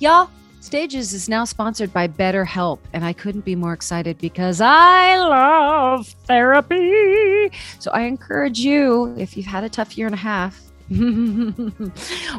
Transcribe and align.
Y'all, 0.00 0.30
Stages 0.60 1.12
is 1.12 1.28
now 1.28 1.44
sponsored 1.44 1.92
by 1.92 2.08
BetterHelp, 2.08 2.78
and 2.94 3.04
I 3.04 3.12
couldn't 3.12 3.44
be 3.44 3.54
more 3.54 3.74
excited 3.74 4.16
because 4.16 4.62
I 4.62 5.18
love 5.18 6.08
therapy. 6.24 7.50
So 7.78 7.90
I 7.90 8.02
encourage 8.04 8.60
you, 8.60 9.14
if 9.18 9.36
you've 9.36 9.44
had 9.44 9.62
a 9.62 9.68
tough 9.68 9.98
year 9.98 10.06
and 10.06 10.14
a 10.14 10.18
half, 10.18 10.58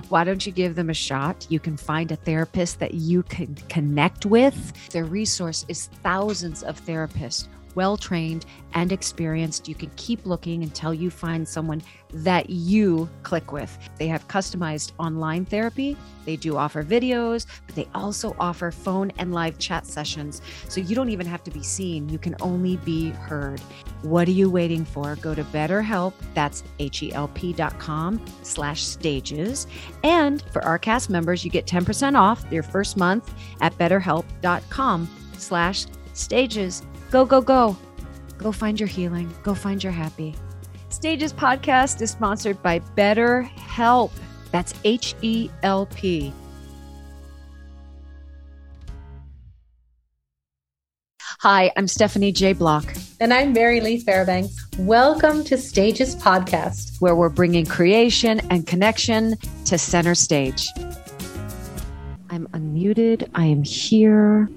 why 0.09 0.23
don't 0.23 0.43
you 0.43 0.51
give 0.51 0.73
them 0.73 0.89
a 0.89 0.95
shot? 0.95 1.45
You 1.49 1.59
can 1.59 1.77
find 1.77 2.11
a 2.11 2.15
therapist 2.15 2.79
that 2.79 2.95
you 2.95 3.21
can 3.21 3.53
connect 3.69 4.25
with. 4.25 4.89
Their 4.89 5.05
resource 5.05 5.63
is 5.67 5.85
thousands 6.01 6.63
of 6.63 6.83
therapists 6.83 7.47
well 7.75 7.97
trained 7.97 8.45
and 8.73 8.91
experienced. 8.91 9.67
You 9.67 9.75
can 9.75 9.91
keep 9.95 10.25
looking 10.25 10.63
until 10.63 10.93
you 10.93 11.09
find 11.09 11.47
someone 11.47 11.81
that 12.13 12.49
you 12.49 13.09
click 13.23 13.51
with. 13.51 13.77
They 13.97 14.07
have 14.07 14.27
customized 14.27 14.91
online 14.97 15.45
therapy. 15.45 15.97
They 16.25 16.35
do 16.35 16.57
offer 16.57 16.83
videos, 16.83 17.45
but 17.65 17.75
they 17.75 17.87
also 17.95 18.35
offer 18.39 18.71
phone 18.71 19.11
and 19.17 19.33
live 19.33 19.57
chat 19.59 19.85
sessions. 19.85 20.41
So 20.69 20.81
you 20.81 20.95
don't 20.95 21.09
even 21.09 21.25
have 21.25 21.43
to 21.45 21.51
be 21.51 21.63
seen, 21.63 22.09
you 22.09 22.19
can 22.19 22.35
only 22.41 22.77
be 22.77 23.09
heard. 23.11 23.59
What 24.01 24.27
are 24.27 24.31
you 24.31 24.49
waiting 24.49 24.85
for? 24.85 25.15
Go 25.17 25.33
to 25.33 25.43
BetterHelp, 25.45 26.13
that's 26.33 26.63
H-E-L-P 26.79 27.53
dot 27.53 27.77
com 27.79 28.23
slash 28.43 28.83
stages. 28.83 29.67
And 30.03 30.41
for 30.51 30.63
our 30.63 30.77
cast 30.77 31.09
members, 31.09 31.43
you 31.43 31.51
get 31.51 31.65
10% 31.65 32.19
off 32.19 32.43
your 32.51 32.63
first 32.63 32.97
month 32.97 33.33
at 33.61 33.77
betterhelp.com 33.77 35.07
slash 35.37 35.85
stages. 36.13 36.83
Go, 37.11 37.25
go, 37.25 37.41
go. 37.41 37.75
Go 38.37 38.53
find 38.53 38.79
your 38.79 38.87
healing. 38.87 39.33
Go 39.43 39.53
find 39.53 39.83
your 39.83 39.91
happy. 39.91 40.33
Stages 40.87 41.33
podcast 41.33 42.01
is 42.01 42.09
sponsored 42.09 42.63
by 42.63 42.79
Better 42.95 43.41
Help. 43.41 44.13
That's 44.51 44.73
H 44.85 45.13
E 45.21 45.49
L 45.61 45.87
P. 45.87 46.33
Hi, 51.41 51.71
I'm 51.75 51.89
Stephanie 51.89 52.31
J. 52.31 52.53
Block. 52.53 52.85
And 53.19 53.33
I'm 53.33 53.51
Mary 53.51 53.81
Lee 53.81 53.99
Fairbanks. 53.99 54.65
Welcome 54.77 55.43
to 55.45 55.57
Stages 55.57 56.15
Podcast, 56.15 57.01
where 57.01 57.15
we're 57.15 57.29
bringing 57.29 57.65
creation 57.65 58.39
and 58.49 58.65
connection 58.65 59.35
to 59.65 59.77
center 59.77 60.15
stage. 60.15 60.65
I'm 62.29 62.47
unmuted. 62.53 63.29
I 63.35 63.47
am 63.47 63.63
here. 63.63 64.49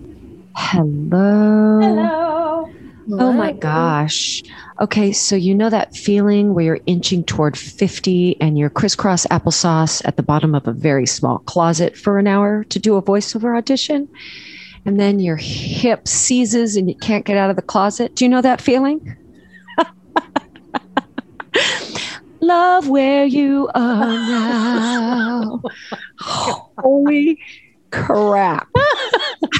Hello. 0.56 1.80
Hello. 1.80 2.70
Oh 3.10 3.32
my 3.32 3.52
gosh. 3.52 4.42
Okay, 4.80 5.12
so 5.12 5.36
you 5.36 5.54
know 5.54 5.68
that 5.68 5.94
feeling 5.94 6.54
where 6.54 6.64
you're 6.64 6.80
inching 6.86 7.22
toward 7.24 7.56
50 7.58 8.40
and 8.40 8.56
you're 8.56 8.70
crisscross 8.70 9.26
applesauce 9.26 10.00
at 10.06 10.16
the 10.16 10.22
bottom 10.22 10.54
of 10.54 10.66
a 10.66 10.72
very 10.72 11.06
small 11.06 11.40
closet 11.40 11.96
for 11.96 12.18
an 12.18 12.26
hour 12.26 12.64
to 12.64 12.78
do 12.78 12.96
a 12.96 13.02
voiceover 13.02 13.56
audition? 13.56 14.08
And 14.86 14.98
then 14.98 15.20
your 15.20 15.36
hip 15.36 16.08
seizes 16.08 16.76
and 16.76 16.88
you 16.88 16.96
can't 16.96 17.24
get 17.24 17.36
out 17.36 17.50
of 17.50 17.56
the 17.56 17.62
closet. 17.62 18.14
Do 18.14 18.24
you 18.24 18.28
know 18.28 18.42
that 18.42 18.60
feeling? 18.60 19.16
Love 22.40 22.88
where 22.88 23.24
you 23.24 23.68
are 23.74 24.06
now. 24.06 25.62
Holy 26.20 27.38
crap. 27.90 28.68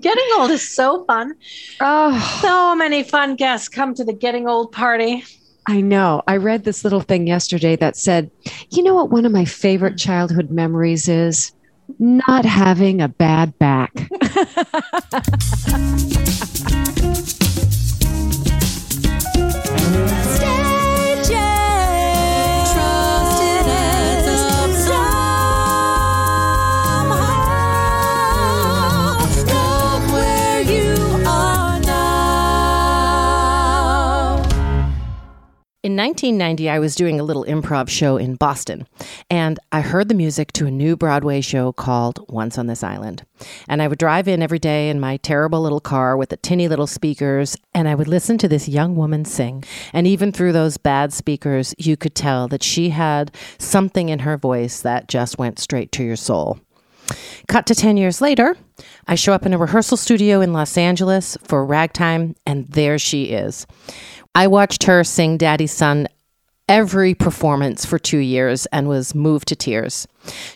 Getting 0.00 0.24
old 0.38 0.50
is 0.50 0.74
so 0.74 1.04
fun. 1.06 1.34
Oh, 1.80 2.38
So 2.42 2.76
many 2.76 3.02
fun 3.02 3.34
guests 3.34 3.68
come 3.68 3.94
to 3.94 4.04
the 4.04 4.12
getting 4.12 4.46
old 4.46 4.72
party. 4.72 5.24
I 5.66 5.80
know. 5.80 6.22
I 6.28 6.36
read 6.36 6.64
this 6.64 6.84
little 6.84 7.00
thing 7.00 7.26
yesterday 7.26 7.74
that 7.76 7.96
said, 7.96 8.30
you 8.70 8.82
know 8.82 8.94
what 8.94 9.10
one 9.10 9.24
of 9.26 9.32
my 9.32 9.44
favorite 9.44 9.98
childhood 9.98 10.50
memories 10.50 11.08
is? 11.08 11.52
Not 11.98 12.44
having 12.44 13.00
a 13.00 13.08
bad 13.08 13.58
back. 13.58 13.92
In 35.86 35.94
1990, 35.94 36.68
I 36.68 36.80
was 36.80 36.96
doing 36.96 37.20
a 37.20 37.22
little 37.22 37.44
improv 37.44 37.88
show 37.88 38.16
in 38.16 38.34
Boston, 38.34 38.88
and 39.30 39.60
I 39.70 39.82
heard 39.82 40.08
the 40.08 40.16
music 40.16 40.50
to 40.54 40.66
a 40.66 40.70
new 40.72 40.96
Broadway 40.96 41.40
show 41.40 41.70
called 41.70 42.26
Once 42.28 42.58
on 42.58 42.66
This 42.66 42.82
Island. 42.82 43.24
And 43.68 43.80
I 43.80 43.86
would 43.86 44.00
drive 44.00 44.26
in 44.26 44.42
every 44.42 44.58
day 44.58 44.90
in 44.90 44.98
my 44.98 45.16
terrible 45.18 45.60
little 45.60 45.78
car 45.78 46.16
with 46.16 46.30
the 46.30 46.38
tinny 46.38 46.66
little 46.66 46.88
speakers, 46.88 47.56
and 47.72 47.86
I 47.86 47.94
would 47.94 48.08
listen 48.08 48.36
to 48.38 48.48
this 48.48 48.68
young 48.68 48.96
woman 48.96 49.24
sing. 49.24 49.62
And 49.92 50.08
even 50.08 50.32
through 50.32 50.54
those 50.54 50.76
bad 50.76 51.12
speakers, 51.12 51.72
you 51.78 51.96
could 51.96 52.16
tell 52.16 52.48
that 52.48 52.64
she 52.64 52.90
had 52.90 53.30
something 53.56 54.08
in 54.08 54.18
her 54.18 54.36
voice 54.36 54.82
that 54.82 55.06
just 55.06 55.38
went 55.38 55.60
straight 55.60 55.92
to 55.92 56.02
your 56.02 56.16
soul. 56.16 56.58
Cut 57.46 57.64
to 57.66 57.76
10 57.76 57.96
years 57.96 58.20
later, 58.20 58.56
I 59.06 59.14
show 59.14 59.32
up 59.32 59.46
in 59.46 59.54
a 59.54 59.58
rehearsal 59.58 59.96
studio 59.96 60.40
in 60.40 60.52
Los 60.52 60.76
Angeles 60.76 61.36
for 61.44 61.64
ragtime, 61.64 62.34
and 62.44 62.66
there 62.66 62.98
she 62.98 63.26
is. 63.26 63.68
I 64.36 64.48
watched 64.48 64.82
her 64.84 65.02
sing 65.02 65.38
Daddy's 65.38 65.72
Son 65.72 66.08
every 66.68 67.14
performance 67.14 67.86
for 67.86 67.98
two 67.98 68.18
years 68.18 68.66
and 68.66 68.86
was 68.86 69.14
moved 69.14 69.48
to 69.48 69.56
tears. 69.56 70.06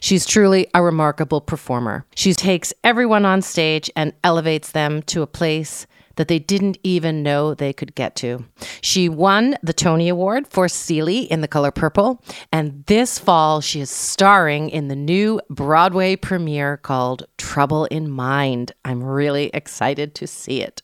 She's 0.01 0.27
truly 0.27 0.67
a 0.75 0.83
remarkable 0.83 1.41
performer. 1.41 2.05
She 2.15 2.35
takes 2.35 2.75
everyone 2.85 3.25
on 3.25 3.41
stage 3.41 3.91
and 3.97 4.13
elevates 4.23 4.73
them 4.73 5.01
to 5.05 5.23
a 5.23 5.27
place 5.27 5.87
that 6.17 6.29
they 6.29 6.39
didn't 6.39 6.77
even 6.83 7.23
know 7.23 7.55
they 7.55 7.73
could 7.73 7.95
get 7.95 8.17
to. 8.17 8.45
She 8.83 9.09
won 9.09 9.57
the 9.63 9.73
Tony 9.73 10.11
Award 10.11 10.47
for 10.47 10.69
Celie 10.69 11.23
in 11.33 11.41
The 11.41 11.49
Color 11.49 11.71
Purple, 11.71 12.23
and 12.53 12.85
this 12.85 13.19
fall 13.19 13.63
she 13.63 13.81
is 13.81 13.89
starring 13.89 14.69
in 14.69 14.89
the 14.89 14.95
new 14.95 15.41
Broadway 15.49 16.17
premiere 16.17 16.77
called 16.77 17.25
Trouble 17.39 17.87
in 17.87 18.11
Mind. 18.11 18.73
I'm 18.85 19.03
really 19.03 19.51
excited 19.55 20.15
to 20.17 20.27
see 20.27 20.61
it. 20.61 20.83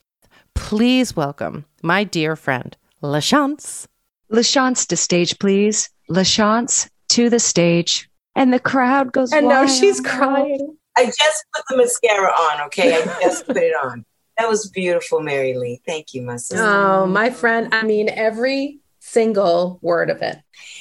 Please 0.55 1.15
welcome 1.15 1.67
my 1.83 2.03
dear 2.03 2.35
friend, 2.35 2.75
LaChanze. 3.07 3.87
LaChanze 4.33 4.87
to 4.89 4.97
stage, 4.97 5.39
please. 5.39 5.89
LaChanze 6.11 6.89
to 7.11 7.31
the 7.31 7.39
stage. 7.41 8.09
And 8.35 8.53
the 8.53 8.61
crowd 8.61 9.13
goes 9.13 9.33
And 9.33 9.49
now 9.49 9.67
she's 9.67 10.01
crying. 10.01 10.77
I 10.97 11.07
just 11.07 11.45
put 11.55 11.65
the 11.71 11.77
mascara 11.77 12.29
on, 12.29 12.67
okay? 12.67 12.97
I 12.97 13.21
just 13.23 13.47
put 13.47 13.57
it 13.57 13.73
on. 13.85 14.05
That 14.39 14.49
was 14.49 14.69
beautiful, 14.69 15.21
Mary 15.21 15.55
Lee. 15.55 15.81
Thank 15.87 16.13
you, 16.13 16.23
my 16.23 16.37
sister. 16.37 16.63
Oh, 16.63 17.07
my 17.07 17.31
friend. 17.31 17.75
I 17.75 17.85
mean, 17.85 18.11
every 18.11 18.81
single 19.17 19.79
word 19.81 20.11
of 20.11 20.21
it. 20.21 20.37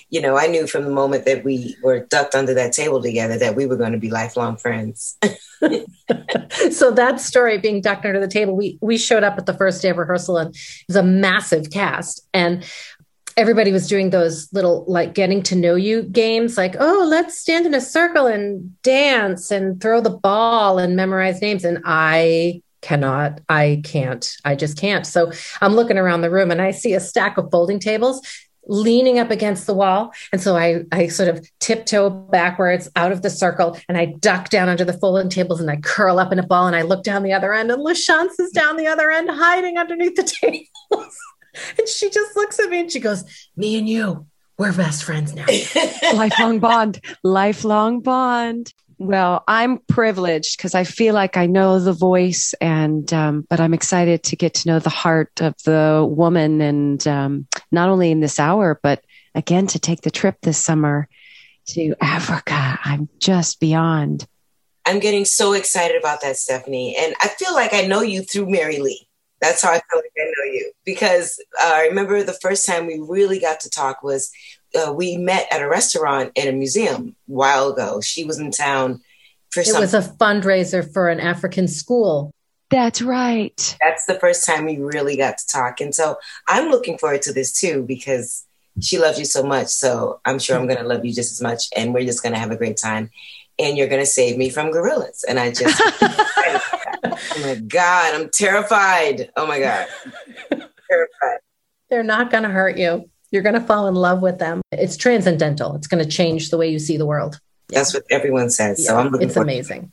You 0.10 0.20
know, 0.20 0.36
I 0.38 0.48
knew 0.48 0.68
from 0.68 0.84
the 0.84 0.90
moment 0.90 1.24
that 1.24 1.46
we 1.46 1.78
were 1.82 2.02
ducked 2.02 2.36
under 2.36 2.54
that 2.54 2.74
table 2.74 3.02
together 3.02 3.38
that 3.38 3.56
we 3.56 3.66
were 3.66 3.78
going 3.78 3.94
to 3.94 3.98
be 3.98 4.10
lifelong 4.10 4.58
friends. 4.58 5.18
so 6.70 6.92
that 6.92 7.22
story 7.22 7.58
being 7.60 7.80
ducked 7.80 8.06
under 8.06 8.20
the 8.20 8.28
table, 8.28 8.54
we 8.54 8.78
we 8.82 8.98
showed 8.98 9.24
up 9.24 9.38
at 9.38 9.46
the 9.46 9.54
first 9.54 9.82
day 9.82 9.90
of 9.90 9.98
rehearsal 9.98 10.36
and 10.36 10.54
it 10.54 10.86
was 10.90 10.98
a 10.98 11.04
massive 11.04 11.72
cast. 11.72 12.28
And 12.34 12.66
everybody 13.38 13.72
was 13.72 13.88
doing 13.88 14.10
those 14.10 14.52
little 14.52 14.84
like 14.86 15.14
getting 15.14 15.42
to 15.44 15.56
know 15.56 15.76
you 15.76 16.04
games 16.04 16.58
like 16.58 16.76
oh 16.80 17.06
let's 17.10 17.38
stand 17.38 17.66
in 17.66 17.74
a 17.74 17.82
circle 17.82 18.28
and 18.28 18.82
dance 18.82 19.52
and 19.52 19.82
throw 19.82 20.00
the 20.00 20.10
ball 20.10 20.80
and 20.80 20.96
memorize 20.96 21.42
names 21.42 21.66
and 21.66 21.82
i 21.84 22.62
cannot 22.86 23.42
i 23.50 23.82
can't 23.84 24.38
i 24.46 24.56
just 24.56 24.78
can't 24.78 25.06
so 25.06 25.32
i'm 25.62 25.74
looking 25.74 25.98
around 25.98 26.22
the 26.22 26.30
room 26.30 26.52
and 26.52 26.62
i 26.62 26.72
see 26.72 26.94
a 26.94 27.00
stack 27.00 27.38
of 27.38 27.50
folding 27.52 27.80
tables 27.80 28.22
leaning 28.68 29.20
up 29.20 29.30
against 29.30 29.68
the 29.68 29.74
wall 29.74 30.12
and 30.32 30.42
so 30.42 30.56
i 30.56 30.84
i 30.92 31.08
sort 31.08 31.30
of 31.30 31.48
tiptoe 31.60 32.10
backwards 32.10 32.90
out 32.96 33.12
of 33.12 33.22
the 33.22 33.30
circle 33.30 33.78
and 33.88 33.98
i 33.98 34.06
duck 34.06 34.50
down 34.50 34.70
under 34.70 34.84
the 34.84 34.94
folding 34.94 35.30
tables 35.30 35.62
and 35.62 35.70
i 35.70 35.76
curl 35.78 36.20
up 36.20 36.32
in 36.32 36.40
a 36.40 36.46
ball 36.46 36.66
and 36.66 36.76
i 36.76 36.82
look 36.82 37.04
down 37.04 37.22
the 37.22 37.34
other 37.34 37.54
end 37.54 37.70
and 37.70 37.86
LaChanze 37.86 38.40
is 38.40 38.52
down 38.52 38.76
the 38.76 38.88
other 38.88 39.12
end 39.12 39.30
hiding 39.30 39.78
underneath 39.78 40.16
the 40.16 40.24
tables 40.42 41.16
and 41.78 41.88
she 41.88 42.10
just 42.10 42.36
looks 42.36 42.60
at 42.60 42.70
me 42.70 42.82
and 42.82 42.92
she 42.92 43.00
goes, 43.00 43.24
Me 43.56 43.78
and 43.78 43.88
you, 43.88 44.26
we're 44.58 44.74
best 44.74 45.04
friends 45.04 45.34
now. 45.34 45.46
lifelong 46.14 46.60
bond, 46.60 47.02
lifelong 47.24 48.02
bond. 48.02 48.74
Well, 48.98 49.44
I'm 49.48 49.80
privileged 49.80 50.58
because 50.58 50.74
I 50.74 50.86
feel 50.86 51.14
like 51.14 51.38
I 51.38 51.48
know 51.48 51.80
the 51.80 51.94
voice, 51.94 52.54
and 52.62 53.12
um, 53.14 53.46
but 53.50 53.60
I'm 53.60 53.74
excited 53.74 54.24
to 54.24 54.36
get 54.36 54.54
to 54.56 54.68
know 54.68 54.80
the 54.80 54.90
heart 54.90 55.42
of 55.42 55.56
the 55.64 56.08
woman, 56.10 56.62
and 56.62 57.06
um, 57.08 57.48
not 57.72 57.90
only 57.90 58.12
in 58.12 58.22
this 58.22 58.40
hour, 58.40 58.80
but 58.82 59.04
again 59.34 59.68
to 59.68 59.80
take 59.80 60.02
the 60.02 60.12
trip 60.12 60.38
this 60.42 60.58
summer 60.58 61.10
to 61.68 61.96
Africa. 62.02 62.80
I'm 62.84 63.10
just 63.20 63.60
beyond. 63.60 64.28
I'm 64.86 65.00
getting 65.00 65.26
so 65.26 65.54
excited 65.54 65.98
about 65.98 66.22
that, 66.22 66.38
Stephanie. 66.38 66.96
And 66.98 67.16
I 67.22 67.28
feel 67.28 67.54
like 67.54 67.74
I 67.74 67.88
know 67.88 68.02
you 68.02 68.22
through 68.22 68.50
Mary 68.50 68.80
Lee. 68.80 69.08
That's 69.42 69.62
how 69.62 69.70
I 69.70 69.82
feel 69.90 70.00
like 70.00 70.14
I 70.18 70.24
know 70.26 70.52
you. 70.54 70.72
Because 70.86 71.44
uh, 71.62 71.72
I 71.74 71.88
remember 71.88 72.24
the 72.24 72.34
first 72.34 72.66
time 72.66 72.86
we 72.86 73.00
really 73.00 73.40
got 73.40 73.60
to 73.62 73.70
talk 73.70 74.04
was 74.04 74.32
uh, 74.76 74.94
we 74.94 75.18
met 75.18 75.48
at 75.52 75.62
a 75.62 75.68
restaurant 75.68 76.32
in 76.36 76.48
a 76.48 76.52
museum 76.52 77.16
a 77.30 77.32
while 77.32 77.70
ago. 77.72 78.02
She 78.02 78.24
was 78.24 78.40
in 78.40 78.52
town 78.52 79.02
for 79.52 79.62
It 79.62 79.68
something. 79.68 79.82
was 79.82 79.94
a 79.94 80.02
fundraiser 80.02 80.92
for 80.92 81.10
an 81.10 81.20
African 81.20 81.68
school. 81.68 82.32
That's 82.72 83.02
right. 83.02 83.78
That's 83.80 84.06
the 84.06 84.16
first 84.16 84.46
time 84.46 84.66
we 84.66 84.78
really 84.78 85.16
got 85.18 85.38
to 85.38 85.48
talk. 85.48 85.80
And 85.82 85.94
so 85.94 86.18
I'm 86.48 86.70
looking 86.72 86.98
forward 86.98 87.22
to 87.24 87.34
this 87.34 87.54
too 87.54 87.84
because 87.84 88.44
she 88.82 88.98
loves 88.98 89.20
you 89.20 89.26
so 89.26 89.44
much. 89.44 89.68
So 89.68 90.20
I'm 90.26 90.40
sure 90.40 90.58
I'm 90.58 90.66
going 90.68 90.80
to 90.80 90.84
love 90.88 91.06
you 91.06 91.14
just 91.14 91.32
as 91.32 91.42
much. 91.42 91.64
And 91.76 91.94
we're 91.94 92.06
just 92.06 92.24
going 92.24 92.34
to 92.34 92.40
have 92.40 92.52
a 92.52 92.58
great 92.58 92.78
time. 92.78 93.12
And 93.60 93.78
you're 93.78 93.88
going 93.88 94.02
to 94.02 94.06
save 94.06 94.38
me 94.38 94.50
from 94.50 94.72
gorillas. 94.72 95.24
And 95.28 95.40
I 95.40 95.52
just, 95.52 95.80
oh 96.02 97.18
my 97.42 97.56
God, 97.56 98.16
I'm 98.16 98.30
terrified. 98.30 99.32
Oh 99.38 99.48
my 99.48 99.60
God. 99.60 99.88
terrified. 100.90 101.40
They're 101.90 102.04
not 102.04 102.32
going 102.32 102.44
to 102.44 102.50
hurt 102.50 102.78
you. 102.78 103.10
You're 103.36 103.44
going 103.44 103.60
to 103.60 103.68
fall 103.68 103.88
in 103.90 103.96
love 103.96 104.22
with 104.22 104.40
them. 104.40 104.62
It's 104.72 104.96
transcendental. 104.96 105.76
It's 105.76 105.88
going 105.88 106.02
to 106.02 106.10
change 106.10 106.52
the 106.52 106.58
way 106.58 106.70
you 106.70 106.80
see 106.80 106.96
the 106.96 107.06
world. 107.06 107.38
That's 107.68 107.94
what 107.94 108.04
everyone 108.10 108.50
says. 108.50 108.88
So 108.88 108.96
I'm 108.98 109.10
looking 109.10 109.28
it's 109.28 109.34
forward. 109.34 109.50
amazing. 109.52 109.92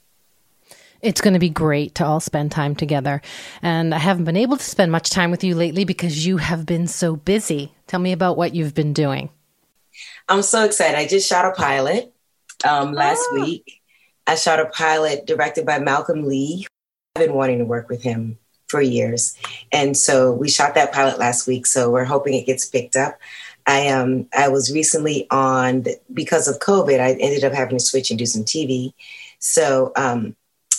It's 1.01 1.21
going 1.21 1.35
to 1.35 1.41
be 1.41 1.51
great 1.51 1.97
to 1.97 2.07
all 2.07 2.21
spend 2.21 2.53
time 2.53 2.77
together. 2.77 3.21
And 3.63 3.93
I 3.93 3.99
haven't 3.99 4.27
been 4.27 4.37
able 4.37 4.57
to 4.59 4.63
spend 4.63 4.93
much 4.93 5.11
time 5.11 5.33
with 5.33 5.43
you 5.43 5.57
lately 5.57 5.85
because 5.85 6.25
you 6.25 6.37
have 6.37 6.65
been 6.67 6.87
so 6.87 7.17
busy. 7.17 7.73
Tell 7.89 7.99
me 7.99 8.13
about 8.13 8.37
what 8.37 8.55
you've 8.55 8.75
been 8.75 8.93
doing. 8.93 9.29
I'm 10.29 10.43
so 10.43 10.65
excited. 10.65 10.97
I 10.97 11.09
just 11.09 11.29
shot 11.29 11.45
a 11.45 11.51
pilot 11.51 12.15
um, 12.65 12.93
last 12.93 13.27
Ah. 13.33 13.41
week. 13.41 13.81
I 14.29 14.37
shot 14.37 14.61
a 14.61 14.67
pilot 14.67 15.27
directed 15.27 15.67
by 15.67 15.81
Malcolm 15.81 16.29
Lee. 16.29 16.69
I've 17.17 17.27
been 17.27 17.35
wanting 17.35 17.59
to 17.59 17.65
work 17.65 17.89
with 17.89 18.05
him 18.05 18.39
for 18.73 18.81
years. 18.81 19.37
And 19.71 19.97
so 19.97 20.33
we 20.33 20.49
shot 20.49 20.75
that 20.75 20.93
pilot 20.93 21.19
last 21.19 21.47
week. 21.47 21.67
So 21.67 21.91
we're 21.91 22.05
hoping 22.05 22.35
it 22.35 22.47
gets 22.47 22.65
picked 22.65 22.97
up. 22.97 23.19
I 23.67 23.89
um 23.89 24.27
I 24.37 24.49
was 24.49 24.73
recently 24.73 25.29
on 25.31 25.83
the, 25.83 26.01
because 26.13 26.49
of 26.49 26.59
COVID. 26.59 26.99
I 26.99 27.13
ended 27.13 27.45
up 27.45 27.53
having 27.53 27.79
to 27.79 27.85
switch 27.85 28.11
and 28.11 28.19
do 28.19 28.27
some 28.27 28.43
TV. 28.45 28.95
So 29.39 29.93
um, 29.95 30.35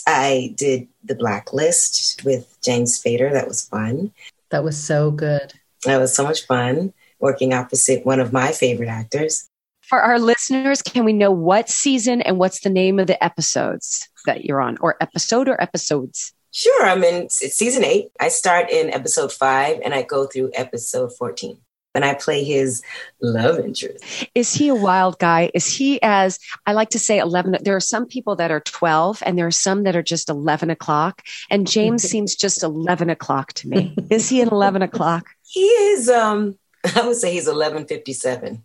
I 0.06 0.54
did 0.56 0.88
the 1.02 1.14
Blacklist 1.14 2.24
with 2.24 2.58
James 2.62 3.00
Spader. 3.00 3.32
That 3.32 3.48
was 3.48 3.66
fun. 3.66 4.12
That 4.50 4.64
was 4.64 4.76
so 4.76 5.10
good. 5.10 5.54
That 5.84 5.98
was 5.98 6.14
so 6.14 6.24
much 6.24 6.46
fun 6.46 6.92
working 7.20 7.54
opposite 7.54 8.04
one 8.04 8.20
of 8.20 8.32
my 8.32 8.52
favorite 8.52 8.88
actors. 8.88 9.48
For 9.82 10.00
our 10.00 10.18
listeners, 10.18 10.82
can 10.82 11.04
we 11.04 11.12
know 11.12 11.30
what 11.30 11.68
season 11.68 12.22
and 12.22 12.38
what's 12.38 12.60
the 12.60 12.70
name 12.70 12.98
of 12.98 13.06
the 13.06 13.22
episodes 13.22 14.08
that 14.26 14.44
you're 14.44 14.60
on, 14.60 14.78
or 14.80 14.96
episode 15.00 15.48
or 15.48 15.60
episodes? 15.60 16.32
Sure, 16.56 16.86
I'm 16.86 17.02
in 17.02 17.24
it's 17.24 17.56
season 17.56 17.82
eight. 17.82 18.10
I 18.20 18.28
start 18.28 18.70
in 18.70 18.88
episode 18.94 19.32
five 19.32 19.80
and 19.84 19.92
I 19.92 20.02
go 20.02 20.26
through 20.26 20.52
episode 20.54 21.12
14. 21.12 21.58
And 21.96 22.04
I 22.04 22.14
play 22.14 22.44
his 22.44 22.80
love 23.20 23.58
interest. 23.58 24.04
Is 24.36 24.52
he 24.52 24.68
a 24.68 24.74
wild 24.74 25.18
guy? 25.18 25.50
Is 25.52 25.66
he 25.66 26.00
as 26.02 26.38
I 26.64 26.72
like 26.72 26.90
to 26.90 26.98
say 26.98 27.18
11? 27.18 27.56
There 27.62 27.74
are 27.74 27.80
some 27.80 28.06
people 28.06 28.36
that 28.36 28.52
are 28.52 28.60
12 28.60 29.22
and 29.26 29.36
there 29.36 29.48
are 29.48 29.52
some 29.52 29.82
that 29.82 29.96
are 29.96 30.02
just 30.02 30.28
11 30.28 30.70
o'clock. 30.70 31.22
And 31.50 31.68
James 31.68 32.02
seems 32.08 32.36
just 32.36 32.62
11 32.62 33.10
o'clock 33.10 33.52
to 33.54 33.68
me. 33.68 33.96
Is 34.10 34.28
he 34.28 34.40
an 34.40 34.48
11 34.48 34.82
o'clock? 34.82 35.26
He 35.46 35.66
is 35.66 36.08
um 36.08 36.58
I 36.96 37.06
would 37.06 37.16
say 37.16 37.32
he's 37.32 37.46
1157. 37.46 38.64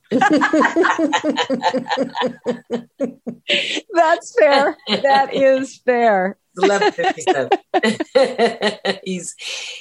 That's 3.94 4.36
fair. 4.40 4.78
That 4.88 5.30
is 5.34 5.78
fair. 5.86 6.38
1157. 6.62 9.00
he's 9.04 9.36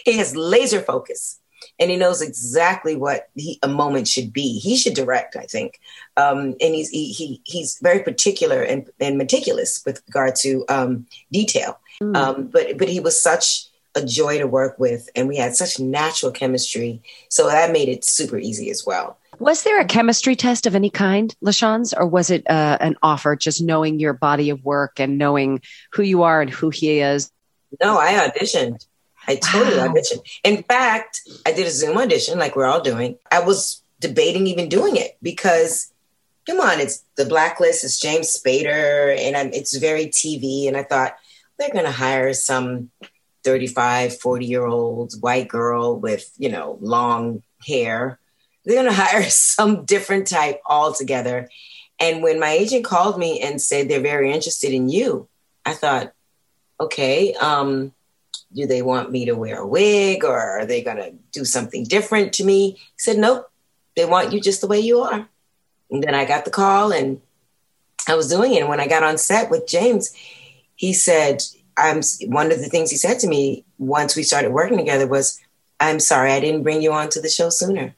he 0.04 0.18
has 0.18 0.36
laser 0.36 0.80
focus 0.80 1.40
and 1.78 1.90
he 1.90 1.96
knows 1.96 2.22
exactly 2.22 2.96
what 2.96 3.28
he, 3.34 3.58
a 3.62 3.68
moment 3.68 4.08
should 4.08 4.32
be. 4.32 4.58
He 4.58 4.76
should 4.76 4.94
direct, 4.94 5.36
I 5.36 5.44
think. 5.44 5.80
Um, 6.16 6.54
and 6.60 6.74
he's 6.74 6.90
he, 6.90 7.12
he 7.12 7.40
he's 7.44 7.78
very 7.80 8.02
particular 8.02 8.62
and, 8.62 8.88
and 9.00 9.18
meticulous 9.18 9.82
with 9.84 10.02
regard 10.08 10.36
to 10.36 10.64
um, 10.68 11.06
detail. 11.32 11.78
Hmm. 12.00 12.16
Um, 12.16 12.46
but 12.48 12.78
but 12.78 12.88
he 12.88 13.00
was 13.00 13.20
such 13.20 13.66
a 13.94 14.04
joy 14.04 14.38
to 14.38 14.46
work 14.46 14.78
with, 14.78 15.08
and 15.14 15.28
we 15.28 15.36
had 15.36 15.54
such 15.54 15.78
natural 15.78 16.32
chemistry. 16.32 17.02
So 17.28 17.46
that 17.46 17.72
made 17.72 17.88
it 17.88 18.04
super 18.04 18.38
easy 18.38 18.70
as 18.70 18.84
well. 18.86 19.18
Was 19.38 19.62
there 19.62 19.80
a 19.80 19.84
chemistry 19.84 20.34
test 20.34 20.66
of 20.66 20.74
any 20.74 20.90
kind, 20.90 21.34
LaChanze, 21.44 21.94
or 21.96 22.06
was 22.06 22.30
it 22.30 22.48
uh, 22.50 22.78
an 22.80 22.96
offer 23.02 23.36
just 23.36 23.62
knowing 23.62 24.00
your 24.00 24.12
body 24.12 24.50
of 24.50 24.64
work 24.64 24.98
and 24.98 25.16
knowing 25.16 25.60
who 25.92 26.02
you 26.02 26.24
are 26.24 26.40
and 26.40 26.50
who 26.50 26.70
he 26.70 27.00
is? 27.00 27.30
No, 27.80 27.98
I 27.98 28.14
auditioned. 28.14 28.86
I 29.28 29.36
totally 29.36 29.76
Wow. 29.76 29.88
auditioned. 29.88 30.22
In 30.42 30.62
fact, 30.64 31.20
I 31.46 31.52
did 31.52 31.66
a 31.66 31.70
Zoom 31.70 31.96
audition 31.98 32.38
like 32.38 32.56
we're 32.56 32.66
all 32.66 32.80
doing. 32.80 33.16
I 33.30 33.40
was 33.40 33.82
debating 34.00 34.46
even 34.46 34.68
doing 34.68 34.96
it 34.96 35.16
because, 35.22 35.92
come 36.46 36.60
on, 36.60 36.80
it's 36.80 37.04
the 37.16 37.24
blacklist, 37.26 37.84
it's 37.84 38.00
James 38.00 38.36
Spader, 38.36 39.16
and 39.16 39.36
I'm, 39.36 39.52
it's 39.52 39.76
very 39.76 40.06
TV. 40.06 40.66
And 40.66 40.76
I 40.76 40.82
thought 40.82 41.16
they're 41.58 41.70
going 41.70 41.84
to 41.84 41.90
hire 41.92 42.32
some 42.32 42.90
35, 43.44 44.18
40 44.18 44.46
year 44.46 44.66
old 44.66 45.12
white 45.20 45.46
girl 45.48 45.98
with, 45.98 46.30
you 46.38 46.48
know, 46.48 46.78
long 46.80 47.42
hair. 47.66 48.18
They're 48.68 48.82
going 48.82 48.94
to 48.94 49.02
hire 49.02 49.24
some 49.24 49.86
different 49.86 50.26
type 50.26 50.60
altogether. 50.66 51.48
And 51.98 52.22
when 52.22 52.38
my 52.38 52.50
agent 52.50 52.84
called 52.84 53.18
me 53.18 53.40
and 53.40 53.60
said 53.60 53.88
they're 53.88 54.00
very 54.00 54.30
interested 54.30 54.72
in 54.72 54.88
you, 54.88 55.28
I 55.66 55.72
thought, 55.72 56.12
okay, 56.78 57.34
um, 57.34 57.92
do 58.54 58.66
they 58.66 58.82
want 58.82 59.10
me 59.10 59.24
to 59.24 59.32
wear 59.32 59.58
a 59.58 59.66
wig 59.66 60.24
or 60.24 60.38
are 60.38 60.66
they 60.66 60.82
going 60.82 60.98
to 60.98 61.12
do 61.32 61.44
something 61.44 61.84
different 61.84 62.32
to 62.34 62.44
me? 62.44 62.72
He 62.72 62.98
said, 62.98 63.18
nope, 63.18 63.50
they 63.96 64.04
want 64.04 64.32
you 64.32 64.40
just 64.40 64.60
the 64.60 64.68
way 64.68 64.78
you 64.78 65.00
are. 65.00 65.28
And 65.90 66.02
then 66.02 66.14
I 66.14 66.24
got 66.24 66.44
the 66.44 66.50
call 66.50 66.92
and 66.92 67.20
I 68.06 68.14
was 68.14 68.28
doing 68.28 68.54
it. 68.54 68.60
And 68.60 68.68
when 68.68 68.80
I 68.80 68.86
got 68.86 69.02
on 69.02 69.18
set 69.18 69.50
with 69.50 69.66
James, 69.66 70.14
he 70.76 70.92
said, 70.92 71.42
I'm 71.76 72.02
one 72.26 72.52
of 72.52 72.60
the 72.60 72.68
things 72.68 72.90
he 72.90 72.96
said 72.96 73.18
to 73.20 73.28
me 73.28 73.64
once 73.78 74.14
we 74.14 74.22
started 74.22 74.52
working 74.52 74.78
together 74.78 75.06
was, 75.06 75.40
I'm 75.80 76.00
sorry, 76.00 76.32
I 76.32 76.40
didn't 76.40 76.62
bring 76.62 76.82
you 76.82 76.92
onto 76.92 77.20
the 77.20 77.28
show 77.28 77.50
sooner. 77.50 77.94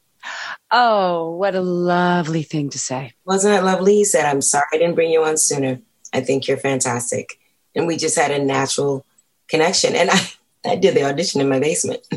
Oh, 0.73 1.31
what 1.37 1.55
a 1.55 1.61
lovely 1.61 2.43
thing 2.43 2.71
to 2.71 2.79
say. 2.79 3.13
Wasn't 3.25 3.55
it 3.55 3.63
lovely? 3.63 3.97
He 3.97 4.05
said, 4.05 4.25
I'm 4.25 4.41
sorry 4.41 4.67
I 4.73 4.79
didn't 4.79 4.95
bring 4.95 5.11
you 5.11 5.25
on 5.25 5.37
sooner. 5.37 5.81
I 6.13 6.21
think 6.21 6.47
you're 6.47 6.57
fantastic. 6.57 7.39
And 7.75 7.87
we 7.87 7.97
just 7.97 8.19
had 8.19 8.31
a 8.31 8.43
natural 8.43 9.05
connection. 9.49 9.95
And 9.95 10.11
I, 10.11 10.19
I 10.65 10.77
did 10.77 10.95
the 10.95 11.05
audition 11.05 11.41
in 11.41 11.49
my 11.49 11.59
basement. 11.59 12.03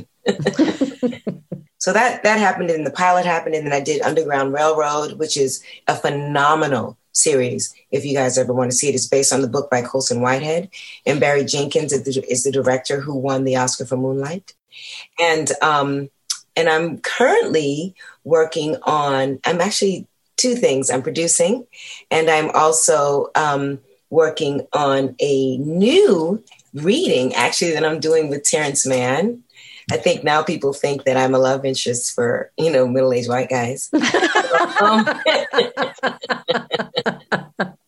so 1.77 1.93
that 1.93 2.23
that 2.23 2.39
happened 2.39 2.69
and 2.69 2.85
the 2.85 2.91
pilot 2.91 3.25
happened 3.25 3.55
and 3.55 3.65
then 3.65 3.73
I 3.73 3.79
did 3.79 4.01
Underground 4.01 4.53
Railroad, 4.53 5.13
which 5.13 5.37
is 5.37 5.63
a 5.87 5.95
phenomenal 5.95 6.97
series. 7.13 7.73
If 7.91 8.05
you 8.05 8.15
guys 8.15 8.37
ever 8.37 8.53
want 8.53 8.71
to 8.71 8.77
see 8.77 8.89
it, 8.89 8.95
it's 8.95 9.07
based 9.07 9.33
on 9.33 9.41
the 9.41 9.47
book 9.47 9.69
by 9.69 9.81
Colson 9.81 10.21
Whitehead. 10.21 10.69
And 11.05 11.19
Barry 11.19 11.45
Jenkins 11.45 11.93
is 11.93 12.03
the, 12.03 12.31
is 12.31 12.43
the 12.43 12.51
director 12.51 12.99
who 12.99 13.15
won 13.15 13.43
the 13.43 13.55
Oscar 13.55 13.85
for 13.85 13.97
Moonlight. 13.97 14.53
And 15.19 15.51
um, 15.61 16.09
and 16.55 16.69
I'm 16.69 16.99
currently 16.99 17.95
working 18.23 18.77
on, 18.83 19.39
I'm 19.45 19.61
actually 19.61 20.07
two 20.37 20.55
things. 20.55 20.89
I'm 20.89 21.01
producing 21.01 21.65
and 22.11 22.29
I'm 22.29 22.49
also 22.51 23.27
um, 23.35 23.79
working 24.09 24.67
on 24.73 25.15
a 25.19 25.57
new 25.57 26.43
reading 26.73 27.33
actually 27.35 27.71
that 27.71 27.85
I'm 27.85 27.99
doing 27.99 28.29
with 28.29 28.43
Terrence 28.43 28.85
Mann. 28.85 29.43
I 29.91 29.97
think 29.97 30.23
now 30.23 30.43
people 30.43 30.71
think 30.73 31.03
that 31.03 31.17
I'm 31.17 31.35
a 31.35 31.39
love 31.39 31.65
interest 31.65 32.15
for, 32.15 32.51
you 32.57 32.71
know, 32.71 32.87
middle-aged 32.87 33.27
white 33.27 33.49
guys. 33.49 33.89
um, 34.81 35.05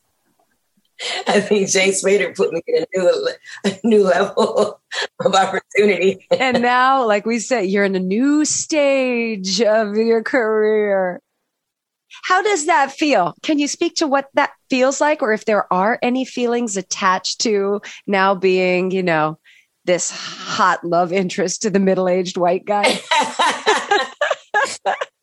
I 1.27 1.39
think 1.39 1.69
James 1.69 2.03
Spader 2.03 2.35
put 2.35 2.53
me 2.53 2.61
in 2.67 2.83
a 2.83 2.97
new, 2.97 3.29
a 3.65 3.79
new 3.83 4.03
level 4.03 4.79
of 5.25 5.35
opportunity. 5.35 6.25
and 6.31 6.61
now, 6.61 7.05
like 7.05 7.25
we 7.25 7.39
said, 7.39 7.61
you're 7.61 7.83
in 7.83 7.95
a 7.95 7.99
new 7.99 8.45
stage 8.45 9.61
of 9.61 9.95
your 9.97 10.23
career. 10.23 11.21
How 12.23 12.41
does 12.41 12.67
that 12.67 12.91
feel? 12.91 13.35
Can 13.43 13.59
you 13.59 13.67
speak 13.67 13.95
to 13.95 14.07
what 14.07 14.29
that 14.35 14.51
feels 14.69 15.01
like, 15.01 15.21
or 15.21 15.33
if 15.33 15.45
there 15.45 15.71
are 15.71 15.99
any 16.01 16.25
feelings 16.25 16.77
attached 16.77 17.41
to 17.41 17.81
now 18.07 18.35
being, 18.35 18.91
you 18.91 19.03
know, 19.03 19.37
this 19.83 20.09
hot 20.11 20.83
love 20.83 21.11
interest 21.11 21.61
to 21.63 21.69
the 21.69 21.79
middle 21.79 22.07
aged 22.07 22.37
white 22.37 22.65
guy? 22.65 22.99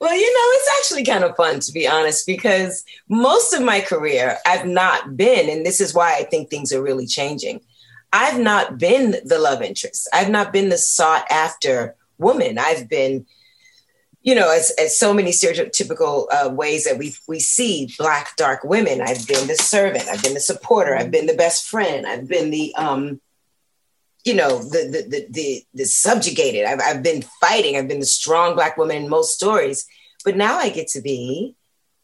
well, 0.00 0.14
you 0.14 0.32
know, 0.32 0.48
it's 0.54 0.70
actually 0.78 1.04
kind 1.04 1.24
of 1.24 1.36
fun 1.36 1.60
to 1.60 1.72
be 1.72 1.86
honest, 1.86 2.26
because 2.26 2.84
most 3.08 3.52
of 3.52 3.62
my 3.62 3.80
career 3.80 4.38
I've 4.46 4.66
not 4.66 5.16
been, 5.16 5.48
and 5.48 5.64
this 5.64 5.80
is 5.80 5.94
why 5.94 6.16
I 6.16 6.24
think 6.24 6.48
things 6.48 6.72
are 6.72 6.82
really 6.82 7.06
changing. 7.06 7.60
I've 8.12 8.38
not 8.38 8.78
been 8.78 9.16
the 9.24 9.38
love 9.38 9.62
interest. 9.62 10.08
I've 10.12 10.28
not 10.28 10.52
been 10.52 10.68
the 10.68 10.78
sought 10.78 11.24
after 11.30 11.94
woman. 12.18 12.58
I've 12.58 12.88
been, 12.88 13.24
you 14.22 14.34
know, 14.34 14.50
as, 14.50 14.70
as 14.78 14.96
so 14.96 15.14
many 15.14 15.30
stereotypical 15.30 16.26
uh, 16.30 16.50
ways 16.50 16.84
that 16.84 16.98
we 16.98 17.14
we 17.26 17.40
see 17.40 17.88
black 17.98 18.36
dark 18.36 18.64
women. 18.64 19.00
I've 19.00 19.26
been 19.26 19.48
the 19.48 19.56
servant. 19.56 20.08
I've 20.08 20.22
been 20.22 20.34
the 20.34 20.40
supporter. 20.40 20.94
I've 20.94 21.10
been 21.10 21.26
the 21.26 21.34
best 21.34 21.68
friend. 21.68 22.06
I've 22.06 22.28
been 22.28 22.50
the 22.50 22.74
um, 22.76 23.20
you 24.24 24.34
know, 24.34 24.58
the 24.58 24.88
the 24.88 25.08
the 25.08 25.26
the, 25.30 25.64
the 25.74 25.84
subjugated. 25.84 26.64
I've 26.64 26.80
I've 26.80 27.02
been 27.02 27.22
fighting. 27.40 27.76
I've 27.76 27.88
been 27.88 28.00
the 28.00 28.06
strong 28.06 28.54
black 28.54 28.76
woman 28.76 28.96
in 28.96 29.08
most 29.08 29.34
stories. 29.34 29.86
But 30.24 30.36
now 30.36 30.58
I 30.58 30.68
get 30.68 30.88
to 30.88 31.00
be 31.00 31.56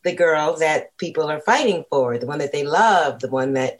the 0.02 0.14
girl 0.14 0.56
that 0.56 0.96
people 0.96 1.30
are 1.30 1.40
fighting 1.40 1.84
for, 1.90 2.18
the 2.18 2.26
one 2.26 2.38
that 2.38 2.52
they 2.52 2.64
love, 2.64 3.20
the 3.20 3.30
one 3.30 3.52
that 3.54 3.78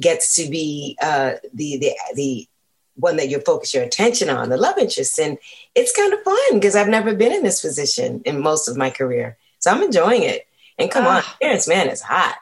gets 0.00 0.36
to 0.36 0.48
be 0.48 0.96
uh, 1.02 1.34
the 1.52 1.78
the 1.78 1.92
the 2.14 2.48
one 2.94 3.16
that 3.16 3.28
you 3.28 3.40
focus 3.40 3.72
your 3.74 3.82
attention 3.82 4.28
on, 4.28 4.50
the 4.50 4.56
love 4.56 4.78
interest. 4.78 5.18
And 5.18 5.38
it's 5.74 5.96
kind 5.96 6.12
of 6.12 6.22
fun 6.22 6.54
because 6.54 6.76
I've 6.76 6.88
never 6.88 7.14
been 7.14 7.32
in 7.32 7.42
this 7.42 7.62
position 7.62 8.20
in 8.24 8.40
most 8.40 8.68
of 8.68 8.76
my 8.76 8.90
career. 8.90 9.38
So 9.58 9.70
I'm 9.70 9.82
enjoying 9.82 10.22
it. 10.22 10.46
And 10.78 10.90
come 10.90 11.06
on, 11.06 11.22
Terrence 11.40 11.68
Mann 11.68 11.88
is 11.88 12.02
hot. 12.02 12.36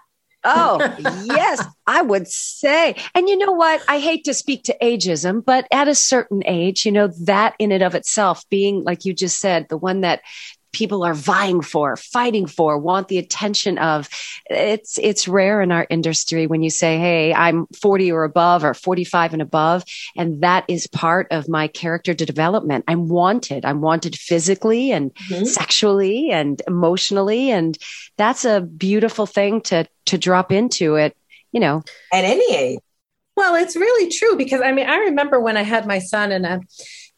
Oh, 0.44 0.78
yes, 1.24 1.64
I 1.86 2.02
would 2.02 2.28
say. 2.28 2.96
And 3.14 3.28
you 3.28 3.36
know 3.36 3.52
what? 3.52 3.82
I 3.88 3.98
hate 3.98 4.24
to 4.24 4.34
speak 4.34 4.64
to 4.64 4.76
ageism, 4.80 5.44
but 5.44 5.66
at 5.70 5.88
a 5.88 5.94
certain 5.94 6.42
age, 6.46 6.86
you 6.86 6.92
know, 6.92 7.08
that 7.24 7.54
in 7.58 7.72
and 7.72 7.82
of 7.82 7.94
itself 7.94 8.44
being, 8.48 8.82
like 8.84 9.04
you 9.04 9.14
just 9.14 9.40
said, 9.40 9.68
the 9.68 9.76
one 9.76 10.02
that 10.02 10.22
people 10.72 11.02
are 11.02 11.14
vying 11.14 11.60
for, 11.60 11.96
fighting 11.96 12.46
for, 12.46 12.78
want 12.78 13.08
the 13.08 13.18
attention 13.18 13.78
of. 13.78 14.08
It's 14.50 14.98
it's 14.98 15.28
rare 15.28 15.60
in 15.60 15.72
our 15.72 15.86
industry 15.90 16.46
when 16.46 16.62
you 16.62 16.70
say, 16.70 16.98
"Hey, 16.98 17.34
I'm 17.34 17.66
40 17.80 18.12
or 18.12 18.24
above 18.24 18.64
or 18.64 18.74
45 18.74 19.32
and 19.32 19.42
above," 19.42 19.84
and 20.16 20.42
that 20.42 20.64
is 20.68 20.86
part 20.86 21.28
of 21.30 21.48
my 21.48 21.68
character 21.68 22.14
development. 22.14 22.84
I'm 22.88 23.08
wanted. 23.08 23.64
I'm 23.64 23.80
wanted 23.80 24.16
physically 24.16 24.92
and 24.92 25.14
mm-hmm. 25.14 25.44
sexually 25.44 26.30
and 26.30 26.60
emotionally, 26.66 27.50
and 27.50 27.76
that's 28.16 28.44
a 28.44 28.60
beautiful 28.60 29.26
thing 29.26 29.60
to 29.62 29.86
to 30.06 30.18
drop 30.18 30.52
into 30.52 30.96
it. 30.96 31.16
You 31.52 31.60
know, 31.60 31.82
at 32.12 32.24
any 32.24 32.54
age. 32.54 32.78
Well, 33.36 33.54
it's 33.54 33.76
really 33.76 34.10
true 34.10 34.36
because 34.36 34.60
I 34.60 34.72
mean, 34.72 34.88
I 34.88 34.96
remember 34.96 35.38
when 35.38 35.56
I 35.56 35.62
had 35.62 35.86
my 35.86 35.98
son 35.98 36.32
and. 36.32 36.46
Uh, 36.46 36.58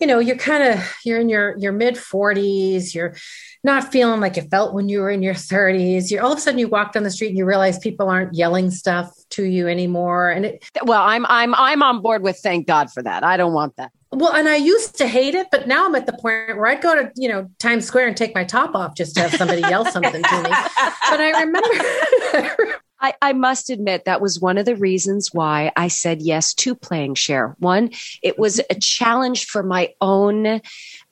you 0.01 0.07
know 0.07 0.19
you're 0.19 0.37
kind 0.37 0.63
of 0.63 0.97
you're 1.05 1.21
in 1.21 1.29
your 1.29 1.57
your 1.59 1.73
mid 1.73 1.95
40s 1.95 2.95
you're 2.95 3.15
not 3.63 3.93
feeling 3.93 4.21
like 4.21 4.37
you 4.37 4.43
felt 4.43 4.73
when 4.75 4.89
you 4.89 5.01
were 5.01 5.11
in 5.11 5.23
your 5.23 5.35
30s 5.35 6.11
you're 6.11 6.23
all 6.23 6.33
of 6.33 6.39
a 6.39 6.41
sudden 6.41 6.59
you 6.59 6.69
walk 6.69 6.93
down 6.93 7.03
the 7.03 7.11
street 7.11 7.29
and 7.29 7.39
you 7.39 7.45
realize 7.45 7.79
people 7.79 8.09
aren't 8.09 8.35
yelling 8.35 8.71
stuff 8.71 9.13
to 9.31 9.45
you 9.45 9.69
anymore 9.69 10.31
and 10.31 10.47
it, 10.47 10.65
well 10.85 11.03
i'm 11.03 11.27
i'm 11.27 11.55
i'm 11.55 11.83
on 11.83 12.01
board 12.01 12.23
with 12.23 12.39
thank 12.39 12.67
god 12.67 12.91
for 12.91 13.03
that. 13.03 13.23
I 13.23 13.37
don't 13.37 13.53
want 13.53 13.77
that. 13.77 13.93
Well 14.11 14.33
and 14.33 14.49
i 14.49 14.57
used 14.57 14.97
to 14.99 15.07
hate 15.07 15.35
it 15.35 15.49
but 15.53 15.69
now 15.69 15.87
i'm 15.87 15.95
at 15.95 16.07
the 16.07 16.13
point 16.13 16.57
where 16.57 16.67
i'd 16.67 16.83
go 16.83 16.95
to 16.95 17.13
you 17.15 17.29
know 17.29 17.49
times 17.59 17.85
square 17.85 18.09
and 18.09 18.17
take 18.17 18.35
my 18.35 18.45
top 18.45 18.75
off 18.75 18.97
just 18.97 19.15
to 19.17 19.23
have 19.23 19.35
somebody 19.35 19.61
yell 19.61 19.85
something 19.85 20.23
to 20.23 20.43
me. 20.43 20.51
But 21.11 21.21
i 21.21 21.43
remember 21.43 22.75
I, 23.01 23.15
I, 23.23 23.33
must 23.33 23.71
admit 23.71 24.05
that 24.05 24.21
was 24.21 24.41
one 24.41 24.59
of 24.59 24.67
the 24.67 24.77
reasons 24.77 25.31
why 25.33 25.73
I 25.77 25.89
said 25.89 26.21
yes 26.21 26.53
to 26.55 26.75
playing 26.75 27.15
Cher. 27.15 27.57
One, 27.59 27.91
it 28.23 28.39
was 28.39 28.61
a 28.71 28.75
challenge 28.75 29.47
for 29.47 29.63
my 29.63 29.95
own 30.01 30.61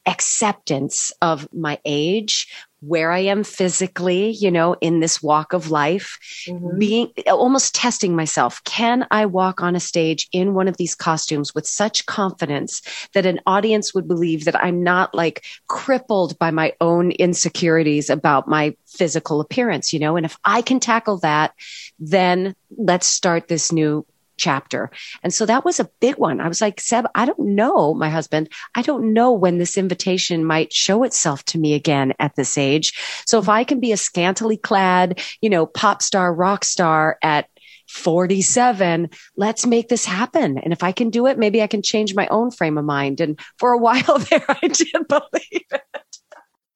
acceptance 0.06 1.12
of 1.20 1.48
my 1.52 1.78
age, 1.84 2.48
where 2.80 3.10
I 3.10 3.20
am 3.20 3.44
physically, 3.44 4.30
you 4.30 4.50
know, 4.50 4.76
in 4.80 5.00
this 5.00 5.22
walk 5.22 5.52
of 5.52 5.70
life, 5.70 6.18
mm-hmm. 6.46 6.78
being 6.78 7.12
almost 7.26 7.74
testing 7.74 8.14
myself. 8.14 8.62
Can 8.64 9.06
I 9.10 9.26
walk 9.26 9.62
on 9.62 9.74
a 9.74 9.80
stage 9.80 10.28
in 10.32 10.54
one 10.54 10.68
of 10.68 10.76
these 10.76 10.94
costumes 10.94 11.54
with 11.54 11.66
such 11.66 12.06
confidence 12.06 12.82
that 13.14 13.26
an 13.26 13.40
audience 13.46 13.94
would 13.94 14.06
believe 14.06 14.44
that 14.44 14.62
I'm 14.62 14.82
not 14.82 15.14
like 15.14 15.44
crippled 15.66 16.38
by 16.38 16.50
my 16.50 16.72
own 16.80 17.10
insecurities 17.12 18.10
about 18.10 18.48
my 18.48 18.76
physical 18.86 19.40
appearance, 19.40 19.92
you 19.92 19.98
know? 19.98 20.16
And 20.16 20.24
if 20.24 20.38
I 20.44 20.62
can 20.62 20.80
tackle 20.80 21.18
that, 21.18 21.54
then 21.98 22.54
let's 22.76 23.06
start 23.06 23.48
this 23.48 23.72
new 23.72 24.06
chapter. 24.38 24.90
And 25.22 25.32
so 25.34 25.44
that 25.46 25.64
was 25.64 25.80
a 25.80 25.90
big 26.00 26.16
one. 26.16 26.40
I 26.40 26.48
was 26.48 26.60
like, 26.60 26.80
Seb, 26.80 27.06
I 27.14 27.26
don't 27.26 27.40
know, 27.40 27.94
my 27.94 28.08
husband, 28.08 28.48
I 28.74 28.82
don't 28.82 29.12
know 29.12 29.32
when 29.32 29.58
this 29.58 29.76
invitation 29.76 30.44
might 30.44 30.72
show 30.72 31.02
itself 31.02 31.44
to 31.46 31.58
me 31.58 31.74
again 31.74 32.14
at 32.18 32.36
this 32.36 32.56
age. 32.56 32.92
So 33.26 33.38
if 33.38 33.48
I 33.48 33.64
can 33.64 33.80
be 33.80 33.92
a 33.92 33.96
scantily 33.96 34.56
clad, 34.56 35.20
you 35.40 35.50
know, 35.50 35.66
pop 35.66 36.02
star, 36.02 36.32
rock 36.32 36.64
star 36.64 37.18
at 37.22 37.48
47 37.88 39.08
let's 39.36 39.66
make 39.66 39.88
this 39.88 40.04
happen 40.04 40.58
and 40.58 40.72
if 40.72 40.82
i 40.82 40.92
can 40.92 41.10
do 41.10 41.26
it 41.26 41.38
maybe 41.38 41.62
i 41.62 41.66
can 41.66 41.82
change 41.82 42.14
my 42.14 42.26
own 42.28 42.50
frame 42.50 42.76
of 42.76 42.84
mind 42.84 43.20
and 43.20 43.40
for 43.58 43.72
a 43.72 43.78
while 43.86 44.18
there 44.30 44.44
i 44.48 44.68
did 44.68 45.08
believe 45.08 45.66
it 45.72 45.82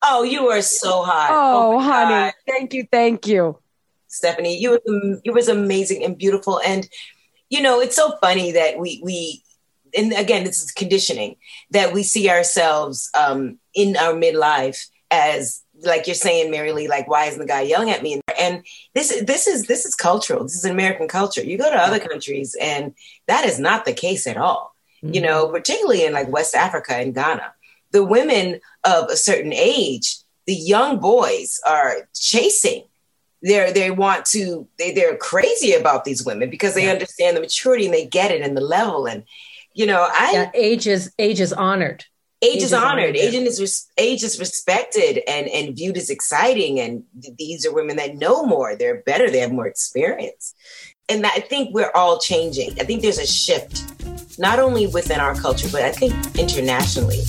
oh 0.03 0.23
you 0.23 0.49
are 0.49 0.63
so 0.63 1.03
hot 1.03 1.29
oh, 1.31 1.77
oh 1.77 1.81
honey 1.81 2.11
God. 2.11 2.33
thank 2.49 2.73
you 2.73 2.87
thank 2.91 3.27
you 3.27 3.59
stephanie 4.09 4.59
you 4.59 4.71
were, 4.71 5.21
you 5.23 5.33
was 5.33 5.49
amazing 5.49 6.03
and 6.03 6.17
beautiful 6.17 6.61
and 6.65 6.89
you 7.53 7.61
know, 7.61 7.81
it's 7.81 7.95
so 7.95 8.17
funny 8.23 8.53
that 8.53 8.79
we 8.79 8.99
we 9.05 9.43
and 9.95 10.15
again, 10.15 10.45
this 10.45 10.63
is 10.63 10.71
conditioning 10.71 11.37
that 11.71 11.93
we 11.93 12.03
see 12.03 12.31
ourselves 12.31 13.11
um, 13.15 13.59
in 13.75 13.95
our 13.99 14.15
midlife 14.15 14.87
as 15.11 15.63
like 15.83 16.07
you're 16.07 16.15
saying, 16.15 16.51
Mary 16.51 16.73
Lee, 16.73 16.89
like 16.89 17.09
why 17.09 17.27
isn't 17.27 17.39
the 17.39 17.47
guy 17.47 17.61
yelling 17.61 17.91
at 17.91 18.03
me? 18.03 18.23
And 18.41 18.65
this 18.95 19.23
this 19.25 19.47
is 19.47 19.67
this 19.67 19.85
is 19.85 19.95
cultural. 19.95 20.45
This 20.45 20.57
is 20.57 20.65
American 20.65 21.09
culture. 21.09 21.43
You 21.43 21.59
go 21.59 21.71
to 21.71 21.77
other 21.77 21.99
countries, 21.99 22.57
and 22.59 22.95
that 23.27 23.45
is 23.45 23.59
not 23.59 23.85
the 23.85 23.93
case 23.93 24.27
at 24.27 24.39
all. 24.39 24.75
Mm-hmm. 25.05 25.15
You 25.15 25.21
know, 25.21 25.49
particularly 25.49 26.07
in 26.07 26.15
like 26.15 26.33
West 26.33 26.55
Africa 26.55 26.95
and 26.95 27.15
Ghana, 27.15 27.53
the 27.91 28.03
women 28.03 28.61
of 28.83 29.11
a 29.11 29.17
certain 29.17 29.53
age, 29.53 30.17
the 30.47 30.55
young 30.55 31.01
boys 31.01 31.61
are 31.67 32.09
chasing 32.15 32.85
they're 33.43 33.73
they 33.73 33.91
want 33.91 34.25
to 34.27 34.67
they 34.79 34.93
they're 34.93 35.17
crazy 35.17 35.73
about 35.73 36.05
these 36.05 36.25
women 36.25 36.49
because 36.49 36.75
they 36.75 36.87
yeah. 36.87 36.93
understand 36.93 37.37
the 37.37 37.41
maturity 37.41 37.87
and 37.87 37.95
they 37.95 38.07
get 38.07 38.31
it 38.31 38.41
and 38.41 38.57
the 38.57 38.63
level 38.63 39.07
and 39.07 39.25
you 39.75 39.87
know 39.87 40.09
I 40.11 40.31
yeah, 40.33 40.51
age 40.55 40.87
is 40.87 41.13
age 41.19 41.41
is 41.41 41.53
honored. 41.53 42.05
Age, 42.45 42.57
age 42.57 42.63
is, 42.65 42.73
honored. 42.73 43.15
Age 43.15 43.35
is 43.35 43.61
res- 43.61 43.89
age 43.99 44.25
is 44.25 44.41
respected 44.41 45.23
and 45.29 45.47
and 45.49 45.77
viewed 45.77 45.97
as 45.97 46.11
exciting. 46.11 46.81
And 46.81 47.05
th- 47.23 47.37
these 47.37 47.65
are 47.65 47.73
women 47.73 47.97
that 47.97 48.17
know 48.17 48.45
more. 48.45 48.75
They're 48.75 49.03
better. 49.03 49.31
They 49.31 49.39
have 49.39 49.53
more 49.53 49.69
experience. 49.69 50.53
And 51.09 51.25
I 51.25 51.39
think 51.39 51.73
we're 51.73 51.93
all 51.95 52.19
changing. 52.19 52.81
I 52.81 52.85
think 52.85 53.03
there's 53.03 53.19
a 53.19 53.27
shift, 53.27 53.85
not 54.41 54.59
only 54.59 54.89
within 54.89 55.21
our 55.21 55.37
culture, 55.37 55.69
but 55.71 55.83
I 55.83 55.93
think 55.93 56.15
internationally. 56.37 57.23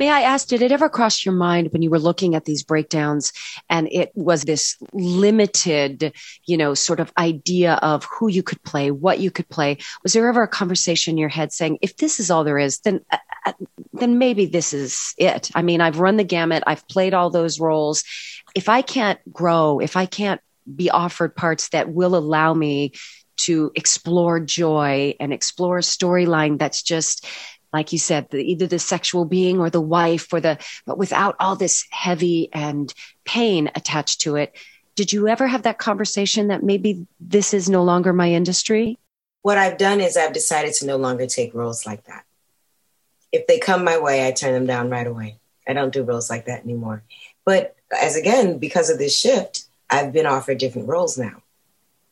May 0.00 0.08
I 0.08 0.22
ask, 0.22 0.48
did 0.48 0.62
it 0.62 0.72
ever 0.72 0.88
cross 0.88 1.26
your 1.26 1.34
mind 1.34 1.74
when 1.74 1.82
you 1.82 1.90
were 1.90 1.98
looking 1.98 2.34
at 2.34 2.46
these 2.46 2.62
breakdowns 2.62 3.34
and 3.68 3.86
it 3.92 4.10
was 4.14 4.44
this 4.44 4.78
limited, 4.94 6.14
you 6.46 6.56
know, 6.56 6.72
sort 6.72 7.00
of 7.00 7.12
idea 7.18 7.74
of 7.82 8.04
who 8.04 8.28
you 8.28 8.42
could 8.42 8.62
play, 8.62 8.90
what 8.90 9.18
you 9.18 9.30
could 9.30 9.46
play? 9.50 9.76
Was 10.02 10.14
there 10.14 10.26
ever 10.26 10.42
a 10.42 10.48
conversation 10.48 11.12
in 11.12 11.18
your 11.18 11.28
head 11.28 11.52
saying, 11.52 11.80
if 11.82 11.98
this 11.98 12.18
is 12.18 12.30
all 12.30 12.44
there 12.44 12.56
is, 12.56 12.80
then, 12.80 13.04
uh, 13.12 13.18
uh 13.44 13.52
then 13.92 14.16
maybe 14.16 14.46
this 14.46 14.72
is 14.72 15.14
it? 15.18 15.50
I 15.54 15.60
mean, 15.60 15.82
I've 15.82 16.00
run 16.00 16.16
the 16.16 16.24
gamut. 16.24 16.64
I've 16.66 16.88
played 16.88 17.12
all 17.12 17.28
those 17.28 17.60
roles. 17.60 18.02
If 18.54 18.70
I 18.70 18.80
can't 18.80 19.20
grow, 19.30 19.80
if 19.80 19.98
I 19.98 20.06
can't 20.06 20.40
be 20.74 20.88
offered 20.88 21.36
parts 21.36 21.68
that 21.70 21.92
will 21.92 22.16
allow 22.16 22.54
me 22.54 22.92
to 23.36 23.70
explore 23.74 24.40
joy 24.40 25.14
and 25.20 25.30
explore 25.30 25.76
a 25.76 25.82
storyline 25.82 26.58
that's 26.58 26.82
just 26.82 27.26
like 27.72 27.92
you 27.92 27.98
said, 27.98 28.28
the, 28.30 28.38
either 28.38 28.66
the 28.66 28.78
sexual 28.78 29.24
being 29.24 29.58
or 29.58 29.70
the 29.70 29.80
wife 29.80 30.32
or 30.32 30.40
the, 30.40 30.58
but 30.86 30.98
without 30.98 31.36
all 31.38 31.56
this 31.56 31.86
heavy 31.90 32.48
and 32.52 32.92
pain 33.24 33.70
attached 33.74 34.22
to 34.22 34.36
it. 34.36 34.56
Did 34.96 35.12
you 35.12 35.28
ever 35.28 35.46
have 35.46 35.62
that 35.62 35.78
conversation 35.78 36.48
that 36.48 36.62
maybe 36.62 37.06
this 37.20 37.54
is 37.54 37.70
no 37.70 37.82
longer 37.82 38.12
my 38.12 38.30
industry? 38.32 38.98
What 39.42 39.56
I've 39.56 39.78
done 39.78 40.00
is 40.00 40.16
I've 40.16 40.32
decided 40.32 40.74
to 40.74 40.86
no 40.86 40.96
longer 40.96 41.26
take 41.26 41.54
roles 41.54 41.86
like 41.86 42.04
that. 42.04 42.24
If 43.32 43.46
they 43.46 43.58
come 43.58 43.84
my 43.84 43.98
way, 43.98 44.26
I 44.26 44.32
turn 44.32 44.52
them 44.52 44.66
down 44.66 44.90
right 44.90 45.06
away. 45.06 45.38
I 45.66 45.72
don't 45.72 45.92
do 45.92 46.02
roles 46.02 46.28
like 46.28 46.46
that 46.46 46.64
anymore. 46.64 47.04
But 47.44 47.76
as 47.96 48.16
again, 48.16 48.58
because 48.58 48.90
of 48.90 48.98
this 48.98 49.16
shift, 49.18 49.64
I've 49.88 50.12
been 50.12 50.26
offered 50.26 50.58
different 50.58 50.88
roles 50.88 51.16
now. 51.16 51.42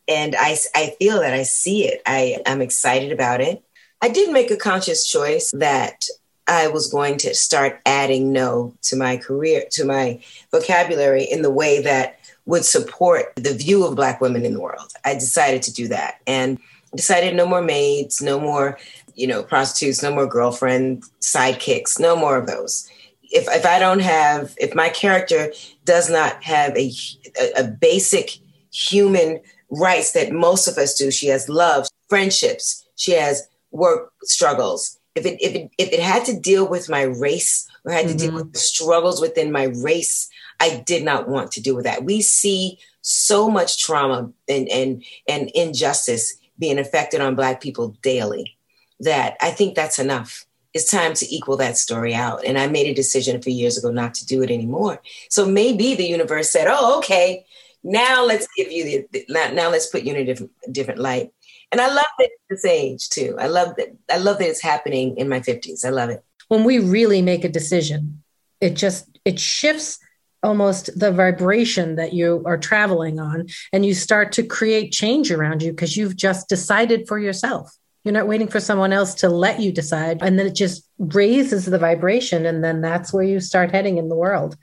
And 0.06 0.34
I, 0.38 0.56
I 0.74 0.94
feel 0.98 1.20
that 1.20 1.34
I 1.34 1.42
see 1.42 1.86
it. 1.86 2.00
I, 2.06 2.40
I'm 2.46 2.62
excited 2.62 3.12
about 3.12 3.40
it. 3.40 3.62
I 4.00 4.08
did 4.08 4.32
make 4.32 4.50
a 4.50 4.56
conscious 4.56 5.06
choice 5.06 5.50
that 5.52 6.04
I 6.46 6.68
was 6.68 6.90
going 6.90 7.18
to 7.18 7.34
start 7.34 7.80
adding 7.84 8.32
no 8.32 8.74
to 8.82 8.96
my 8.96 9.16
career, 9.16 9.64
to 9.72 9.84
my 9.84 10.22
vocabulary 10.50 11.24
in 11.24 11.42
the 11.42 11.50
way 11.50 11.82
that 11.82 12.18
would 12.46 12.64
support 12.64 13.34
the 13.36 13.52
view 13.52 13.84
of 13.84 13.96
Black 13.96 14.20
women 14.20 14.44
in 14.44 14.54
the 14.54 14.60
world. 14.60 14.92
I 15.04 15.14
decided 15.14 15.62
to 15.62 15.72
do 15.72 15.88
that 15.88 16.20
and 16.26 16.58
decided 16.96 17.34
no 17.34 17.44
more 17.44 17.60
maids, 17.60 18.22
no 18.22 18.40
more, 18.40 18.78
you 19.14 19.26
know, 19.26 19.42
prostitutes, 19.42 20.02
no 20.02 20.14
more 20.14 20.26
girlfriend, 20.26 21.02
sidekicks, 21.20 22.00
no 22.00 22.16
more 22.16 22.38
of 22.38 22.46
those. 22.46 22.88
If, 23.30 23.46
if 23.48 23.66
I 23.66 23.78
don't 23.78 24.00
have, 24.00 24.54
if 24.56 24.74
my 24.74 24.88
character 24.88 25.52
does 25.84 26.08
not 26.08 26.42
have 26.42 26.74
a, 26.76 26.90
a, 27.38 27.64
a 27.64 27.64
basic 27.64 28.38
human 28.72 29.40
rights 29.70 30.12
that 30.12 30.32
most 30.32 30.66
of 30.66 30.78
us 30.78 30.94
do, 30.94 31.10
she 31.10 31.26
has 31.26 31.50
love, 31.50 31.88
friendships, 32.08 32.86
she 32.96 33.12
has 33.12 33.46
work 33.70 34.12
struggles, 34.22 34.98
if 35.14 35.26
it 35.26 35.38
if 35.40 35.54
it 35.54 35.70
if 35.78 35.92
it 35.92 36.00
had 36.00 36.24
to 36.26 36.38
deal 36.38 36.66
with 36.68 36.88
my 36.88 37.02
race 37.02 37.68
or 37.84 37.92
had 37.92 38.08
to 38.08 38.14
mm-hmm. 38.14 38.18
deal 38.18 38.34
with 38.34 38.52
the 38.52 38.58
struggles 38.58 39.20
within 39.20 39.52
my 39.52 39.64
race, 39.64 40.28
I 40.60 40.82
did 40.86 41.04
not 41.04 41.28
want 41.28 41.52
to 41.52 41.62
deal 41.62 41.76
with 41.76 41.84
that. 41.84 42.04
We 42.04 42.22
see 42.22 42.78
so 43.02 43.50
much 43.50 43.82
trauma 43.82 44.30
and 44.48 44.68
and 44.68 45.04
and 45.26 45.50
injustice 45.54 46.36
being 46.58 46.78
affected 46.78 47.20
on 47.20 47.36
black 47.36 47.60
people 47.60 47.96
daily 48.02 48.56
that 49.00 49.36
I 49.40 49.50
think 49.50 49.74
that's 49.74 49.98
enough. 49.98 50.44
it's 50.74 50.90
time 50.90 51.14
to 51.14 51.34
equal 51.34 51.56
that 51.56 51.78
story 51.78 52.14
out. 52.14 52.44
And 52.44 52.58
I 52.58 52.66
made 52.66 52.86
a 52.86 52.94
decision 52.94 53.34
a 53.34 53.42
few 53.42 53.54
years 53.54 53.78
ago 53.78 53.90
not 53.90 54.14
to 54.14 54.26
do 54.26 54.42
it 54.42 54.50
anymore. 54.50 55.00
So 55.30 55.46
maybe 55.46 55.94
the 55.94 56.06
universe 56.06 56.50
said, 56.50 56.66
"Oh, 56.68 56.98
okay, 56.98 57.46
now 57.82 58.24
let's 58.24 58.46
give 58.56 58.70
you 58.70 59.08
the 59.10 59.24
now 59.28 59.70
let's 59.70 59.86
put 59.86 60.02
you 60.02 60.14
in 60.14 60.20
a 60.20 60.24
different 60.24 60.52
different 60.70 61.00
light." 61.00 61.32
And 61.70 61.80
I 61.80 61.88
love 61.88 62.06
it 62.18 62.30
at 62.32 62.48
this 62.48 62.64
age 62.64 63.08
too. 63.08 63.36
I 63.38 63.46
love 63.46 63.74
that. 63.76 63.96
I 64.10 64.18
love 64.18 64.38
that 64.38 64.48
it's 64.48 64.62
happening 64.62 65.16
in 65.16 65.28
my 65.28 65.40
fifties. 65.40 65.84
I 65.84 65.90
love 65.90 66.10
it. 66.10 66.24
When 66.48 66.64
we 66.64 66.78
really 66.78 67.20
make 67.20 67.44
a 67.44 67.48
decision, 67.48 68.22
it 68.60 68.74
just 68.74 69.18
it 69.24 69.38
shifts 69.38 69.98
almost 70.42 70.98
the 70.98 71.10
vibration 71.10 71.96
that 71.96 72.12
you 72.12 72.42
are 72.46 72.56
traveling 72.56 73.18
on 73.18 73.48
and 73.72 73.84
you 73.84 73.92
start 73.92 74.32
to 74.32 74.42
create 74.44 74.92
change 74.92 75.30
around 75.32 75.62
you 75.62 75.72
because 75.72 75.96
you've 75.96 76.16
just 76.16 76.48
decided 76.48 77.08
for 77.08 77.18
yourself 77.18 77.76
you're 78.08 78.14
not 78.14 78.26
waiting 78.26 78.48
for 78.48 78.58
someone 78.58 78.92
else 78.92 79.14
to 79.16 79.28
let 79.28 79.60
you 79.60 79.70
decide. 79.70 80.22
And 80.22 80.38
then 80.38 80.46
it 80.46 80.54
just 80.54 80.88
raises 80.98 81.66
the 81.66 81.78
vibration. 81.78 82.46
And 82.46 82.64
then 82.64 82.80
that's 82.80 83.12
where 83.12 83.22
you 83.22 83.38
start 83.38 83.70
heading 83.70 83.98
in 83.98 84.08
the 84.08 84.14
world. 84.14 84.56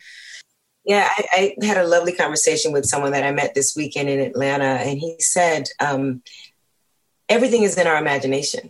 Yeah, 0.83 1.07
I, 1.15 1.55
I 1.61 1.65
had 1.65 1.77
a 1.77 1.87
lovely 1.87 2.11
conversation 2.11 2.71
with 2.71 2.85
someone 2.85 3.11
that 3.11 3.23
I 3.23 3.31
met 3.31 3.53
this 3.53 3.75
weekend 3.75 4.09
in 4.09 4.19
Atlanta. 4.19 4.65
And 4.65 4.97
he 4.97 5.15
said, 5.19 5.67
um, 5.79 6.23
everything 7.29 7.63
is 7.63 7.77
in 7.77 7.87
our 7.87 7.97
imagination. 7.97 8.69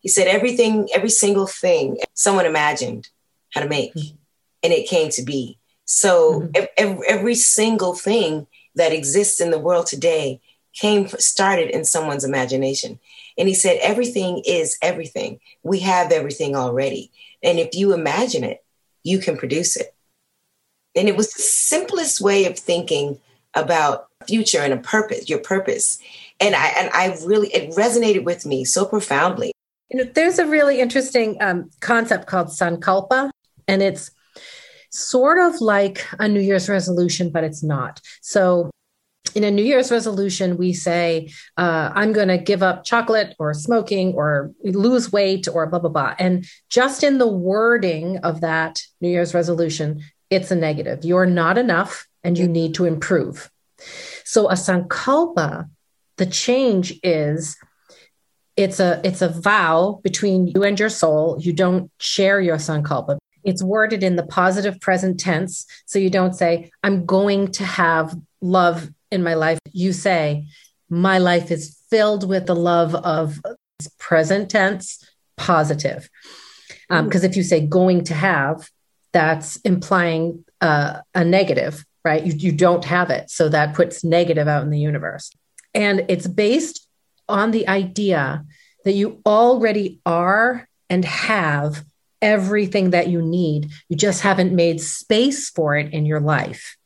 He 0.00 0.08
said, 0.08 0.28
everything, 0.28 0.88
every 0.94 1.10
single 1.10 1.46
thing 1.46 1.98
someone 2.14 2.46
imagined 2.46 3.08
how 3.52 3.62
to 3.62 3.68
make, 3.68 3.94
mm-hmm. 3.94 4.16
and 4.62 4.72
it 4.72 4.88
came 4.88 5.10
to 5.10 5.22
be. 5.22 5.58
So 5.84 6.40
mm-hmm. 6.40 6.64
every, 6.76 7.08
every 7.08 7.34
single 7.34 7.94
thing 7.94 8.46
that 8.74 8.92
exists 8.92 9.40
in 9.40 9.50
the 9.50 9.58
world 9.58 9.86
today 9.86 10.40
came 10.72 11.08
started 11.08 11.70
in 11.70 11.84
someone's 11.84 12.24
imagination. 12.24 13.00
And 13.36 13.48
he 13.48 13.54
said, 13.54 13.78
everything 13.82 14.42
is 14.44 14.78
everything. 14.82 15.40
We 15.62 15.80
have 15.80 16.12
everything 16.12 16.54
already. 16.54 17.10
And 17.42 17.58
if 17.58 17.74
you 17.74 17.92
imagine 17.92 18.44
it, 18.44 18.64
you 19.02 19.18
can 19.18 19.36
produce 19.36 19.76
it. 19.76 19.94
And 20.94 21.08
it 21.08 21.16
was 21.16 21.32
the 21.32 21.42
simplest 21.42 22.20
way 22.20 22.46
of 22.46 22.58
thinking 22.58 23.18
about 23.54 24.08
future 24.26 24.58
and 24.58 24.72
a 24.72 24.78
purpose, 24.78 25.28
your 25.28 25.38
purpose. 25.38 25.98
And 26.40 26.54
I 26.54 26.66
and 26.68 26.90
I 26.92 27.16
really 27.24 27.48
it 27.48 27.70
resonated 27.70 28.24
with 28.24 28.46
me 28.46 28.64
so 28.64 28.84
profoundly. 28.84 29.52
You 29.90 29.98
know, 29.98 30.10
there's 30.14 30.38
a 30.38 30.46
really 30.46 30.80
interesting 30.80 31.36
um, 31.40 31.70
concept 31.80 32.26
called 32.26 32.48
sankalpa, 32.48 33.30
and 33.66 33.82
it's 33.82 34.10
sort 34.90 35.38
of 35.38 35.60
like 35.60 36.06
a 36.18 36.28
New 36.28 36.40
Year's 36.40 36.68
resolution, 36.68 37.30
but 37.30 37.44
it's 37.44 37.62
not. 37.62 38.00
So 38.20 38.70
in 39.34 39.44
a 39.44 39.50
New 39.50 39.62
Year's 39.62 39.90
resolution, 39.90 40.56
we 40.56 40.72
say, 40.72 41.30
uh, 41.56 41.92
I'm 41.94 42.12
going 42.12 42.28
to 42.28 42.38
give 42.38 42.62
up 42.62 42.84
chocolate 42.84 43.34
or 43.38 43.52
smoking 43.54 44.14
or 44.14 44.52
lose 44.64 45.12
weight 45.12 45.46
or 45.48 45.66
blah, 45.66 45.78
blah, 45.78 45.90
blah. 45.90 46.14
And 46.18 46.46
just 46.70 47.02
in 47.02 47.18
the 47.18 47.28
wording 47.28 48.18
of 48.18 48.40
that 48.40 48.80
New 49.00 49.08
Year's 49.08 49.34
resolution, 49.34 50.02
it's 50.30 50.50
a 50.50 50.56
negative. 50.56 51.04
You're 51.04 51.26
not 51.26 51.58
enough 51.58 52.06
and 52.24 52.38
you 52.38 52.48
need 52.48 52.74
to 52.74 52.84
improve. 52.84 53.50
So 54.24 54.48
a 54.48 54.54
sankalpa, 54.54 55.68
the 56.18 56.26
change 56.26 56.98
is 57.02 57.56
it's 58.56 58.80
a 58.80 59.00
it's 59.04 59.22
a 59.22 59.28
vow 59.28 60.00
between 60.02 60.48
you 60.48 60.64
and 60.64 60.78
your 60.78 60.88
soul. 60.88 61.38
You 61.40 61.52
don't 61.52 61.90
share 61.98 62.40
your 62.40 62.56
sankalpa. 62.56 63.18
It's 63.44 63.62
worded 63.62 64.02
in 64.02 64.16
the 64.16 64.26
positive 64.26 64.80
present 64.80 65.18
tense. 65.18 65.64
So 65.86 65.98
you 65.98 66.10
don't 66.10 66.34
say, 66.34 66.70
I'm 66.82 67.06
going 67.06 67.52
to 67.52 67.64
have 67.64 68.14
love 68.40 68.90
in 69.10 69.22
my 69.22 69.34
life, 69.34 69.58
you 69.72 69.92
say, 69.92 70.46
my 70.90 71.18
life 71.18 71.50
is 71.50 71.78
filled 71.90 72.28
with 72.28 72.46
the 72.46 72.56
love 72.56 72.94
of 72.94 73.40
present 73.98 74.50
tense, 74.50 75.04
positive. 75.36 76.08
Because 76.88 77.24
um, 77.24 77.30
if 77.30 77.36
you 77.36 77.42
say 77.42 77.66
going 77.66 78.04
to 78.04 78.14
have, 78.14 78.68
that's 79.12 79.56
implying 79.58 80.44
uh, 80.60 81.00
a 81.14 81.24
negative, 81.24 81.84
right? 82.04 82.24
You, 82.24 82.32
you 82.32 82.52
don't 82.52 82.84
have 82.84 83.10
it. 83.10 83.30
So 83.30 83.48
that 83.48 83.74
puts 83.74 84.04
negative 84.04 84.48
out 84.48 84.62
in 84.62 84.70
the 84.70 84.78
universe. 84.78 85.30
And 85.74 86.06
it's 86.08 86.26
based 86.26 86.86
on 87.28 87.50
the 87.50 87.68
idea 87.68 88.44
that 88.84 88.92
you 88.92 89.20
already 89.26 90.00
are 90.06 90.68
and 90.88 91.04
have 91.04 91.84
everything 92.22 92.90
that 92.90 93.08
you 93.08 93.22
need. 93.22 93.70
You 93.88 93.96
just 93.96 94.22
haven't 94.22 94.54
made 94.54 94.80
space 94.80 95.50
for 95.50 95.76
it 95.76 95.92
in 95.92 96.06
your 96.06 96.20
life. 96.20 96.76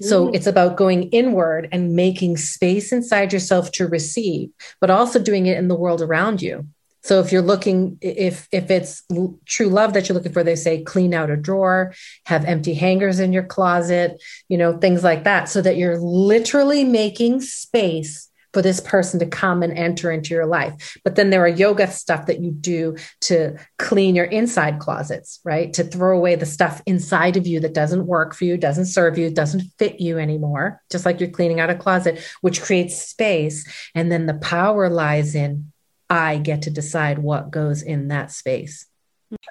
So 0.00 0.28
mm. 0.28 0.34
it's 0.34 0.46
about 0.46 0.76
going 0.76 1.04
inward 1.10 1.68
and 1.72 1.94
making 1.94 2.36
space 2.36 2.92
inside 2.92 3.32
yourself 3.32 3.70
to 3.72 3.86
receive, 3.86 4.50
but 4.80 4.90
also 4.90 5.18
doing 5.18 5.46
it 5.46 5.58
in 5.58 5.68
the 5.68 5.74
world 5.74 6.00
around 6.00 6.42
you. 6.42 6.66
So 7.02 7.20
if 7.20 7.32
you're 7.32 7.40
looking, 7.42 7.96
if 8.02 8.46
if 8.52 8.70
it's 8.70 9.02
true 9.46 9.68
love 9.68 9.94
that 9.94 10.08
you're 10.08 10.14
looking 10.14 10.32
for, 10.32 10.44
they 10.44 10.56
say 10.56 10.82
clean 10.82 11.14
out 11.14 11.30
a 11.30 11.36
drawer, 11.36 11.94
have 12.26 12.44
empty 12.44 12.74
hangers 12.74 13.20
in 13.20 13.32
your 13.32 13.42
closet, 13.42 14.22
you 14.48 14.58
know, 14.58 14.76
things 14.76 15.02
like 15.02 15.24
that, 15.24 15.48
so 15.48 15.62
that 15.62 15.78
you're 15.78 15.98
literally 15.98 16.84
making 16.84 17.40
space 17.40 18.29
for 18.52 18.62
this 18.62 18.80
person 18.80 19.20
to 19.20 19.26
come 19.26 19.62
and 19.62 19.76
enter 19.76 20.10
into 20.10 20.34
your 20.34 20.46
life. 20.46 20.96
But 21.04 21.14
then 21.14 21.30
there 21.30 21.44
are 21.44 21.48
yoga 21.48 21.90
stuff 21.90 22.26
that 22.26 22.40
you 22.40 22.50
do 22.50 22.96
to 23.22 23.56
clean 23.78 24.14
your 24.14 24.24
inside 24.26 24.78
closets, 24.78 25.40
right? 25.44 25.72
To 25.74 25.84
throw 25.84 26.16
away 26.16 26.34
the 26.34 26.46
stuff 26.46 26.82
inside 26.86 27.36
of 27.36 27.46
you 27.46 27.60
that 27.60 27.74
doesn't 27.74 28.06
work 28.06 28.34
for 28.34 28.44
you, 28.44 28.56
doesn't 28.56 28.86
serve 28.86 29.18
you, 29.18 29.30
doesn't 29.30 29.62
fit 29.78 30.00
you 30.00 30.18
anymore, 30.18 30.82
just 30.90 31.06
like 31.06 31.20
you're 31.20 31.30
cleaning 31.30 31.60
out 31.60 31.70
a 31.70 31.74
closet, 31.74 32.20
which 32.40 32.62
creates 32.62 33.00
space. 33.00 33.66
And 33.94 34.10
then 34.10 34.26
the 34.26 34.34
power 34.34 34.88
lies 34.88 35.34
in 35.34 35.72
I 36.10 36.38
get 36.38 36.62
to 36.62 36.70
decide 36.70 37.20
what 37.20 37.52
goes 37.52 37.82
in 37.82 38.08
that 38.08 38.32
space. 38.32 38.86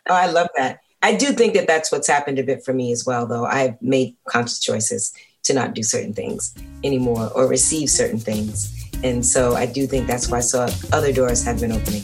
Oh, 0.10 0.14
I 0.14 0.30
love 0.30 0.50
that. 0.58 0.80
I 1.02 1.16
do 1.16 1.28
think 1.32 1.54
that 1.54 1.68
that's 1.68 1.90
what's 1.92 2.08
happened 2.08 2.38
a 2.38 2.44
bit 2.44 2.66
for 2.66 2.74
me 2.74 2.92
as 2.92 3.06
well, 3.06 3.26
though. 3.26 3.46
I've 3.46 3.82
made 3.82 4.18
conscious 4.28 4.60
choices 4.60 5.14
to 5.44 5.54
not 5.54 5.74
do 5.74 5.84
certain 5.84 6.14
things 6.14 6.54
anymore 6.84 7.32
or 7.34 7.48
receive 7.48 7.90
certain 7.90 8.20
things. 8.20 8.79
And 9.04 9.26
so 9.26 9.56
I 9.56 9.66
do 9.66 9.88
think 9.88 10.08
that's 10.08 10.30
why 10.30 10.42
so 10.42 10.68
other 10.92 11.14
doors 11.14 11.44
have 11.46 11.60
been 11.60 11.72
opening. 11.72 12.04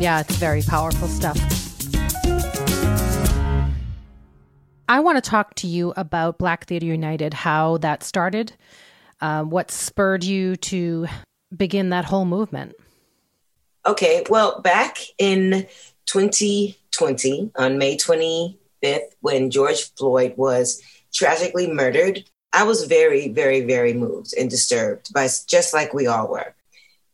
Yeah, 0.00 0.20
it's 0.20 0.36
very 0.36 0.62
powerful 0.62 1.08
stuff. 1.08 1.38
I 4.88 5.00
want 5.00 5.22
to 5.22 5.30
talk 5.30 5.54
to 5.56 5.66
you 5.66 5.92
about 5.96 6.38
Black 6.38 6.66
Theatre 6.66 6.86
United, 6.86 7.34
how 7.34 7.78
that 7.78 8.02
started, 8.02 8.52
uh, 9.20 9.42
what 9.42 9.70
spurred 9.70 10.22
you 10.24 10.56
to 10.56 11.06
begin 11.56 11.90
that 11.90 12.04
whole 12.04 12.24
movement. 12.24 12.74
Okay, 13.84 14.24
well, 14.28 14.60
back 14.60 14.98
in 15.18 15.66
2020, 16.06 17.50
on 17.56 17.78
May 17.78 17.96
25th, 17.96 19.00
when 19.20 19.50
George 19.50 19.92
Floyd 19.96 20.34
was 20.36 20.82
tragically 21.12 21.72
murdered 21.72 22.24
I 22.52 22.62
was 22.64 22.84
very, 22.84 23.28
very, 23.28 23.62
very 23.62 23.92
moved 23.92 24.34
and 24.38 24.48
disturbed 24.48 25.12
by 25.12 25.28
just 25.46 25.74
like 25.74 25.92
we 25.92 26.06
all 26.06 26.28
were. 26.28 26.54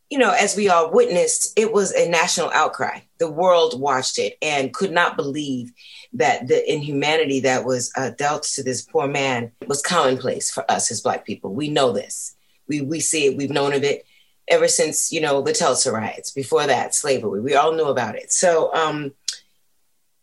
You 0.09 0.19
know, 0.19 0.31
as 0.31 0.57
we 0.57 0.69
all 0.69 0.93
witnessed, 0.93 1.59
it 1.59 1.73
was 1.73 1.91
a 1.93 2.09
national 2.09 2.51
outcry. 2.51 3.01
The 3.19 3.31
world 3.31 3.81
watched 3.81 4.19
it 4.19 4.37
and 4.43 4.75
could 4.75 4.93
not 4.93 5.17
believe 5.17 5.73
that 6.13 6.49
the 6.49 6.71
inhumanity 6.71 7.41
that 7.41 7.65
was 7.65 7.91
uh, 7.97 8.11
dealt 8.11 8.43
to 8.55 8.63
this 8.63 8.83
poor 8.83 9.09
man 9.09 9.53
was 9.67 9.81
commonplace 9.81 10.51
for 10.51 10.71
us 10.71 10.91
as 10.91 11.01
Black 11.01 11.25
people. 11.25 11.55
We 11.55 11.69
know 11.69 11.93
this. 11.93 12.37
We, 12.69 12.83
we 12.83 13.01
see 13.01 13.27
it. 13.27 13.37
We've 13.37 13.51
known 13.51 13.73
of 13.73 13.85
it 13.85 14.05
ever 14.49 14.69
since, 14.69 15.13
you 15.13 15.21
know, 15.21 15.41
the 15.41 15.55
Tulsa 15.55 15.91
riots. 15.93 16.31
Before 16.31 16.67
that, 16.67 16.95
slavery. 16.95 17.41
We 17.41 17.55
all 17.55 17.73
knew 17.73 17.87
about 17.87 18.17
it. 18.17 18.33
So 18.33 18.73
um, 18.75 19.13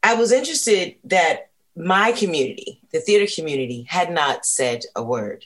I 0.04 0.14
was 0.14 0.32
interested 0.32 0.96
that 1.06 1.49
my 1.80 2.12
community, 2.12 2.82
the 2.92 3.00
theater 3.00 3.32
community, 3.34 3.84
had 3.88 4.12
not 4.12 4.46
said 4.46 4.84
a 4.98 5.02
word, 5.02 5.46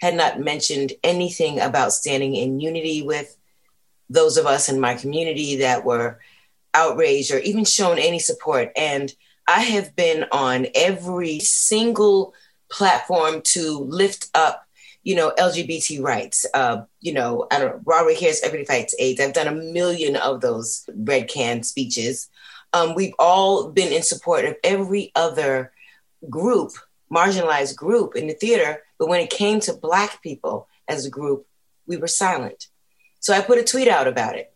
had 0.00 0.14
not 0.14 0.40
mentioned 0.40 0.94
anything 1.04 1.60
about 1.60 1.92
standing 1.92 2.34
in 2.34 2.60
unity 2.60 3.02
with 3.02 3.36
those 4.08 4.38
of 4.38 4.46
us 4.46 4.70
in 4.70 4.80
my 4.80 4.94
community 4.94 5.56
that 5.56 5.84
were 5.84 6.18
outraged 6.72 7.30
or 7.30 7.38
even 7.40 7.66
shown 7.66 7.98
any 7.98 8.18
support. 8.18 8.72
And 8.74 9.14
I 9.46 9.60
have 9.60 9.94
been 9.94 10.24
on 10.32 10.66
every 10.74 11.40
single 11.40 12.32
platform 12.70 13.42
to 13.42 13.80
lift 13.80 14.30
up, 14.34 14.66
you 15.02 15.14
know, 15.14 15.30
LGBT 15.38 16.02
rights. 16.02 16.46
Uh, 16.54 16.84
you 17.00 17.12
know, 17.12 17.46
I 17.50 17.58
don't 17.58 17.68
know, 17.68 17.80
Broadway 17.84 18.14
Cares, 18.14 18.40
Everybody 18.40 18.64
Fights 18.64 18.94
AIDS. 18.98 19.20
I've 19.20 19.34
done 19.34 19.46
a 19.46 19.52
million 19.52 20.16
of 20.16 20.40
those 20.40 20.88
red 20.96 21.28
can 21.28 21.62
speeches. 21.64 22.30
Um, 22.72 22.94
we've 22.94 23.14
all 23.18 23.70
been 23.70 23.92
in 23.92 24.02
support 24.02 24.44
of 24.44 24.56
every 24.62 25.12
other 25.14 25.72
group, 26.28 26.72
marginalized 27.12 27.76
group 27.76 28.16
in 28.16 28.26
the 28.26 28.34
theater, 28.34 28.82
but 28.98 29.08
when 29.08 29.20
it 29.20 29.30
came 29.30 29.60
to 29.60 29.72
Black 29.72 30.22
people 30.22 30.68
as 30.88 31.06
a 31.06 31.10
group, 31.10 31.46
we 31.86 31.96
were 31.96 32.08
silent. 32.08 32.68
So 33.20 33.32
I 33.34 33.40
put 33.40 33.58
a 33.58 33.64
tweet 33.64 33.88
out 33.88 34.06
about 34.06 34.36
it, 34.36 34.52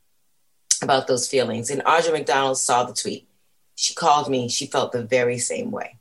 about 0.82 1.06
those 1.06 1.28
feelings, 1.28 1.70
and 1.70 1.82
Audra 1.82 2.12
McDonald 2.12 2.58
saw 2.58 2.84
the 2.84 2.92
tweet. 2.92 3.28
She 3.74 3.94
called 3.94 4.28
me, 4.28 4.48
she 4.48 4.66
felt 4.66 4.92
the 4.92 5.02
very 5.02 5.38
same 5.38 5.70
way. 5.70 5.98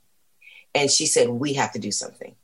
And 0.75 0.91
she 0.91 1.05
said, 1.05 1.29
We 1.29 1.53
have 1.53 1.73
to 1.73 1.79
do 1.79 1.91
something. 1.91 2.35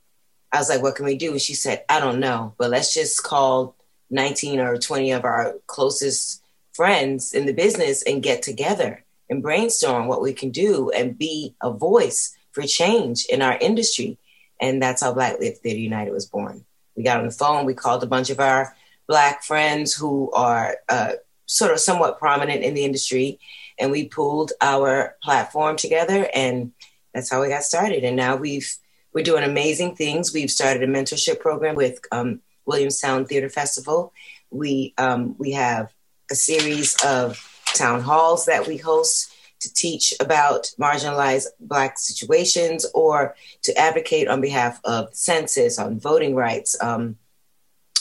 I 0.51 0.57
was 0.57 0.69
like, 0.69 0.81
What 0.81 0.95
can 0.95 1.05
we 1.05 1.17
do? 1.17 1.31
And 1.31 1.41
she 1.41 1.53
said, 1.53 1.83
I 1.89 1.99
don't 1.99 2.19
know, 2.19 2.55
but 2.57 2.71
let's 2.71 2.93
just 2.93 3.23
call 3.23 3.75
19 4.09 4.59
or 4.59 4.77
20 4.77 5.11
of 5.11 5.25
our 5.25 5.55
closest 5.67 6.43
friends 6.73 7.33
in 7.33 7.45
the 7.45 7.53
business 7.53 8.03
and 8.03 8.23
get 8.23 8.41
together 8.41 9.04
and 9.29 9.41
brainstorm 9.41 10.07
what 10.07 10.21
we 10.21 10.33
can 10.33 10.51
do 10.51 10.89
and 10.91 11.17
be 11.17 11.55
a 11.61 11.71
voice 11.71 12.35
for 12.51 12.63
change 12.63 13.25
in 13.25 13.41
our 13.41 13.57
industry. 13.57 14.17
And 14.61 14.81
that's 14.81 15.01
how 15.01 15.13
Black 15.13 15.37
Theater 15.37 15.79
United 15.79 16.11
was 16.11 16.25
born. 16.25 16.65
We 16.95 17.03
got 17.03 17.19
on 17.19 17.25
the 17.25 17.31
phone, 17.31 17.65
we 17.65 17.73
called 17.73 18.03
a 18.03 18.07
bunch 18.07 18.29
of 18.29 18.39
our 18.39 18.75
Black 19.07 19.43
friends 19.43 19.93
who 19.93 20.31
are 20.31 20.77
uh, 20.89 21.13
sort 21.45 21.71
of 21.71 21.79
somewhat 21.79 22.17
prominent 22.17 22.63
in 22.63 22.73
the 22.73 22.85
industry, 22.85 23.39
and 23.77 23.91
we 23.91 24.07
pulled 24.07 24.53
our 24.61 25.15
platform 25.21 25.75
together, 25.75 26.27
and 26.33 26.71
that's 27.13 27.29
how 27.29 27.41
we 27.41 27.49
got 27.49 27.63
started. 27.63 28.03
And 28.03 28.15
now 28.15 28.35
we've 28.35 28.73
we're 29.13 29.23
doing 29.23 29.43
amazing 29.43 29.95
things. 29.95 30.33
We've 30.33 30.51
started 30.51 30.83
a 30.83 30.87
mentorship 30.87 31.39
program 31.39 31.75
with 31.75 31.99
um, 32.11 32.41
Williamstown 32.65 33.25
Theater 33.25 33.49
Festival. 33.49 34.11
We 34.49 34.93
um, 34.97 35.35
we 35.37 35.51
have 35.51 35.93
a 36.31 36.35
series 36.35 36.97
of 37.03 37.54
town 37.75 38.01
halls 38.01 38.45
that 38.45 38.67
we 38.67 38.77
host 38.77 39.31
to 39.59 39.73
teach 39.73 40.13
about 40.19 40.71
marginalized 40.79 41.47
Black 41.59 41.97
situations 41.97 42.85
or 42.93 43.35
to 43.63 43.77
advocate 43.77 44.27
on 44.27 44.41
behalf 44.41 44.79
of 44.83 45.13
census, 45.13 45.79
on 45.79 45.99
voting 45.99 46.35
rights, 46.35 46.81
um, 46.81 47.17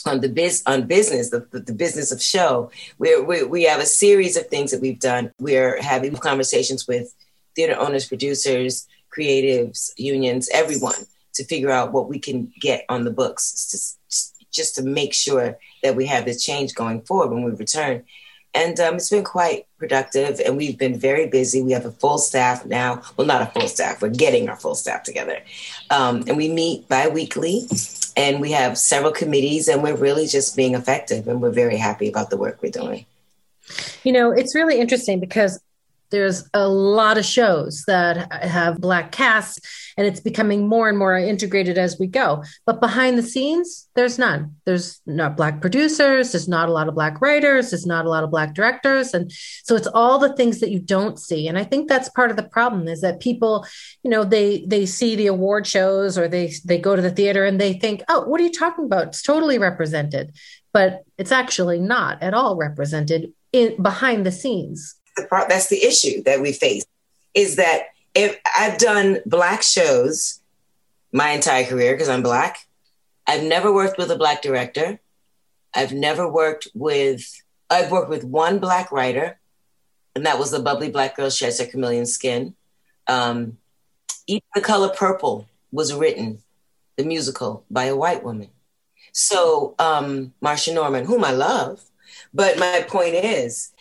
on 0.06 0.20
the 0.20 0.28
biz 0.28 0.62
on 0.66 0.86
business, 0.86 1.30
the, 1.30 1.46
the, 1.50 1.72
business 1.72 2.12
of 2.12 2.20
show. 2.20 2.70
We're, 2.98 3.24
we 3.24 3.42
we 3.42 3.62
have 3.64 3.80
a 3.80 3.86
series 3.86 4.36
of 4.36 4.48
things 4.48 4.70
that 4.70 4.82
we've 4.82 5.00
done. 5.00 5.32
We're 5.38 5.80
having 5.80 6.14
conversations 6.16 6.86
with 6.86 7.14
theater 7.56 7.76
owners, 7.78 8.06
producers, 8.06 8.86
creatives, 9.16 9.92
unions, 9.96 10.50
everyone 10.52 11.06
to 11.34 11.44
figure 11.44 11.70
out 11.70 11.92
what 11.92 12.08
we 12.08 12.18
can 12.18 12.52
get 12.60 12.84
on 12.88 13.04
the 13.04 13.10
books 13.10 13.98
just 14.52 14.76
to 14.76 14.82
make 14.82 15.12
sure 15.12 15.58
that 15.82 15.96
we 15.96 16.06
have 16.06 16.24
this 16.24 16.44
change 16.44 16.74
going 16.74 17.02
forward 17.02 17.30
when 17.30 17.42
we 17.42 17.50
return. 17.52 18.04
And 18.54 18.78
um, 18.78 18.94
it's 18.96 19.10
been 19.10 19.24
quite 19.24 19.66
productive, 19.78 20.40
and 20.40 20.56
we've 20.56 20.78
been 20.78 20.96
very 20.96 21.26
busy. 21.26 21.60
We 21.60 21.72
have 21.72 21.84
a 21.84 21.90
full 21.90 22.18
staff 22.18 22.64
now. 22.64 23.02
Well, 23.16 23.26
not 23.26 23.42
a 23.42 23.46
full 23.46 23.68
staff. 23.68 24.00
We're 24.00 24.10
getting 24.10 24.48
our 24.48 24.56
full 24.56 24.76
staff 24.76 25.02
together, 25.02 25.40
um, 25.90 26.24
and 26.28 26.36
we 26.36 26.48
meet 26.48 26.88
bi-weekly, 26.88 27.68
and 28.16 28.40
we 28.40 28.52
have 28.52 28.78
several 28.78 29.12
committees, 29.12 29.66
and 29.66 29.82
we're 29.82 29.96
really 29.96 30.26
just 30.26 30.56
being 30.56 30.74
effective. 30.74 31.26
And 31.26 31.42
we're 31.42 31.50
very 31.50 31.76
happy 31.76 32.08
about 32.08 32.30
the 32.30 32.36
work 32.36 32.60
we're 32.62 32.70
doing. 32.70 33.06
You 34.04 34.12
know, 34.12 34.30
it's 34.30 34.54
really 34.54 34.78
interesting 34.78 35.18
because 35.18 35.60
there's 36.14 36.48
a 36.54 36.68
lot 36.68 37.18
of 37.18 37.24
shows 37.24 37.82
that 37.88 38.32
have 38.44 38.80
black 38.80 39.10
casts 39.10 39.58
and 39.96 40.06
it's 40.06 40.20
becoming 40.20 40.68
more 40.68 40.88
and 40.88 40.96
more 40.96 41.18
integrated 41.18 41.76
as 41.76 41.98
we 41.98 42.06
go. 42.06 42.44
But 42.66 42.80
behind 42.80 43.18
the 43.18 43.22
scenes 43.22 43.88
there's 43.96 44.16
none. 44.16 44.54
There's 44.64 45.00
not 45.06 45.36
black 45.36 45.60
producers 45.60 46.30
there's 46.30 46.46
not 46.46 46.68
a 46.68 46.72
lot 46.72 46.88
of 46.88 46.94
black 46.94 47.20
writers 47.20 47.70
there's 47.70 47.84
not 47.84 48.06
a 48.06 48.08
lot 48.08 48.22
of 48.22 48.30
black 48.30 48.54
directors. 48.54 49.12
And 49.12 49.32
so 49.64 49.74
it's 49.74 49.88
all 49.88 50.20
the 50.20 50.36
things 50.36 50.60
that 50.60 50.70
you 50.70 50.78
don't 50.78 51.18
see. 51.18 51.48
And 51.48 51.58
i 51.58 51.64
think 51.64 51.88
that's 51.88 52.08
part 52.10 52.30
of 52.30 52.36
the 52.36 52.44
problem 52.44 52.86
is 52.86 53.00
that 53.00 53.18
people 53.18 53.66
you 54.04 54.10
know 54.10 54.22
they 54.22 54.64
they 54.68 54.86
see 54.86 55.16
the 55.16 55.26
award 55.26 55.66
shows 55.66 56.16
or 56.16 56.28
they 56.28 56.52
they 56.64 56.78
go 56.78 56.94
to 56.94 57.02
the 57.02 57.10
theater 57.10 57.44
and 57.44 57.60
they 57.60 57.72
think 57.72 58.04
oh 58.08 58.24
what 58.28 58.40
are 58.40 58.44
you 58.44 58.52
talking 58.52 58.84
about? 58.84 59.08
It's 59.08 59.22
totally 59.22 59.58
represented. 59.58 60.36
But 60.72 61.02
it's 61.18 61.32
actually 61.32 61.80
not 61.80 62.22
at 62.22 62.34
all 62.34 62.56
represented 62.56 63.32
in 63.52 63.82
behind 63.82 64.24
the 64.24 64.32
scenes 64.32 64.94
the 65.16 65.26
that's 65.48 65.68
the 65.68 65.84
issue 65.84 66.22
that 66.24 66.40
we 66.40 66.52
face 66.52 66.84
is 67.34 67.56
that 67.56 67.88
if 68.14 68.38
I've 68.56 68.78
done 68.78 69.18
black 69.26 69.62
shows 69.62 70.40
my 71.14 71.30
entire 71.30 71.64
career 71.64 71.94
because 71.94 72.08
I'm 72.08 72.22
black. 72.22 72.66
I've 73.26 73.44
never 73.44 73.72
worked 73.72 73.96
with 73.96 74.10
a 74.10 74.18
black 74.18 74.42
director. 74.42 74.98
I've 75.72 75.92
never 75.92 76.28
worked 76.28 76.68
with 76.74 77.40
I've 77.70 77.90
worked 77.90 78.10
with 78.10 78.24
one 78.24 78.58
black 78.58 78.92
writer, 78.92 79.38
and 80.14 80.26
that 80.26 80.38
was 80.38 80.50
the 80.50 80.60
bubbly 80.60 80.90
black 80.90 81.16
girl 81.16 81.30
sheds 81.30 81.60
her 81.60 81.66
chameleon 81.66 82.04
skin. 82.04 82.54
Um, 83.06 83.58
Even 84.26 84.42
the 84.54 84.60
Color 84.60 84.90
Purple 84.90 85.46
was 85.72 85.94
written, 85.94 86.42
the 86.96 87.04
musical, 87.04 87.64
by 87.70 87.84
a 87.84 87.96
white 87.96 88.22
woman. 88.22 88.50
So 89.12 89.74
um, 89.78 90.34
Marsha 90.42 90.74
Norman, 90.74 91.06
whom 91.06 91.24
I 91.24 91.30
love, 91.30 91.80
but 92.34 92.58
my 92.58 92.84
point 92.86 93.14
is, 93.14 93.72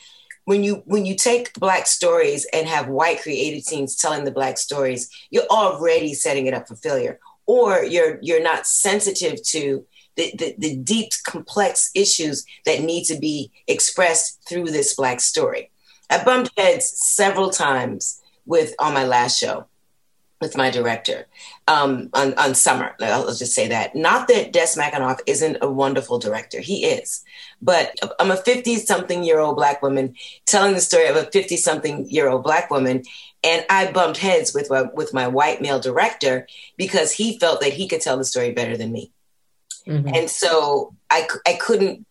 when 0.45 0.63
you 0.63 0.83
when 0.85 1.05
you 1.05 1.15
take 1.15 1.53
black 1.53 1.87
stories 1.87 2.45
and 2.53 2.67
have 2.67 2.87
white 2.87 3.21
creative 3.21 3.65
teams 3.65 3.95
telling 3.95 4.23
the 4.23 4.31
black 4.31 4.57
stories 4.57 5.09
you're 5.29 5.47
already 5.49 6.13
setting 6.13 6.47
it 6.47 6.53
up 6.53 6.67
for 6.67 6.75
failure 6.75 7.19
or 7.45 7.83
you're 7.83 8.19
you're 8.21 8.43
not 8.43 8.67
sensitive 8.67 9.41
to 9.43 9.85
the, 10.15 10.31
the, 10.37 10.55
the 10.59 10.75
deep 10.75 11.11
complex 11.25 11.89
issues 11.95 12.45
that 12.65 12.81
need 12.81 13.03
to 13.05 13.17
be 13.17 13.51
expressed 13.67 14.39
through 14.47 14.65
this 14.65 14.95
black 14.95 15.19
story 15.19 15.69
i 16.09 16.23
bumped 16.23 16.51
heads 16.57 16.85
several 16.85 17.49
times 17.49 18.21
with 18.45 18.75
on 18.79 18.93
my 18.93 19.05
last 19.05 19.39
show 19.39 19.65
with 20.43 20.57
my 20.57 20.69
director 20.69 21.25
um, 21.69 22.09
on, 22.13 22.33
on 22.33 22.53
Summer. 22.53 22.93
I'll 22.99 23.33
just 23.33 23.53
say 23.53 23.69
that. 23.69 23.95
Not 23.95 24.27
that 24.27 24.51
Des 24.51 24.75
McAnuff 24.77 25.19
isn't 25.25 25.57
a 25.61 25.71
wonderful 25.71 26.19
director. 26.19 26.59
He 26.59 26.85
is. 26.85 27.22
But 27.63 27.95
I'm 28.19 28.29
a 28.29 28.37
50 28.37 28.75
something 28.77 29.23
year 29.23 29.39
old 29.39 29.55
black 29.55 29.81
woman 29.81 30.15
telling 30.45 30.73
the 30.73 30.81
story 30.81 31.07
of 31.07 31.15
a 31.15 31.31
50 31.31 31.55
something 31.55 32.09
year 32.09 32.27
old 32.27 32.43
black 32.43 32.69
woman. 32.69 33.03
And 33.41 33.65
I 33.69 33.91
bumped 33.91 34.19
heads 34.19 34.53
with 34.53 34.69
my, 34.69 34.83
with 34.93 35.13
my 35.13 35.27
white 35.27 35.61
male 35.61 35.79
director 35.79 36.47
because 36.77 37.13
he 37.13 37.39
felt 37.39 37.61
that 37.61 37.73
he 37.73 37.87
could 37.87 38.01
tell 38.01 38.17
the 38.17 38.25
story 38.25 38.51
better 38.51 38.75
than 38.75 38.91
me. 38.91 39.11
Mm-hmm. 39.87 40.13
And 40.13 40.29
so 40.29 40.93
I, 41.09 41.27
I 41.47 41.53
couldn't 41.53 42.05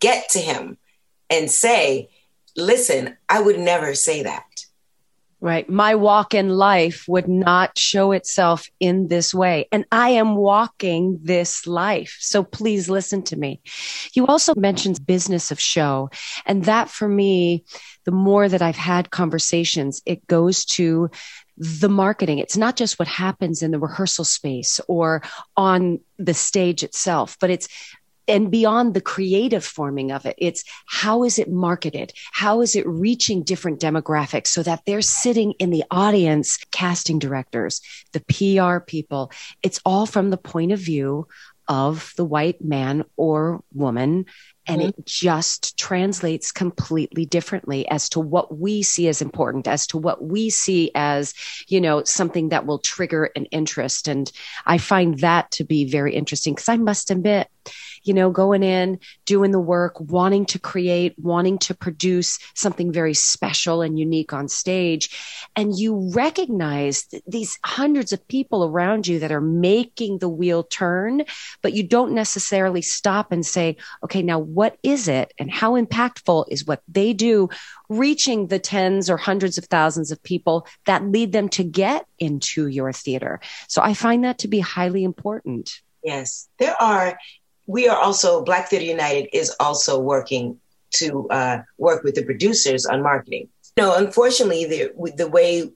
get 0.00 0.28
to 0.30 0.38
him 0.38 0.76
and 1.30 1.50
say, 1.50 2.10
listen, 2.56 3.16
I 3.28 3.40
would 3.40 3.58
never 3.58 3.94
say 3.94 4.22
that. 4.24 4.44
Right. 5.40 5.70
My 5.70 5.94
walk 5.94 6.34
in 6.34 6.48
life 6.48 7.04
would 7.06 7.28
not 7.28 7.78
show 7.78 8.10
itself 8.10 8.68
in 8.80 9.06
this 9.06 9.32
way. 9.32 9.68
And 9.70 9.84
I 9.92 10.10
am 10.10 10.34
walking 10.34 11.20
this 11.22 11.64
life. 11.64 12.16
So 12.18 12.42
please 12.42 12.90
listen 12.90 13.22
to 13.24 13.36
me. 13.36 13.60
You 14.14 14.26
also 14.26 14.52
mentioned 14.56 15.06
business 15.06 15.52
of 15.52 15.60
show. 15.60 16.10
And 16.44 16.64
that 16.64 16.90
for 16.90 17.08
me, 17.08 17.64
the 18.04 18.10
more 18.10 18.48
that 18.48 18.62
I've 18.62 18.74
had 18.74 19.12
conversations, 19.12 20.02
it 20.04 20.26
goes 20.26 20.64
to 20.64 21.08
the 21.56 21.88
marketing. 21.88 22.38
It's 22.38 22.56
not 22.56 22.76
just 22.76 22.98
what 22.98 23.08
happens 23.08 23.62
in 23.62 23.70
the 23.70 23.78
rehearsal 23.78 24.24
space 24.24 24.80
or 24.88 25.22
on 25.56 26.00
the 26.18 26.34
stage 26.34 26.82
itself, 26.82 27.36
but 27.40 27.50
it's 27.50 27.68
and 28.28 28.50
beyond 28.50 28.94
the 28.94 29.00
creative 29.00 29.64
forming 29.64 30.12
of 30.12 30.26
it, 30.26 30.34
it's 30.38 30.64
how 30.86 31.24
is 31.24 31.38
it 31.38 31.50
marketed? 31.50 32.12
How 32.32 32.60
is 32.60 32.76
it 32.76 32.86
reaching 32.86 33.42
different 33.42 33.80
demographics 33.80 34.48
so 34.48 34.62
that 34.62 34.82
they're 34.86 35.02
sitting 35.02 35.52
in 35.52 35.70
the 35.70 35.84
audience, 35.90 36.58
casting 36.70 37.18
directors, 37.18 37.80
the 38.12 38.20
PR 38.20 38.84
people. 38.84 39.32
It's 39.62 39.80
all 39.84 40.06
from 40.06 40.30
the 40.30 40.36
point 40.36 40.72
of 40.72 40.78
view 40.78 41.26
of 41.68 42.14
the 42.16 42.24
white 42.24 42.64
man 42.64 43.04
or 43.16 43.62
woman. 43.74 44.24
And 44.66 44.80
mm-hmm. 44.80 44.88
it 44.88 45.06
just 45.06 45.78
translates 45.78 46.50
completely 46.50 47.26
differently 47.26 47.86
as 47.88 48.08
to 48.10 48.20
what 48.20 48.56
we 48.56 48.82
see 48.82 49.08
as 49.08 49.20
important, 49.22 49.68
as 49.68 49.86
to 49.88 49.98
what 49.98 50.22
we 50.22 50.50
see 50.50 50.90
as, 50.94 51.34
you 51.68 51.80
know, 51.80 52.04
something 52.04 52.50
that 52.50 52.66
will 52.66 52.78
trigger 52.78 53.30
an 53.36 53.44
interest. 53.46 54.08
And 54.08 54.30
I 54.66 54.78
find 54.78 55.18
that 55.20 55.50
to 55.52 55.64
be 55.64 55.84
very 55.84 56.14
interesting 56.14 56.54
because 56.54 56.68
I 56.68 56.76
must 56.78 57.10
admit, 57.10 57.48
you 58.02 58.14
know, 58.14 58.30
going 58.30 58.62
in, 58.62 58.98
doing 59.24 59.50
the 59.50 59.60
work, 59.60 60.00
wanting 60.00 60.46
to 60.46 60.58
create, 60.58 61.14
wanting 61.18 61.58
to 61.58 61.74
produce 61.74 62.38
something 62.54 62.92
very 62.92 63.14
special 63.14 63.82
and 63.82 63.98
unique 63.98 64.32
on 64.32 64.48
stage. 64.48 65.48
And 65.56 65.78
you 65.78 66.10
recognize 66.12 67.06
these 67.26 67.58
hundreds 67.64 68.12
of 68.12 68.26
people 68.28 68.64
around 68.64 69.06
you 69.06 69.18
that 69.20 69.32
are 69.32 69.40
making 69.40 70.18
the 70.18 70.28
wheel 70.28 70.62
turn, 70.62 71.24
but 71.62 71.72
you 71.72 71.82
don't 71.82 72.12
necessarily 72.12 72.82
stop 72.82 73.32
and 73.32 73.44
say, 73.44 73.76
okay, 74.04 74.22
now 74.22 74.38
what 74.38 74.76
is 74.82 75.08
it 75.08 75.32
and 75.38 75.50
how 75.50 75.72
impactful 75.80 76.46
is 76.48 76.64
what 76.64 76.82
they 76.88 77.12
do 77.12 77.48
reaching 77.88 78.48
the 78.48 78.58
tens 78.58 79.08
or 79.08 79.16
hundreds 79.16 79.58
of 79.58 79.64
thousands 79.64 80.10
of 80.10 80.22
people 80.22 80.66
that 80.86 81.04
lead 81.04 81.32
them 81.32 81.48
to 81.48 81.64
get 81.64 82.06
into 82.18 82.66
your 82.66 82.92
theater. 82.92 83.40
So 83.68 83.82
I 83.82 83.94
find 83.94 84.24
that 84.24 84.38
to 84.38 84.48
be 84.48 84.60
highly 84.60 85.04
important. 85.04 85.80
Yes, 86.02 86.48
there 86.58 86.80
are 86.80 87.18
we 87.68 87.86
are 87.86 87.96
also 87.96 88.42
Black 88.42 88.68
Theater 88.68 88.86
United 88.86 89.28
is 89.36 89.54
also 89.60 90.00
working 90.00 90.58
to 90.94 91.28
uh, 91.28 91.62
work 91.76 92.02
with 92.02 92.14
the 92.14 92.24
producers 92.24 92.86
on 92.86 93.02
marketing. 93.02 93.48
You 93.76 93.84
know, 93.84 93.94
unfortunately, 93.94 94.64
the 94.64 95.12
the 95.16 95.28
way 95.28 95.70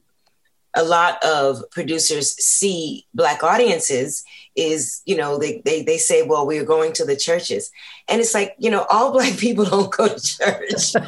a 0.75 0.83
lot 0.83 1.23
of 1.23 1.63
producers 1.69 2.33
see 2.43 3.05
black 3.13 3.43
audiences 3.43 4.23
is 4.55 5.03
you 5.05 5.15
know 5.15 5.37
they, 5.37 5.61
they 5.65 5.83
they 5.83 5.99
say 5.99 6.23
well 6.23 6.47
we're 6.47 6.65
going 6.65 6.93
to 6.93 7.05
the 7.05 7.15
churches. 7.15 7.71
And 8.09 8.19
it's 8.19 8.33
like 8.33 8.55
you 8.57 8.71
know 8.71 8.85
all 8.89 9.11
black 9.17 9.37
people 9.37 9.63
don't 9.63 9.91
go 9.91 10.07
to 10.09 10.19
church. 10.19 10.95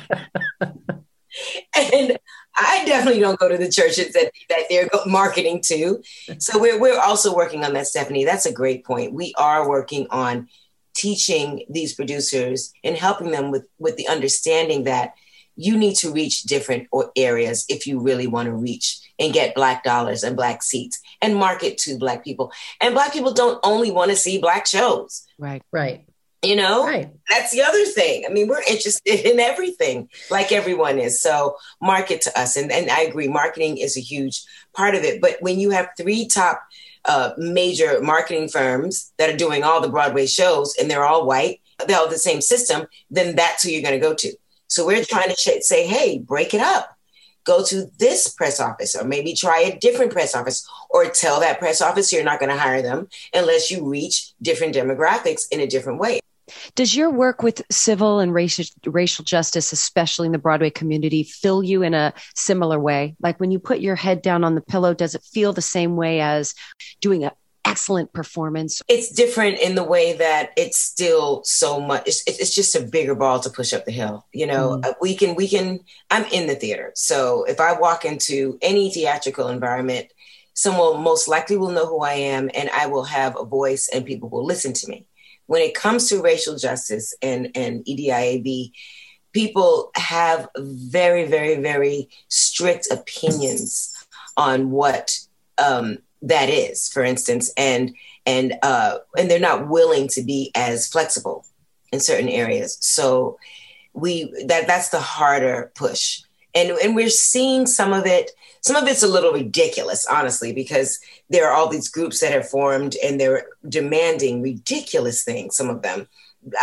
And 1.78 2.18
i 2.58 2.86
definitely 2.86 3.20
don't 3.20 3.38
go 3.38 3.50
to 3.50 3.58
the 3.58 3.70
churches 3.70 4.14
that, 4.14 4.32
that 4.48 4.66
they're 4.70 4.90
marketing 5.06 5.60
to. 5.60 6.02
So 6.38 6.58
we're, 6.58 6.80
we're 6.80 6.98
also 6.98 7.36
working 7.36 7.66
on 7.66 7.74
that 7.74 7.88
stephanie. 7.88 8.24
That's 8.24 8.46
a 8.46 8.54
great 8.54 8.86
point. 8.86 9.12
We 9.12 9.34
are 9.38 9.68
working 9.68 10.08
on 10.10 10.48
teaching 10.96 11.66
these 11.70 11.94
producers 11.94 12.72
and 12.84 12.96
helping 12.96 13.32
them 13.32 13.52
with 13.52 13.68
with 13.80 13.98
the 13.98 14.08
understanding 14.08 14.84
that 14.86 15.14
you 15.58 15.78
need 15.78 15.96
to 15.96 16.12
reach 16.12 16.44
different 16.44 16.88
areas 17.16 17.66
if 17.70 17.88
you 17.88 18.00
really 18.00 18.28
want 18.28 18.48
to 18.48 18.54
reach 18.54 19.00
and 19.20 19.32
get 19.34 19.56
black 19.56 19.84
dollars 19.84 20.24
and 20.24 20.36
black 20.36 20.62
seats 20.62 21.00
and 21.22 21.36
market 21.36 21.78
to 21.78 21.98
black 21.98 22.24
people. 22.26 22.52
And 22.82 22.94
black 22.94 23.14
people 23.14 23.34
don't 23.34 23.60
only 23.64 23.90
want 23.90 24.12
to 24.12 24.18
see 24.18 24.38
black 24.38 24.68
shows. 24.68 25.26
Right. 25.40 25.62
Right. 25.72 26.06
You 26.44 26.58
know, 26.58 26.86
Right. 26.86 27.10
that's 27.30 27.52
the 27.52 27.62
other 27.62 27.86
thing. 27.86 28.26
I 28.30 28.32
mean, 28.34 28.48
we're 28.48 28.62
interested 28.70 29.26
in 29.26 29.40
everything, 29.40 30.10
like 30.30 30.52
everyone 30.52 31.00
is. 31.00 31.22
So 31.22 31.56
market 31.82 32.22
to 32.22 32.40
us. 32.40 32.56
And, 32.58 32.72
and 32.72 32.92
I 32.92 33.02
agree, 33.02 33.28
marketing 33.30 33.78
is 33.78 33.98
a 33.98 34.02
huge 34.02 34.44
part 34.76 34.96
of 34.96 35.04
it. 35.04 35.22
But 35.22 35.38
when 35.40 35.60
you 35.60 35.72
have 35.72 35.90
three 35.98 36.28
top 36.28 36.62
uh, 37.06 37.32
major 37.38 38.02
marketing 38.02 38.50
firms 38.50 39.14
that 39.18 39.30
are 39.30 39.38
doing 39.38 39.64
all 39.64 39.82
the 39.82 39.90
Broadway 39.90 40.26
shows 40.26 40.76
and 40.80 40.90
they're 40.90 41.06
all 41.06 41.26
white, 41.26 41.62
they're 41.88 41.98
all 41.98 42.10
the 42.10 42.18
same 42.18 42.42
system, 42.42 42.88
then 43.10 43.36
that's 43.36 43.64
who 43.64 43.70
you're 43.70 43.82
going 43.82 44.00
to 44.00 44.08
go 44.08 44.14
to. 44.14 44.34
So 44.68 44.86
we're 44.86 45.04
trying 45.04 45.30
to 45.30 45.36
sh- 45.36 45.62
say, 45.62 45.86
hey, 45.86 46.20
break 46.20 46.54
it 46.54 46.62
up. 46.62 46.98
Go 47.44 47.64
to 47.66 47.92
this 48.00 48.28
press 48.28 48.60
office, 48.60 48.96
or 48.96 49.04
maybe 49.04 49.36
try 49.36 49.60
a 49.60 49.78
different 49.78 50.12
press 50.12 50.36
office, 50.36 50.68
or 50.90 51.06
tell 51.06 51.40
that 51.42 51.60
press 51.60 51.80
office 51.80 52.12
you're 52.12 52.24
not 52.24 52.40
going 52.40 52.50
to 52.50 52.58
hire 52.58 52.82
them 52.82 53.08
unless 53.36 53.70
you 53.70 53.88
reach 53.88 54.34
different 54.42 54.74
demographics 54.74 55.44
in 55.52 55.60
a 55.60 55.68
different 55.68 56.00
way. 56.00 56.20
Does 56.76 56.96
your 56.96 57.10
work 57.10 57.44
with 57.44 57.62
civil 57.72 58.20
and 58.20 58.34
racial 58.34 58.66
racial 58.86 59.26
justice, 59.26 59.72
especially 59.72 60.28
in 60.28 60.32
the 60.32 60.38
Broadway 60.38 60.70
community, 60.70 61.24
fill 61.24 61.64
you 61.64 61.84
in 61.84 61.94
a 61.94 62.14
similar 62.36 62.80
way? 62.80 63.16
Like 63.22 63.40
when 63.40 63.52
you 63.52 63.60
put 63.60 63.80
your 63.80 63.96
head 63.96 64.22
down 64.22 64.44
on 64.44 64.56
the 64.56 64.62
pillow, 64.62 64.94
does 64.94 65.16
it 65.16 65.24
feel 65.24 65.54
the 65.54 65.62
same 65.62 65.96
way 65.96 66.22
as 66.22 66.54
doing 67.02 67.24
an 67.24 67.32
excellent 67.66 68.14
performance? 68.14 68.82
It's 68.88 69.10
different 69.10 69.60
in 69.60 69.76
the 69.76 69.84
way 69.84 70.14
that 70.14 70.52
it's 70.56 70.78
still 70.78 71.44
so 71.44 71.82
much. 71.82 72.08
It's, 72.08 72.24
it's 72.28 72.54
just 72.54 72.76
a 72.76 72.82
bigger 72.82 73.16
ball 73.16 73.40
to 73.40 73.50
push 73.50 73.74
up 73.74 73.86
the 73.86 73.92
hill. 73.92 74.26
You 74.32 74.48
know, 74.48 74.82
Mm. 74.84 74.94
We 75.02 75.16
can 75.16 75.36
we 75.36 75.48
can. 75.48 75.80
I'm 76.12 76.26
in 76.26 76.48
the 76.48 76.56
theater, 76.56 76.92
so 76.96 77.44
if 77.46 77.60
I 77.60 77.74
walk 77.74 78.06
into 78.06 78.58
any 78.62 78.92
theatrical 78.92 79.50
environment, 79.50 80.08
someone 80.54 81.02
most 81.02 81.28
likely 81.28 81.58
will 81.58 81.72
know 81.72 81.86
who 81.86 82.02
I 82.02 82.14
am, 82.14 82.50
and 82.54 82.70
I 82.70 82.86
will 82.88 83.04
have 83.04 83.36
a 83.38 83.46
voice, 83.46 83.90
and 83.94 84.06
people 84.06 84.30
will 84.30 84.46
listen 84.46 84.74
to 84.74 84.88
me. 84.88 85.08
When 85.48 85.62
it 85.62 85.76
comes 85.76 86.10
to 86.10 86.22
racial 86.22 86.58
justice 86.58 87.14
and 87.22 87.52
and 87.56 87.84
EDIAB, 87.86 88.72
people 89.34 89.92
have 89.96 90.48
very 90.58 91.26
very 91.26 91.56
very 91.62 92.10
strict 92.30 92.88
opinions 92.92 93.94
on 94.38 94.72
what 94.72 95.18
um, 95.58 96.00
that 96.22 96.50
is, 96.50 96.90
for 96.90 97.04
instance, 97.04 97.52
and 97.58 97.96
and 98.26 98.56
uh, 98.64 98.98
and 99.18 99.30
they're 99.30 99.40
not 99.40 99.68
willing 99.68 100.08
to 100.10 100.24
be 100.24 100.52
as 100.56 100.88
flexible 100.88 101.46
in 101.92 102.00
certain 102.00 102.30
areas. 102.30 102.78
So 102.82 103.38
we 103.94 104.32
that 104.48 104.68
that's 104.68 104.90
the 104.90 105.00
harder 105.00 105.72
push, 105.76 106.22
and 106.56 106.72
and 106.84 106.96
we're 106.96 107.10
seeing 107.10 107.68
some 107.68 107.94
of 107.94 108.06
it. 108.06 108.32
Some 108.62 108.76
of 108.76 108.88
it's 108.88 109.04
a 109.04 109.08
little 109.08 109.32
ridiculous, 109.34 110.08
honestly, 110.08 110.52
because 110.52 111.00
there 111.30 111.48
are 111.48 111.54
all 111.56 111.70
these 111.70 111.88
groups 111.90 112.20
that 112.22 112.32
have 112.32 112.50
formed 112.50 112.96
and 113.04 113.20
they're 113.20 113.46
demanding 113.70 114.42
ridiculous 114.42 115.24
things. 115.24 115.56
Some 115.56 115.70
of 115.70 115.84
them 115.84 116.08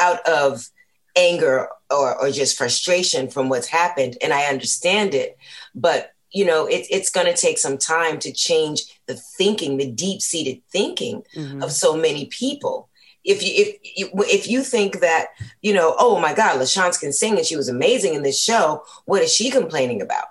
out 0.00 0.26
of 0.28 0.68
anger 1.14 1.68
or, 1.90 2.18
or 2.20 2.31
just 2.31 2.57
frustration 2.59 3.28
from 3.28 3.48
what's 3.48 3.68
happened, 3.68 4.16
and 4.22 4.33
I 4.33 4.44
understand 4.46 5.14
it, 5.14 5.37
but 5.74 6.12
you 6.33 6.44
know 6.46 6.66
it, 6.66 6.87
it's 6.90 7.11
going 7.11 7.26
to 7.26 7.37
take 7.37 7.59
some 7.59 7.76
time 7.76 8.18
to 8.20 8.33
change 8.33 8.85
the 9.07 9.14
thinking 9.14 9.76
the 9.76 9.90
deep-seated 9.90 10.62
thinking 10.72 11.22
Mhm. 11.37 11.62
of 11.62 11.70
so 11.70 11.94
many 11.94 12.24
people 12.26 12.88
if 13.24 13.42
you 13.42 13.52
if 13.54 13.78
you 13.96 14.11
if 14.24 14.48
you 14.48 14.62
think 14.62 15.00
that 15.00 15.28
you 15.61 15.72
know 15.72 15.94
oh 15.98 16.18
my 16.20 16.35
god 16.35 16.58
LaChanze 16.58 17.00
can 17.00 17.12
sing 17.12 17.37
and 17.37 17.46
she 17.46 17.56
was 17.56 17.68
amazing 17.68 18.14
in 18.14 18.22
this 18.22 18.42
show 18.42 18.82
what 19.04 19.22
is 19.22 19.32
she 19.32 19.50
complaining 19.50 20.02
about? 20.02 20.26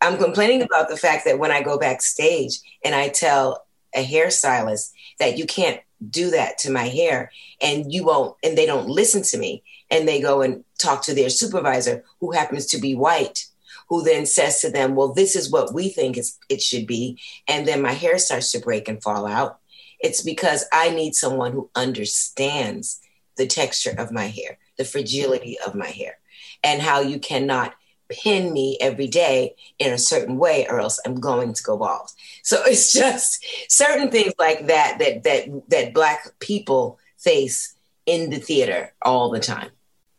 I'm 0.00 0.18
complaining 0.18 0.62
about 0.62 0.88
the 0.88 0.96
fact 0.96 1.24
that 1.24 1.38
when 1.38 1.50
i 1.50 1.62
go 1.62 1.78
backstage 1.78 2.58
and 2.84 2.94
i 2.94 3.08
tell 3.08 3.64
a 3.94 4.04
hairstylist 4.04 4.92
that 5.18 5.36
you 5.38 5.46
can't 5.46 5.80
do 6.10 6.30
that 6.30 6.58
to 6.58 6.70
my 6.70 6.88
hair 6.88 7.30
and 7.60 7.92
you 7.92 8.04
won't 8.04 8.36
and 8.42 8.56
they 8.56 8.66
don't 8.66 8.88
listen 8.88 9.22
to 9.22 9.38
me 9.38 9.62
and 9.90 10.08
they 10.08 10.20
go 10.20 10.42
and 10.42 10.64
talk 10.78 11.02
to 11.02 11.14
their 11.14 11.30
supervisor 11.30 12.02
who 12.20 12.32
happens 12.32 12.66
to 12.66 12.78
be 12.78 12.94
white 12.94 13.46
who 13.88 14.02
then 14.02 14.24
says 14.24 14.60
to 14.60 14.70
them 14.70 14.94
well 14.94 15.12
this 15.12 15.36
is 15.36 15.50
what 15.50 15.74
we 15.74 15.90
think 15.90 16.18
it 16.48 16.62
should 16.62 16.86
be. 16.86 17.18
And 17.46 17.68
then 17.68 17.82
my 17.82 17.92
hair 17.92 18.18
starts 18.18 18.50
to 18.52 18.58
break 18.58 18.88
and 18.88 19.02
fall 19.02 19.26
out 19.26 19.60
it's 20.02 20.22
because 20.22 20.64
i 20.72 20.90
need 20.90 21.14
someone 21.14 21.52
who 21.52 21.70
understands 21.74 23.00
the 23.36 23.46
texture 23.46 23.94
of 23.98 24.12
my 24.12 24.26
hair 24.26 24.58
the 24.78 24.84
fragility 24.84 25.56
of 25.66 25.74
my 25.74 25.88
hair 25.88 26.18
and 26.62 26.82
how 26.82 27.00
you 27.00 27.18
cannot 27.18 27.74
pin 28.08 28.52
me 28.52 28.76
every 28.80 29.06
day 29.06 29.54
in 29.78 29.92
a 29.92 29.98
certain 29.98 30.36
way 30.36 30.66
or 30.68 30.80
else 30.80 31.00
i'm 31.06 31.14
going 31.14 31.52
to 31.52 31.62
go 31.62 31.76
bald. 31.76 32.10
So 32.42 32.62
it's 32.66 32.92
just 32.92 33.44
certain 33.68 34.10
things 34.10 34.34
like 34.38 34.66
that 34.66 34.98
that 34.98 35.22
that 35.24 35.62
that 35.68 35.94
black 35.94 36.38
people 36.38 36.98
face 37.18 37.74
in 38.06 38.30
the 38.30 38.38
theater 38.38 38.92
all 39.02 39.30
the 39.30 39.40
time. 39.40 39.70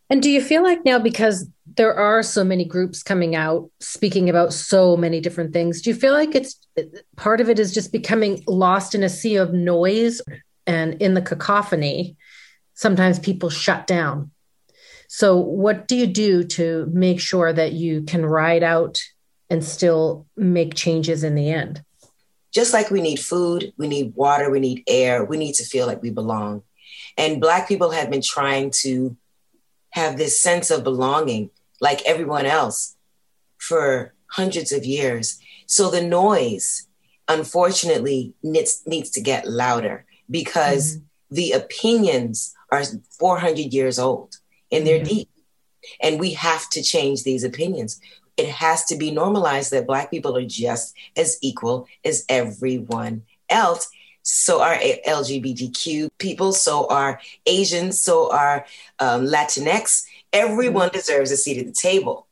And 0.09 0.21
do 0.21 0.29
you 0.29 0.41
feel 0.41 0.63
like 0.63 0.85
now, 0.85 0.99
because 0.99 1.47
there 1.75 1.95
are 1.95 2.23
so 2.23 2.43
many 2.43 2.65
groups 2.65 3.03
coming 3.03 3.35
out 3.35 3.69
speaking 3.79 4.29
about 4.29 4.53
so 4.53 4.97
many 4.97 5.19
different 5.19 5.53
things, 5.53 5.81
do 5.81 5.89
you 5.89 5.95
feel 5.95 6.13
like 6.13 6.35
it's 6.35 6.59
part 7.15 7.41
of 7.41 7.49
it 7.49 7.59
is 7.59 7.73
just 7.73 7.91
becoming 7.91 8.43
lost 8.47 8.95
in 8.95 9.03
a 9.03 9.09
sea 9.09 9.35
of 9.35 9.53
noise 9.53 10.21
and 10.65 11.01
in 11.01 11.13
the 11.13 11.21
cacophony? 11.21 12.15
Sometimes 12.73 13.19
people 13.19 13.49
shut 13.49 13.87
down. 13.87 14.31
So, 15.07 15.37
what 15.37 15.87
do 15.87 15.95
you 15.95 16.07
do 16.07 16.43
to 16.43 16.89
make 16.91 17.19
sure 17.19 17.53
that 17.53 17.73
you 17.73 18.03
can 18.03 18.25
ride 18.25 18.63
out 18.63 18.99
and 19.49 19.63
still 19.63 20.25
make 20.35 20.73
changes 20.73 21.23
in 21.23 21.35
the 21.35 21.51
end? 21.51 21.83
just 22.53 22.71
like 22.71 22.91
we 22.91 23.01
need 23.01 23.19
food, 23.19 23.73
we 23.77 23.87
need 23.87 24.13
water, 24.15 24.49
we 24.49 24.59
need 24.59 24.83
air, 24.87 25.25
we 25.25 25.37
need 25.37 25.53
to 25.55 25.65
feel 25.65 25.87
like 25.87 26.01
we 26.01 26.11
belong. 26.11 26.61
And 27.17 27.41
Black 27.41 27.67
people 27.67 27.91
have 27.91 28.11
been 28.11 28.21
trying 28.21 28.71
to 28.81 29.17
have 29.89 30.17
this 30.17 30.39
sense 30.39 30.69
of 30.69 30.83
belonging 30.83 31.49
like 31.87 32.01
everyone 32.13 32.45
else 32.59 32.95
for 33.67 34.13
hundreds 34.39 34.71
of 34.77 34.83
years. 34.97 35.25
So 35.75 35.83
the 35.95 36.05
noise, 36.23 36.87
unfortunately, 37.27 38.19
needs, 38.41 38.81
needs 38.93 39.09
to 39.15 39.21
get 39.21 39.49
louder 39.63 40.05
because 40.39 40.99
the 41.39 41.51
opinions 41.51 42.53
are 42.71 42.83
400 43.19 43.73
years 43.77 43.97
old 43.99 44.31
and 44.71 44.81
they're 44.85 45.01
Mhm. 45.03 45.13
deep. 45.15 45.29
And 46.05 46.13
we 46.23 46.29
have 46.47 46.65
to 46.75 46.81
change 46.93 47.19
these 47.23 47.43
opinions. 47.51 47.91
It 48.37 48.49
has 48.63 48.79
to 48.89 48.95
be 49.03 49.11
normalized 49.11 49.69
that 49.71 49.85
Black 49.91 50.07
people 50.13 50.33
are 50.39 50.49
just 50.63 50.85
as 51.23 51.37
equal 51.49 51.77
as 52.09 52.23
everyone 52.29 53.13
else. 53.49 53.83
So 54.23 54.61
are 54.61 54.77
LGBTQ 55.05 56.09
people, 56.17 56.53
so 56.53 56.87
are 56.87 57.19
Asians, 57.45 58.01
so 58.07 58.31
are 58.31 58.65
um, 58.99 59.19
Latinx. 59.33 60.03
Everyone 60.33 60.89
mm-hmm. 60.89 60.97
deserves 60.97 61.31
a 61.31 61.37
seat 61.37 61.59
at 61.59 61.65
the 61.65 61.71
table. 61.71 62.27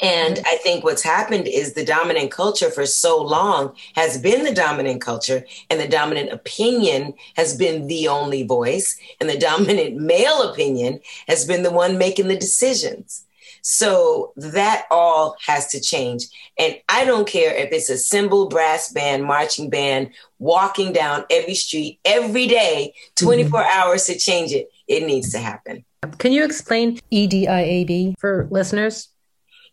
And 0.00 0.40
I 0.46 0.56
think 0.56 0.84
what's 0.84 1.02
happened 1.02 1.46
is 1.46 1.74
the 1.74 1.84
dominant 1.84 2.30
culture 2.30 2.70
for 2.70 2.86
so 2.86 3.22
long 3.22 3.76
has 3.94 4.16
been 4.16 4.44
the 4.44 4.54
dominant 4.54 5.02
culture, 5.02 5.44
and 5.68 5.78
the 5.78 5.88
dominant 5.88 6.32
opinion 6.32 7.14
has 7.36 7.56
been 7.56 7.88
the 7.88 8.08
only 8.08 8.42
voice, 8.44 8.98
and 9.20 9.28
the 9.28 9.38
dominant 9.38 9.96
male 10.00 10.50
opinion 10.50 11.00
has 11.28 11.44
been 11.44 11.62
the 11.62 11.70
one 11.70 11.98
making 11.98 12.28
the 12.28 12.36
decisions. 12.36 13.26
So 13.64 14.32
that 14.36 14.86
all 14.90 15.36
has 15.46 15.68
to 15.68 15.80
change. 15.80 16.24
And 16.58 16.76
I 16.88 17.04
don't 17.04 17.28
care 17.28 17.54
if 17.54 17.70
it's 17.70 17.90
a 17.90 17.96
cymbal, 17.96 18.48
brass 18.48 18.92
band, 18.92 19.24
marching 19.24 19.70
band, 19.70 20.10
walking 20.40 20.92
down 20.92 21.24
every 21.30 21.54
street 21.54 22.00
every 22.04 22.48
day, 22.48 22.94
mm-hmm. 23.16 23.24
24 23.24 23.64
hours 23.64 24.06
to 24.06 24.18
change 24.18 24.52
it. 24.52 24.68
It 24.88 25.06
needs 25.06 25.30
to 25.32 25.38
happen. 25.38 25.84
Can 26.18 26.32
you 26.32 26.44
explain 26.44 26.98
EDIAB 27.12 28.14
for 28.18 28.48
listeners? 28.50 29.08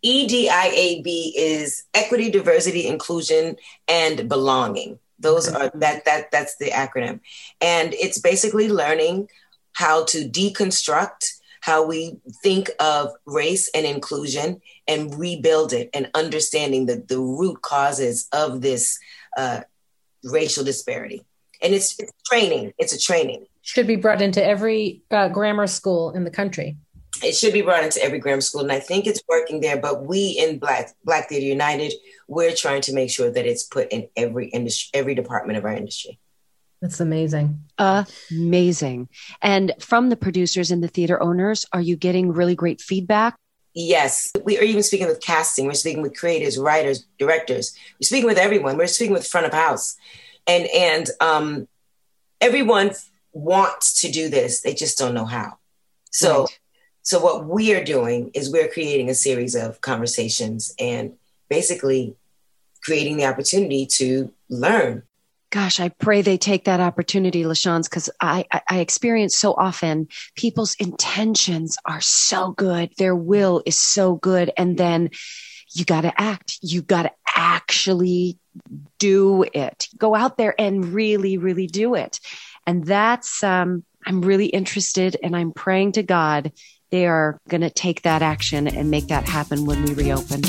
EDIAB 0.05 1.33
is 1.35 1.83
equity, 1.93 2.29
diversity, 2.29 2.87
inclusion, 2.87 3.57
and 3.87 4.29
belonging. 4.29 4.99
Those 5.17 5.49
are 5.49 5.69
that 5.73 6.05
that 6.05 6.31
that's 6.31 6.55
the 6.57 6.69
acronym. 6.69 7.19
And 7.59 7.93
it's 7.93 8.19
basically 8.19 8.69
learning 8.69 9.29
how 9.73 10.05
to 10.05 10.29
deconstruct 10.29 11.39
how 11.61 11.85
we 11.85 12.17
think 12.41 12.69
of 12.79 13.11
race 13.25 13.69
and 13.73 13.85
inclusion 13.85 14.61
and 14.87 15.19
rebuild 15.19 15.73
it 15.73 15.89
and 15.93 16.09
understanding 16.13 16.85
the, 16.85 17.03
the 17.07 17.19
root 17.19 17.61
causes 17.61 18.29
of 18.31 18.61
this 18.61 18.97
uh, 19.37 19.61
racial 20.23 20.63
disparity. 20.63 21.23
And 21.61 21.73
it's, 21.73 21.99
it's 21.99 22.13
training. 22.25 22.73
It's 22.77 22.93
a 22.93 22.99
training. 22.99 23.45
Should 23.73 23.87
be 23.87 23.95
brought 23.95 24.21
into 24.21 24.43
every 24.43 25.03
uh, 25.11 25.29
grammar 25.29 25.67
school 25.67 26.11
in 26.11 26.23
the 26.23 26.31
country. 26.31 26.77
it 27.23 27.35
should 27.35 27.53
be 27.53 27.61
brought 27.61 27.83
into 27.83 28.01
every 28.03 28.19
grammar 28.19 28.41
school 28.41 28.61
and 28.61 28.71
i 28.71 28.79
think 28.79 29.05
it's 29.05 29.21
working 29.27 29.59
there 29.61 29.79
but 29.85 29.95
we 30.05 30.21
in 30.43 30.57
black 30.57 30.85
black 31.03 31.27
theater 31.29 31.45
united 31.45 31.91
we're 32.27 32.55
trying 32.63 32.81
to 32.81 32.93
make 32.93 33.09
sure 33.09 33.29
that 33.35 33.45
it's 33.45 33.63
put 33.63 33.85
in 33.95 34.07
every 34.15 34.47
industry 34.57 34.89
every 34.99 35.15
department 35.21 35.57
of 35.59 35.65
our 35.65 35.73
industry 35.83 36.13
That's 36.81 37.01
amazing. 37.01 37.47
Amazing. 38.31 39.09
And 39.41 39.73
from 39.89 40.03
the 40.09 40.15
producers 40.25 40.71
and 40.71 40.81
the 40.81 40.87
theater 40.87 41.17
owners, 41.21 41.65
are 41.75 41.81
you 41.89 41.95
getting 42.07 42.31
really 42.39 42.55
great 42.55 42.79
feedback? 42.89 43.35
Yes, 43.73 44.31
we 44.47 44.57
are 44.57 44.63
even 44.63 44.83
speaking 44.83 45.09
with 45.11 45.19
casting. 45.31 45.65
We're 45.67 45.73
speaking 45.83 46.01
with 46.01 46.15
creators, 46.21 46.57
writers, 46.57 46.97
directors. 47.23 47.65
We're 47.95 48.07
speaking 48.11 48.29
with 48.31 48.37
everyone. 48.37 48.77
We're 48.77 48.87
speaking 48.97 49.13
with 49.17 49.27
front 49.27 49.45
of 49.49 49.53
house, 49.53 49.97
and 50.47 50.63
and 50.87 51.05
um, 51.19 51.67
everyone 52.39 52.91
wants 53.31 54.01
to 54.01 54.11
do 54.11 54.29
this. 54.29 54.61
They 54.61 54.73
just 54.73 54.97
don't 54.97 55.13
know 55.13 55.25
how. 55.25 55.57
So, 56.11 56.41
right. 56.41 56.59
so 57.01 57.19
what 57.19 57.45
we 57.45 57.73
are 57.73 57.83
doing 57.83 58.31
is 58.33 58.51
we're 58.51 58.67
creating 58.67 59.09
a 59.09 59.15
series 59.15 59.55
of 59.55 59.81
conversations 59.81 60.73
and 60.79 61.13
basically 61.49 62.15
creating 62.83 63.17
the 63.17 63.25
opportunity 63.25 63.85
to 63.85 64.31
learn 64.49 65.03
gosh, 65.51 65.79
I 65.79 65.89
pray 65.89 66.21
they 66.21 66.37
take 66.37 66.65
that 66.65 66.79
opportunity, 66.79 67.43
LaChanze, 67.43 67.85
because 67.85 68.09
I, 68.21 68.45
I, 68.51 68.61
I, 68.69 68.79
experience 68.79 69.37
so 69.37 69.53
often 69.53 70.07
people's 70.35 70.75
intentions 70.75 71.77
are 71.85 72.01
so 72.01 72.51
good. 72.51 72.91
Their 72.97 73.15
will 73.15 73.63
is 73.65 73.77
so 73.77 74.15
good. 74.15 74.51
And 74.57 74.77
then 74.77 75.09
you 75.73 75.85
got 75.85 76.01
to 76.01 76.21
act. 76.21 76.59
You 76.61 76.81
got 76.81 77.03
to 77.03 77.11
actually 77.35 78.37
do 78.97 79.43
it. 79.53 79.87
Go 79.97 80.15
out 80.15 80.37
there 80.37 80.59
and 80.59 80.85
really, 80.93 81.37
really 81.37 81.67
do 81.67 81.95
it. 81.95 82.19
And 82.69 82.85
that's, 82.85 83.43
um, 83.43 83.83
I'm 84.05 84.21
really 84.21 84.45
interested 84.45 85.17
and 85.23 85.35
I'm 85.35 85.51
praying 85.51 85.93
to 85.93 86.03
God 86.03 86.51
they 86.91 87.07
are 87.07 87.39
going 87.49 87.61
to 87.61 87.71
take 87.71 88.03
that 88.03 88.21
action 88.21 88.67
and 88.67 88.91
make 88.91 89.07
that 89.07 89.23
happen 89.27 89.65
when 89.65 89.83
we 89.85 89.93
reopen. 89.95 90.43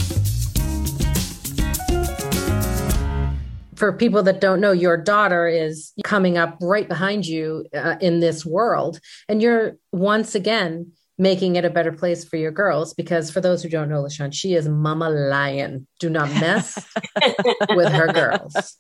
for 3.75 3.95
people 3.95 4.23
that 4.23 4.43
don't 4.43 4.61
know, 4.61 4.73
your 4.73 4.99
daughter 4.99 5.49
is 5.49 5.95
coming 6.05 6.37
up 6.37 6.59
right 6.61 6.87
behind 6.87 7.25
you 7.27 7.65
uh, 7.75 7.97
in 8.03 8.21
this 8.21 8.45
world. 8.45 9.01
And 9.27 9.41
you're 9.41 9.79
once 9.91 10.35
again 10.35 10.93
making 11.21 11.57
it 11.57 11.67
a 11.67 11.71
better 11.71 11.93
place 11.93 12.25
for 12.25 12.39
your 12.39 12.51
girls 12.51 12.95
because 12.95 13.31
for 13.31 13.43
those 13.43 13.63
who 13.63 13.69
don't 13.69 13.91
know 13.91 14.03
LaChanze, 14.03 14.33
she 14.33 14.55
is 14.55 14.67
mama 14.67 15.11
lion. 15.11 15.87
Do 15.99 16.09
not 16.09 16.31
mess 16.31 16.83
with 17.71 17.93
her 17.93 18.11
girls. 18.11 18.79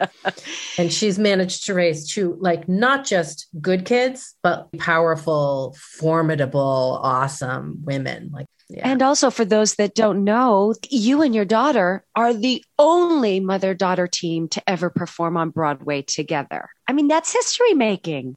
And 0.78 0.90
she's 0.90 1.18
managed 1.18 1.66
to 1.66 1.74
raise 1.74 2.10
two, 2.10 2.38
like 2.40 2.66
not 2.66 3.04
just 3.04 3.46
good 3.60 3.84
kids, 3.84 4.34
but 4.42 4.72
powerful, 4.78 5.76
formidable, 5.78 6.98
awesome 7.02 7.82
women. 7.84 8.30
Like 8.32 8.46
yeah. 8.70 8.88
And 8.88 9.02
also 9.02 9.30
for 9.30 9.44
those 9.44 9.74
that 9.74 9.94
don't 9.94 10.24
know, 10.24 10.74
you 10.88 11.22
and 11.22 11.34
your 11.34 11.44
daughter 11.44 12.04
are 12.14 12.32
the 12.32 12.64
only 12.78 13.40
mother 13.40 13.74
daughter 13.74 14.06
team 14.06 14.48
to 14.50 14.62
ever 14.66 14.88
perform 14.88 15.36
on 15.36 15.50
Broadway 15.50 16.02
together. 16.02 16.70
I 16.88 16.92
mean, 16.92 17.08
that's 17.08 17.32
history 17.32 17.74
making. 17.74 18.36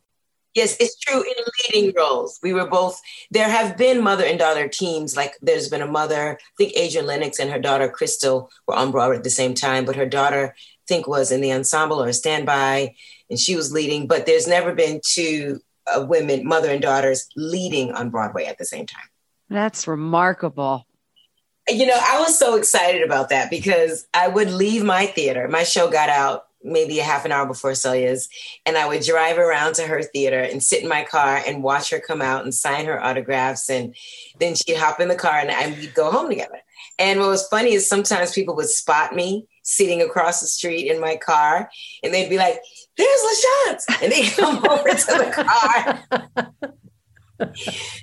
Yes, 0.54 0.78
it's 0.80 1.00
true 1.00 1.24
in 1.24 1.34
leading 1.74 1.94
roles. 1.96 2.40
We 2.44 2.54
were 2.54 2.68
both, 2.68 3.02
there 3.32 3.50
have 3.50 3.76
been 3.76 4.04
mother 4.04 4.24
and 4.24 4.38
daughter 4.38 4.68
teams. 4.68 5.18
Like 5.18 5.34
there's 5.42 5.68
been 5.68 5.82
a 5.82 5.88
mother, 5.88 6.38
I 6.40 6.54
think 6.58 6.76
Adriane 6.76 7.06
Lenox 7.06 7.40
and 7.40 7.52
her 7.52 7.60
daughter 7.60 7.90
Crystal 7.90 8.52
were 8.68 8.76
on 8.76 8.92
Broadway 8.92 9.18
at 9.18 9.24
the 9.24 9.30
same 9.30 9.56
time, 9.56 9.86
but 9.86 9.96
her 9.96 10.06
daughter, 10.06 10.54
I 10.56 10.86
think, 10.88 11.08
was 11.08 11.32
in 11.32 11.42
the 11.42 11.52
ensemble 11.52 12.02
or 12.02 12.08
a 12.08 12.14
standby 12.14 12.94
and 13.30 13.40
she 13.40 13.56
was 13.56 13.72
leading. 13.72 14.06
But 14.06 14.26
there's 14.26 14.48
never 14.48 14.76
been 14.76 15.02
two 15.04 15.60
uh, 15.88 16.06
women, 16.06 16.48
mother 16.48 16.70
and 16.70 16.82
daughters, 16.82 17.28
leading 17.36 17.92
on 17.92 18.10
Broadway 18.10 18.46
at 18.46 18.58
the 18.58 18.66
same 18.66 18.86
time. 18.86 19.06
That's 19.50 19.88
remarkable. 19.88 20.86
You 21.68 21.86
know, 21.86 21.98
I 22.00 22.20
was 22.20 22.38
so 22.38 22.58
excited 22.58 23.04
about 23.04 23.30
that 23.30 23.50
because 23.50 24.06
I 24.14 24.28
would 24.28 24.52
leave 24.52 24.84
my 24.84 25.06
theater. 25.06 25.48
My 25.48 25.64
show 25.64 25.90
got 25.90 26.10
out 26.10 26.46
maybe 26.64 27.00
a 27.00 27.04
half 27.04 27.26
an 27.26 27.32
hour 27.32 27.46
before 27.46 27.72
Celia's, 27.72 28.30
and 28.66 28.78
I 28.78 28.88
would 28.88 29.04
drive 29.04 29.38
around 29.38 29.76
to 29.76 29.84
her 29.84 30.02
theater 30.02 30.40
and 30.40 30.64
sit 30.64 30.84
in 30.84 30.90
my 30.90 31.04
car 31.04 31.42
and 31.46 31.64
watch 31.64 31.90
her 31.92 32.00
come 32.00 32.22
out 32.22 32.44
and 32.44 32.54
sign 32.54 32.86
her 32.86 33.04
autographs. 33.04 33.70
And 33.70 33.96
then 34.40 34.56
she'd 34.56 34.78
hop 34.78 35.00
in 35.00 35.08
the 35.08 35.16
car 35.16 35.38
and, 35.38 35.50
and 35.50 35.78
we'd 35.78 35.94
go 35.94 36.12
home 36.12 36.30
together. 36.30 36.62
And 37.00 37.20
what 37.20 37.30
was 37.30 37.48
funny 37.48 37.74
is 37.74 37.88
sometimes 37.88 38.34
people 38.34 38.56
would 38.56 38.70
spot 38.70 39.16
me 39.16 39.48
sitting 39.64 40.02
across 40.02 40.42
the 40.42 40.48
street 40.48 40.92
in 40.92 41.00
my 41.00 41.16
car 41.16 41.70
and 42.04 42.14
they'd 42.14 42.30
be 42.30 42.38
like, 42.38 42.60
there's 42.98 43.22
LaChanze. 43.70 44.04
And 44.04 44.12
they 44.12 44.28
come 44.28 44.58
over 44.70 44.90
to 44.90 45.06
the 45.06 46.00
car 46.12 46.74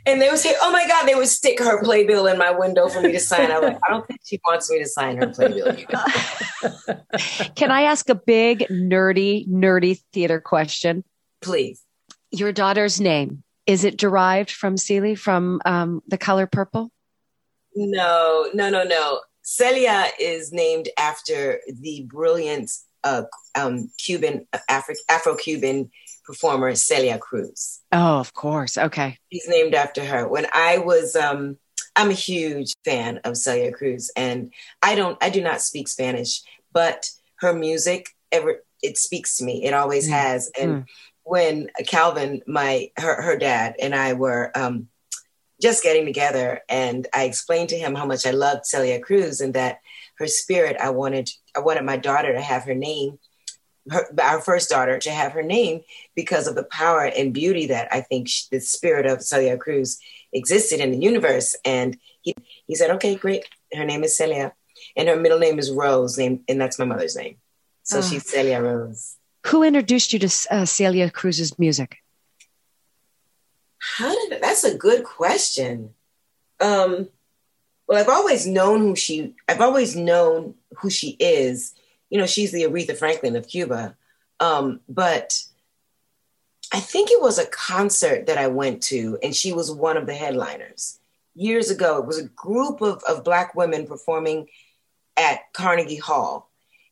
and 0.07 0.21
they 0.21 0.29
would 0.29 0.39
say, 0.39 0.55
"Oh 0.61 0.73
my 0.73 0.87
God!" 0.87 1.07
They 1.07 1.15
would 1.15 1.29
stick 1.29 1.59
her 1.59 1.83
playbill 1.83 2.27
in 2.27 2.39
my 2.39 2.51
window 2.51 2.89
for 2.89 3.01
me 3.01 3.13
to 3.13 3.21
sign. 3.21 3.51
I'm 3.51 3.63
like, 3.63 3.79
I 3.87 3.93
don't 3.93 4.07
think 4.07 4.21
she 4.25 4.41
wants 4.45 4.71
me 4.71 4.79
to 4.79 4.87
sign 4.87 5.17
her 5.19 5.29
playbill. 5.29 5.77
Can 7.57 7.71
I 7.71 7.83
ask 7.83 8.09
a 8.09 8.15
big 8.15 8.67
nerdy, 8.71 9.49
nerdy 9.49 10.01
theater 10.13 10.41
question? 10.41 11.05
Please. 11.41 11.83
Your 12.31 12.53
daughter's 12.53 13.01
name 13.01 13.43
is 13.67 13.85
it 13.85 13.97
derived 13.97 14.51
from 14.51 14.77
Celie 14.77 15.15
from 15.15 15.61
um, 15.65 16.03
the 16.09 16.19
color 16.19 16.47
purple? 16.47 16.91
No, 17.77 18.49
no, 18.53 18.69
no, 18.69 18.83
no. 18.83 19.21
Celia 19.43 20.07
is 20.19 20.53
named 20.53 20.89
after 20.99 21.61
the 21.81 22.05
brilliant 22.09 22.71
uh, 23.05 23.23
um, 23.57 23.89
Cuban 23.99 24.47
Afro 24.69 25.37
Cuban 25.37 25.91
performer 26.31 26.77
Celia 26.77 27.19
Cruz. 27.19 27.81
Oh, 27.91 28.21
of 28.21 28.33
course. 28.35 28.79
Okay. 28.79 29.19
He's 29.31 29.49
named 29.49 29.75
after 29.75 30.05
her. 30.05 30.29
When 30.29 30.47
I 30.53 30.79
was 30.79 31.17
um 31.17 31.59
I'm 31.97 32.11
a 32.11 32.15
huge 32.15 32.73
fan 32.85 33.19
of 33.25 33.37
Celia 33.37 33.73
Cruz 33.73 34.13
and 34.17 34.53
I 34.81 34.95
don't 34.95 35.19
I 35.21 35.31
do 35.31 35.43
not 35.43 35.61
speak 35.61 35.89
Spanish, 35.89 36.43
but 36.73 37.11
her 37.41 37.53
music 37.53 38.11
ever 38.31 38.63
it 38.81 38.97
speaks 38.97 39.39
to 39.39 39.45
me. 39.45 39.65
It 39.65 39.75
always 39.75 40.09
mm. 40.09 40.13
has. 40.13 40.53
And 40.59 40.71
mm. 40.71 40.85
when 41.25 41.69
Calvin, 41.89 42.43
my 42.47 42.93
her 42.97 43.21
her 43.21 43.37
dad 43.37 43.75
and 43.83 43.93
I 43.93 44.13
were 44.13 44.53
um 44.55 44.87
just 45.61 45.83
getting 45.83 46.07
together 46.07 46.61
and 46.69 47.09
I 47.13 47.25
explained 47.25 47.71
to 47.71 47.79
him 47.79 47.97
how 47.97 48.07
much 48.07 48.25
I 48.25 48.31
loved 48.31 48.67
Celia 48.67 49.01
Cruz 49.01 49.41
and 49.41 49.55
that 49.55 49.81
her 50.19 50.29
spirit 50.29 50.77
I 50.81 50.91
wanted 50.91 51.29
I 51.57 51.59
wanted 51.59 51.85
my 51.85 51.97
daughter 51.97 52.33
to 52.33 52.41
have 52.41 52.63
her 52.67 52.75
name 52.77 53.19
her, 53.91 54.07
our 54.23 54.41
first 54.41 54.71
daughter 54.71 54.99
to 54.99 55.11
have 55.11 55.33
her 55.33 55.43
name 55.43 55.83
because 56.15 56.47
of 56.47 56.55
the 56.55 56.65
power 56.65 57.05
and 57.05 57.35
beauty 57.35 57.67
that 57.67 57.89
I 57.93 58.01
think 58.01 58.29
she, 58.29 58.45
the 58.51 58.61
spirit 58.61 59.07
of 59.07 59.23
Celia 59.23 59.57
Cruz 59.57 59.99
existed 60.33 60.81
in 60.81 60.93
the 60.93 60.99
universe. 60.99 61.57
And 61.65 61.99
he, 62.23 62.35
he 62.67 62.75
said, 62.75 62.91
okay, 62.93 63.17
great. 63.17 63.47
Her 63.73 63.85
name 63.85 64.05
is 64.05 64.17
Celia. 64.17 64.53
And 64.97 65.09
her 65.09 65.17
middle 65.17 65.39
name 65.39 65.59
is 65.59 65.71
Rose, 65.71 66.17
name, 66.17 66.43
and 66.49 66.61
that's 66.61 66.79
my 66.79 66.85
mother's 66.85 67.17
name. 67.17 67.37
So 67.83 67.99
oh. 67.99 68.03
she's 68.03 68.29
Celia 68.29 68.63
Rose. 68.63 69.17
Who 69.47 69.63
introduced 69.63 70.13
you 70.13 70.19
to 70.21 70.47
uh, 70.51 70.65
Celia 70.65 71.11
Cruz's 71.11 71.59
music? 71.59 71.99
How 73.79 74.15
did 74.15 74.43
that's 74.43 74.65
a 74.65 74.77
good 74.77 75.05
question. 75.05 75.95
Um, 76.61 77.09
well, 77.87 77.99
I've 77.99 78.09
always 78.09 78.47
known 78.47 78.81
who 78.81 78.95
she. 78.95 79.35
I've 79.49 79.63
always 79.63 79.97
known 79.97 80.55
who 80.79 80.91
she 80.91 81.17
is 81.19 81.75
you 82.11 82.19
know, 82.19 82.27
she's 82.27 82.53
the 82.53 82.65
Aretha 82.65 82.97
Franklin 82.97 83.37
of 83.37 83.49
Cuba. 83.49 83.97
Um, 84.41 84.81
but 84.89 85.43
I 86.73 86.81
think 86.81 87.11
it 87.11 87.21
was 87.21 87.39
a 87.39 87.47
concert 87.47 88.27
that 88.27 88.39
I 88.39 88.49
went 88.49 88.83
to, 88.85 89.19
and 89.23 89.35
she 89.35 89.53
was 89.53 89.71
one 89.71 89.97
of 89.97 90.07
the 90.07 90.15
headliners 90.15 90.99
years 91.35 91.71
ago. 91.71 91.99
It 91.99 92.07
was 92.07 92.19
a 92.19 92.29
group 92.29 92.81
of, 92.81 93.03
of 93.09 93.25
Black 93.25 93.55
women 93.55 93.87
performing 93.87 94.49
at 95.17 95.53
Carnegie 95.53 95.97
Hall. 95.97 96.51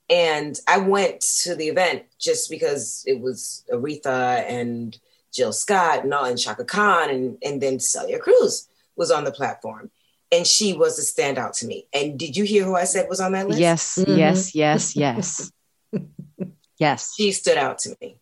And 0.09 0.59
I 0.67 0.79
went 0.79 1.21
to 1.43 1.55
the 1.55 1.67
event 1.67 2.03
just 2.17 2.49
because 2.49 3.03
it 3.05 3.19
was 3.19 3.63
Aretha 3.71 4.43
and 4.49 4.97
Jill 5.31 5.53
Scott 5.53 6.03
and 6.03 6.13
all, 6.13 6.25
and 6.25 6.39
Chaka 6.39 6.65
Khan, 6.65 7.09
and, 7.09 7.37
and 7.43 7.61
then 7.61 7.79
Celia 7.79 8.17
Cruz 8.17 8.67
was 8.95 9.11
on 9.11 9.23
the 9.23 9.31
platform 9.31 9.91
and 10.31 10.45
she 10.45 10.73
was 10.73 10.99
a 10.99 11.01
standout 11.01 11.57
to 11.59 11.67
me. 11.67 11.87
And 11.93 12.17
did 12.17 12.37
you 12.37 12.43
hear 12.43 12.63
who 12.63 12.75
I 12.75 12.83
said 12.83 13.09
was 13.09 13.19
on 13.19 13.31
that 13.33 13.47
list? 13.47 13.59
Yes, 13.59 13.97
mm-hmm. 13.97 14.17
yes, 14.17 14.55
yes, 14.55 14.95
yes. 14.95 15.51
yes. 16.79 17.13
She 17.15 17.31
stood 17.31 17.57
out 17.57 17.79
to 17.79 17.95
me. 18.01 18.17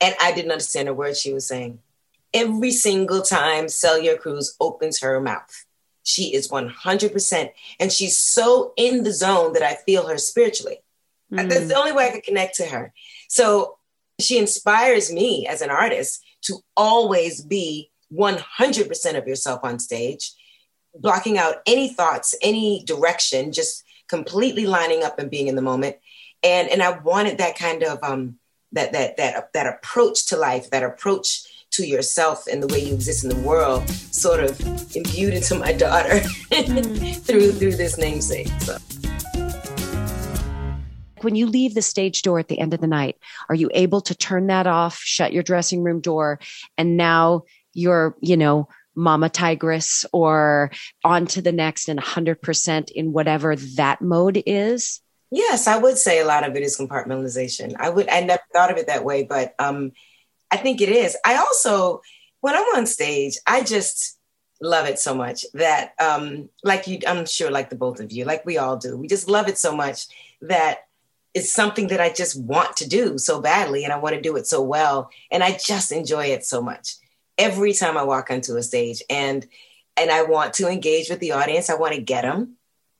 And 0.00 0.14
I 0.20 0.32
didn't 0.32 0.52
understand 0.52 0.88
a 0.88 0.94
word 0.94 1.16
she 1.16 1.32
was 1.32 1.46
saying. 1.46 1.80
Every 2.32 2.70
single 2.70 3.22
time 3.22 3.68
Celia 3.68 4.16
Cruz 4.16 4.56
opens 4.60 5.00
her 5.00 5.20
mouth, 5.20 5.66
she 6.02 6.34
is 6.34 6.48
100%. 6.48 7.50
And 7.78 7.92
she's 7.92 8.16
so 8.16 8.72
in 8.76 9.02
the 9.02 9.12
zone 9.12 9.52
that 9.52 9.62
I 9.62 9.74
feel 9.74 10.06
her 10.06 10.16
spiritually. 10.16 10.78
Mm. 11.30 11.50
That's 11.50 11.68
the 11.68 11.76
only 11.76 11.92
way 11.92 12.08
I 12.08 12.10
could 12.12 12.22
connect 12.22 12.56
to 12.56 12.66
her. 12.66 12.94
So 13.28 13.76
she 14.18 14.38
inspires 14.38 15.12
me 15.12 15.46
as 15.46 15.60
an 15.60 15.70
artist 15.70 16.22
to 16.42 16.60
always 16.76 17.42
be 17.42 17.90
100% 18.12 19.18
of 19.18 19.26
yourself 19.26 19.60
on 19.62 19.78
stage 19.78 20.32
blocking 20.94 21.38
out 21.38 21.56
any 21.66 21.92
thoughts, 21.92 22.34
any 22.42 22.84
direction, 22.84 23.52
just 23.52 23.84
completely 24.08 24.66
lining 24.66 25.02
up 25.02 25.18
and 25.18 25.30
being 25.30 25.48
in 25.48 25.56
the 25.56 25.62
moment. 25.62 25.96
And 26.42 26.68
and 26.68 26.82
I 26.82 26.98
wanted 26.98 27.38
that 27.38 27.58
kind 27.58 27.82
of 27.82 27.98
um 28.02 28.38
that 28.72 28.92
that 28.92 29.16
that 29.16 29.52
that 29.52 29.66
approach 29.66 30.26
to 30.26 30.36
life, 30.36 30.70
that 30.70 30.82
approach 30.82 31.42
to 31.72 31.86
yourself 31.86 32.46
and 32.50 32.62
the 32.62 32.66
way 32.66 32.80
you 32.80 32.94
exist 32.94 33.22
in 33.22 33.30
the 33.30 33.46
world, 33.46 33.88
sort 33.88 34.42
of 34.42 34.60
imbued 34.96 35.34
into 35.34 35.54
my 35.54 35.72
daughter 35.72 36.18
through 36.50 37.52
through 37.52 37.76
this 37.76 37.98
namesake. 37.98 38.48
So 38.60 38.76
when 41.22 41.36
you 41.36 41.46
leave 41.46 41.74
the 41.74 41.82
stage 41.82 42.22
door 42.22 42.38
at 42.38 42.48
the 42.48 42.58
end 42.58 42.74
of 42.74 42.80
the 42.80 42.86
night, 42.86 43.16
are 43.48 43.54
you 43.54 43.70
able 43.74 44.00
to 44.02 44.14
turn 44.14 44.46
that 44.46 44.66
off, 44.66 44.96
shut 44.96 45.32
your 45.32 45.42
dressing 45.42 45.82
room 45.82 46.00
door, 46.00 46.40
and 46.78 46.96
now 46.96 47.44
you're, 47.72 48.16
you 48.20 48.36
know, 48.36 48.68
mama 48.94 49.28
tigress 49.28 50.04
or 50.12 50.70
on 51.04 51.26
to 51.26 51.42
the 51.42 51.52
next 51.52 51.88
and 51.88 52.00
100% 52.00 52.90
in 52.90 53.12
whatever 53.12 53.56
that 53.56 54.00
mode 54.00 54.42
is? 54.46 55.00
Yes, 55.30 55.66
I 55.66 55.78
would 55.78 55.96
say 55.96 56.20
a 56.20 56.26
lot 56.26 56.48
of 56.48 56.56
it 56.56 56.62
is 56.62 56.76
compartmentalization. 56.76 57.76
I 57.78 57.88
would 57.88 58.08
I 58.08 58.20
never 58.20 58.42
thought 58.52 58.70
of 58.70 58.78
it 58.78 58.88
that 58.88 59.04
way, 59.04 59.22
but 59.22 59.54
um 59.58 59.92
I 60.50 60.56
think 60.56 60.80
it 60.80 60.88
is. 60.88 61.16
I 61.24 61.36
also 61.36 62.02
when 62.40 62.54
I'm 62.54 62.76
on 62.76 62.86
stage, 62.86 63.38
I 63.46 63.62
just 63.62 64.18
love 64.60 64.86
it 64.86 64.98
so 64.98 65.14
much 65.14 65.46
that 65.54 65.92
um 66.00 66.48
like 66.64 66.88
you 66.88 66.98
I'm 67.06 67.26
sure 67.26 67.50
like 67.50 67.70
the 67.70 67.76
both 67.76 68.00
of 68.00 68.10
you, 68.10 68.24
like 68.24 68.44
we 68.44 68.58
all 68.58 68.76
do. 68.76 68.96
We 68.96 69.06
just 69.06 69.28
love 69.28 69.48
it 69.48 69.56
so 69.56 69.74
much 69.74 70.06
that 70.42 70.80
it's 71.32 71.52
something 71.52 71.88
that 71.88 72.00
I 72.00 72.12
just 72.12 72.40
want 72.42 72.76
to 72.78 72.88
do 72.88 73.16
so 73.16 73.40
badly 73.40 73.84
and 73.84 73.92
I 73.92 73.98
want 73.98 74.16
to 74.16 74.20
do 74.20 74.36
it 74.36 74.48
so 74.48 74.62
well 74.62 75.10
and 75.30 75.44
I 75.44 75.56
just 75.64 75.92
enjoy 75.92 76.26
it 76.26 76.44
so 76.44 76.60
much 76.60 76.96
every 77.40 77.72
time 77.72 77.96
I 77.96 78.04
walk 78.04 78.30
onto 78.30 78.56
a 78.56 78.62
stage 78.62 79.02
and 79.10 79.46
and 79.96 80.10
I 80.10 80.22
want 80.22 80.54
to 80.54 80.68
engage 80.68 81.10
with 81.10 81.18
the 81.18 81.32
audience. 81.32 81.68
I 81.68 81.74
want 81.74 81.94
to 81.94 82.00
get 82.00 82.22
them. 82.22 82.56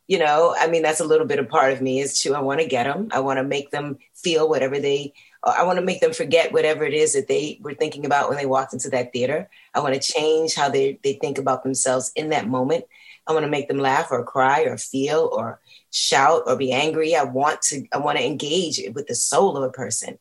You 0.09 0.19
know, 0.19 0.55
I 0.59 0.67
mean 0.67 0.83
that's 0.83 1.01
a 1.01 1.05
little 1.05 1.27
bit 1.27 1.39
of 1.39 1.49
part 1.49 1.73
of 1.73 1.81
me 1.81 2.01
is 2.01 2.21
too. 2.21 2.35
I 2.35 2.41
want 2.41 2.61
to 2.61 2.67
get 2.67 2.85
them. 2.85 3.09
I 3.13 3.21
want 3.21 3.39
to 3.39 3.45
make 3.45 3.71
them 3.71 3.99
feel 4.15 4.49
whatever 4.49 4.81
they 4.81 5.13
I 5.43 5.63
want 5.63 5.79
to 5.79 5.85
make 5.85 6.01
them 6.01 6.13
forget 6.13 6.53
whatever 6.53 6.85
it 6.85 6.93
is 6.93 7.15
that 7.15 7.29
they 7.29 7.59
were 7.63 7.73
thinking 7.73 8.05
about 8.05 8.29
when 8.29 8.37
they 8.37 8.47
walked 8.47 8.75
into 8.75 8.91
that 8.91 9.13
theater. 9.13 9.49
I 9.75 9.81
want 9.81 9.95
to 9.95 10.01
change 10.01 10.55
how 10.55 10.69
they, 10.69 10.99
they 11.03 11.15
think 11.15 11.39
about 11.39 11.63
themselves 11.63 12.13
in 12.15 12.29
that 12.29 12.47
moment. 12.47 12.85
I 13.27 13.33
want 13.33 13.45
to 13.45 13.51
make 13.51 13.69
them 13.69 13.79
laugh 13.79 14.09
or 14.11 14.23
cry 14.23 14.63
or 14.63 14.77
feel 14.77 15.31
or 15.33 15.61
shout 15.91 16.43
or 16.47 16.57
be 16.57 16.73
angry. 16.73 17.15
I 17.15 17.23
want 17.23 17.63
to 17.63 17.87
I 17.93 17.99
want 17.99 18.19
to 18.19 18.27
engage 18.27 18.81
with 18.95 19.07
the 19.07 19.15
soul 19.15 19.57
of 19.57 19.63
a 19.63 19.73
person. 19.73 20.19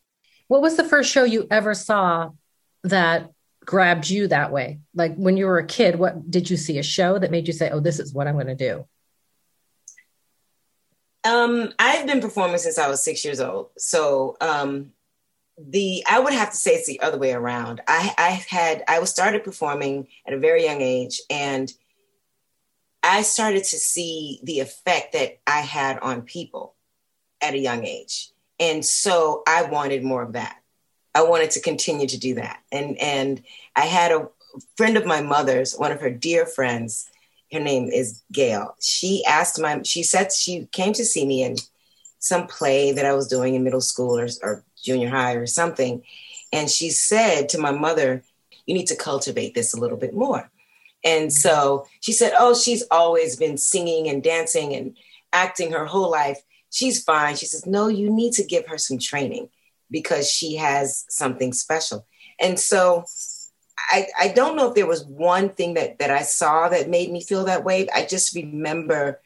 What 0.48 0.62
was 0.62 0.76
the 0.76 0.84
first 0.84 1.10
show 1.10 1.24
you 1.24 1.46
ever 1.50 1.74
saw 1.74 2.30
that 2.84 3.30
grabbed 3.70 4.10
you 4.10 4.26
that 4.26 4.50
way? 4.50 4.80
Like 4.96 5.14
when 5.14 5.36
you 5.36 5.46
were 5.46 5.58
a 5.58 5.66
kid, 5.66 5.96
what 5.96 6.28
did 6.28 6.50
you 6.50 6.56
see 6.56 6.78
a 6.78 6.82
show 6.82 7.20
that 7.20 7.30
made 7.30 7.46
you 7.46 7.52
say, 7.52 7.70
"Oh, 7.70 7.78
this 7.78 8.00
is 8.00 8.12
what 8.12 8.26
I'm 8.26 8.34
going 8.34 8.48
to 8.48 8.56
do"? 8.56 8.84
Um, 11.22 11.72
I've 11.78 12.04
been 12.04 12.20
performing 12.20 12.58
since 12.58 12.78
I 12.78 12.88
was 12.88 13.04
six 13.04 13.24
years 13.24 13.40
old. 13.40 13.70
So 13.78 14.36
um, 14.40 14.90
the 15.56 16.02
I 16.10 16.18
would 16.18 16.32
have 16.32 16.50
to 16.50 16.56
say 16.56 16.72
it's 16.72 16.88
the 16.88 17.00
other 17.00 17.16
way 17.16 17.32
around. 17.32 17.80
I 17.86 18.12
I 18.18 18.30
had 18.50 18.82
I 18.88 18.98
was 18.98 19.10
started 19.10 19.44
performing 19.44 20.08
at 20.26 20.34
a 20.34 20.38
very 20.38 20.64
young 20.64 20.80
age, 20.80 21.20
and 21.30 21.72
I 23.04 23.22
started 23.22 23.62
to 23.62 23.78
see 23.78 24.40
the 24.42 24.58
effect 24.58 25.12
that 25.12 25.38
I 25.46 25.60
had 25.60 26.00
on 26.00 26.22
people 26.22 26.74
at 27.40 27.54
a 27.54 27.58
young 27.58 27.84
age. 27.84 28.32
And 28.58 28.84
so 28.84 29.44
I 29.46 29.62
wanted 29.62 30.02
more 30.02 30.22
of 30.22 30.32
that. 30.32 30.59
I 31.14 31.22
wanted 31.22 31.50
to 31.52 31.60
continue 31.60 32.06
to 32.06 32.18
do 32.18 32.34
that. 32.34 32.60
And 32.70 32.98
and 32.98 33.42
I 33.76 33.82
had 33.82 34.12
a 34.12 34.28
friend 34.76 34.96
of 34.96 35.06
my 35.06 35.20
mother's, 35.20 35.76
one 35.76 35.92
of 35.92 36.00
her 36.00 36.10
dear 36.10 36.46
friends, 36.46 37.08
her 37.52 37.60
name 37.60 37.88
is 37.88 38.22
Gail. 38.32 38.76
She 38.80 39.24
asked 39.26 39.60
my 39.60 39.82
she 39.84 40.02
said 40.02 40.32
she 40.32 40.68
came 40.72 40.92
to 40.94 41.04
see 41.04 41.26
me 41.26 41.42
in 41.42 41.56
some 42.18 42.46
play 42.46 42.92
that 42.92 43.06
I 43.06 43.14
was 43.14 43.28
doing 43.28 43.54
in 43.54 43.64
middle 43.64 43.80
school 43.80 44.18
or, 44.18 44.28
or 44.42 44.64
junior 44.82 45.08
high 45.08 45.34
or 45.34 45.46
something. 45.46 46.02
And 46.52 46.70
she 46.70 46.90
said 46.90 47.48
to 47.50 47.58
my 47.58 47.70
mother, 47.70 48.22
you 48.66 48.74
need 48.74 48.86
to 48.88 48.96
cultivate 48.96 49.54
this 49.54 49.74
a 49.74 49.80
little 49.80 49.96
bit 49.96 50.14
more. 50.14 50.50
And 51.02 51.28
mm-hmm. 51.28 51.30
so 51.30 51.86
she 52.00 52.12
said, 52.12 52.32
Oh, 52.38 52.54
she's 52.54 52.84
always 52.90 53.36
been 53.36 53.56
singing 53.56 54.08
and 54.08 54.22
dancing 54.22 54.74
and 54.74 54.96
acting 55.32 55.72
her 55.72 55.86
whole 55.86 56.10
life. 56.10 56.38
She's 56.70 57.02
fine. 57.02 57.36
She 57.36 57.46
says, 57.46 57.66
No, 57.66 57.88
you 57.88 58.10
need 58.10 58.34
to 58.34 58.44
give 58.44 58.66
her 58.68 58.78
some 58.78 58.98
training 58.98 59.48
because 59.90 60.30
she 60.30 60.56
has 60.56 61.04
something 61.08 61.52
special. 61.52 62.06
And 62.38 62.58
so 62.58 63.04
I, 63.90 64.06
I 64.18 64.28
don't 64.28 64.56
know 64.56 64.68
if 64.68 64.74
there 64.74 64.86
was 64.86 65.04
one 65.04 65.50
thing 65.50 65.74
that, 65.74 65.98
that 65.98 66.10
I 66.10 66.22
saw 66.22 66.68
that 66.68 66.88
made 66.88 67.10
me 67.10 67.22
feel 67.22 67.44
that 67.44 67.64
way. 67.64 67.88
I 67.94 68.06
just 68.06 68.34
remember 68.34 69.20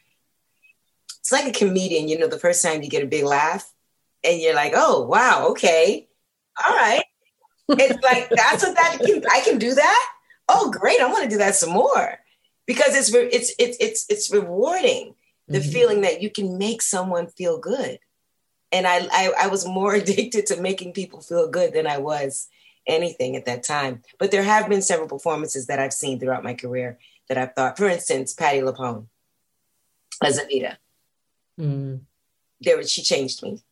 it's 1.21 1.33
like 1.33 1.47
a 1.47 1.59
comedian, 1.59 2.09
you 2.09 2.19
know, 2.19 2.29
the 2.29 2.39
first 2.39 2.63
time 2.63 2.83
you 2.83 2.91
get 2.91 3.03
a 3.03 3.07
big 3.07 3.25
laugh 3.25 3.73
and 4.23 4.41
you're 4.41 4.55
like, 4.55 4.73
oh, 4.75 5.07
wow, 5.07 5.49
okay, 5.49 6.09
all 6.63 6.75
right. 6.75 7.05
It's 7.67 8.03
like, 8.03 8.29
that's 8.29 8.63
what 8.63 8.77
that 8.77 8.99
can, 9.03 9.25
I 9.31 9.41
can 9.41 9.59
do 9.59 9.75
that 9.75 10.11
oh 10.49 10.71
great 10.71 11.01
i 11.01 11.11
want 11.11 11.25
to 11.25 11.31
do 11.31 11.39
that 11.39 11.55
some 11.55 11.71
more 11.71 12.19
because 12.67 12.95
it's 12.95 13.13
it's 13.15 13.55
it's 13.59 13.77
it's 13.81 14.07
it's 14.09 14.33
rewarding 14.33 15.15
the 15.49 15.59
mm-hmm. 15.59 15.71
feeling 15.71 16.01
that 16.03 16.23
you 16.23 16.31
can 16.31 16.59
make 16.59 16.83
someone 16.83 17.27
feel 17.27 17.59
good 17.59 17.99
and 18.75 18.87
I, 18.87 19.07
I 19.13 19.33
i 19.43 19.47
was 19.47 19.67
more 19.67 19.95
addicted 20.01 20.47
to 20.47 20.61
making 20.61 20.93
people 20.93 21.21
feel 21.21 21.49
good 21.49 21.73
than 21.73 21.87
i 21.87 21.99
was 21.99 22.49
anything 22.87 23.35
at 23.37 23.47
that 23.47 23.63
time 23.63 24.03
but 24.19 24.31
there 24.31 24.43
have 24.43 24.69
been 24.69 24.83
several 24.83 25.09
performances 25.09 25.67
that 25.69 25.79
i've 25.79 25.95
seen 25.95 26.21
throughout 26.21 26.45
my 26.45 26.53
career 26.53 26.99
that 27.29 27.39
i've 27.39 27.55
thought 27.55 27.79
for 27.79 27.89
instance 27.89 28.35
Patti 28.35 28.61
LuPone 28.61 29.07
as 30.23 30.37
Anita. 30.39 30.77
mm. 31.59 32.01
there 32.61 32.83
she 32.83 33.03
changed 33.03 33.43
me 33.43 33.63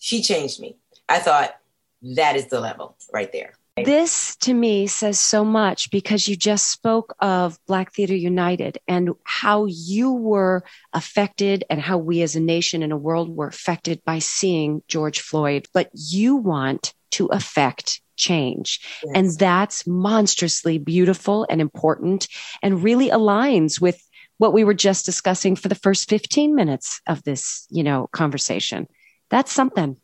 she 0.00 0.22
changed 0.22 0.60
me 0.60 0.76
i 1.08 1.20
thought 1.20 1.54
that 2.02 2.34
is 2.34 2.46
the 2.48 2.58
level 2.58 2.96
right 3.12 3.30
there 3.30 3.54
this 3.76 4.36
to 4.36 4.52
me 4.52 4.86
says 4.86 5.18
so 5.18 5.44
much 5.44 5.90
because 5.90 6.28
you 6.28 6.36
just 6.36 6.70
spoke 6.70 7.14
of 7.20 7.58
Black 7.66 7.92
Theater 7.92 8.14
United 8.14 8.78
and 8.86 9.10
how 9.24 9.66
you 9.66 10.12
were 10.12 10.62
affected 10.92 11.64
and 11.70 11.80
how 11.80 11.96
we 11.96 12.22
as 12.22 12.36
a 12.36 12.40
nation 12.40 12.82
and 12.82 12.92
a 12.92 12.98
world 12.98 13.34
were 13.34 13.46
affected 13.46 14.02
by 14.04 14.18
seeing 14.18 14.82
George 14.88 15.20
Floyd. 15.20 15.66
But 15.72 15.90
you 15.94 16.36
want 16.36 16.92
to 17.12 17.26
affect 17.26 18.02
change. 18.16 18.80
Yes. 19.04 19.12
And 19.14 19.30
that's 19.38 19.86
monstrously 19.86 20.78
beautiful 20.78 21.46
and 21.48 21.60
important 21.60 22.28
and 22.62 22.82
really 22.82 23.08
aligns 23.08 23.80
with 23.80 24.06
what 24.36 24.52
we 24.52 24.64
were 24.64 24.74
just 24.74 25.06
discussing 25.06 25.56
for 25.56 25.68
the 25.68 25.74
first 25.74 26.08
15 26.10 26.54
minutes 26.54 27.00
of 27.06 27.22
this, 27.22 27.66
you 27.70 27.82
know, 27.82 28.08
conversation. 28.12 28.86
That's 29.30 29.52
something. 29.52 29.96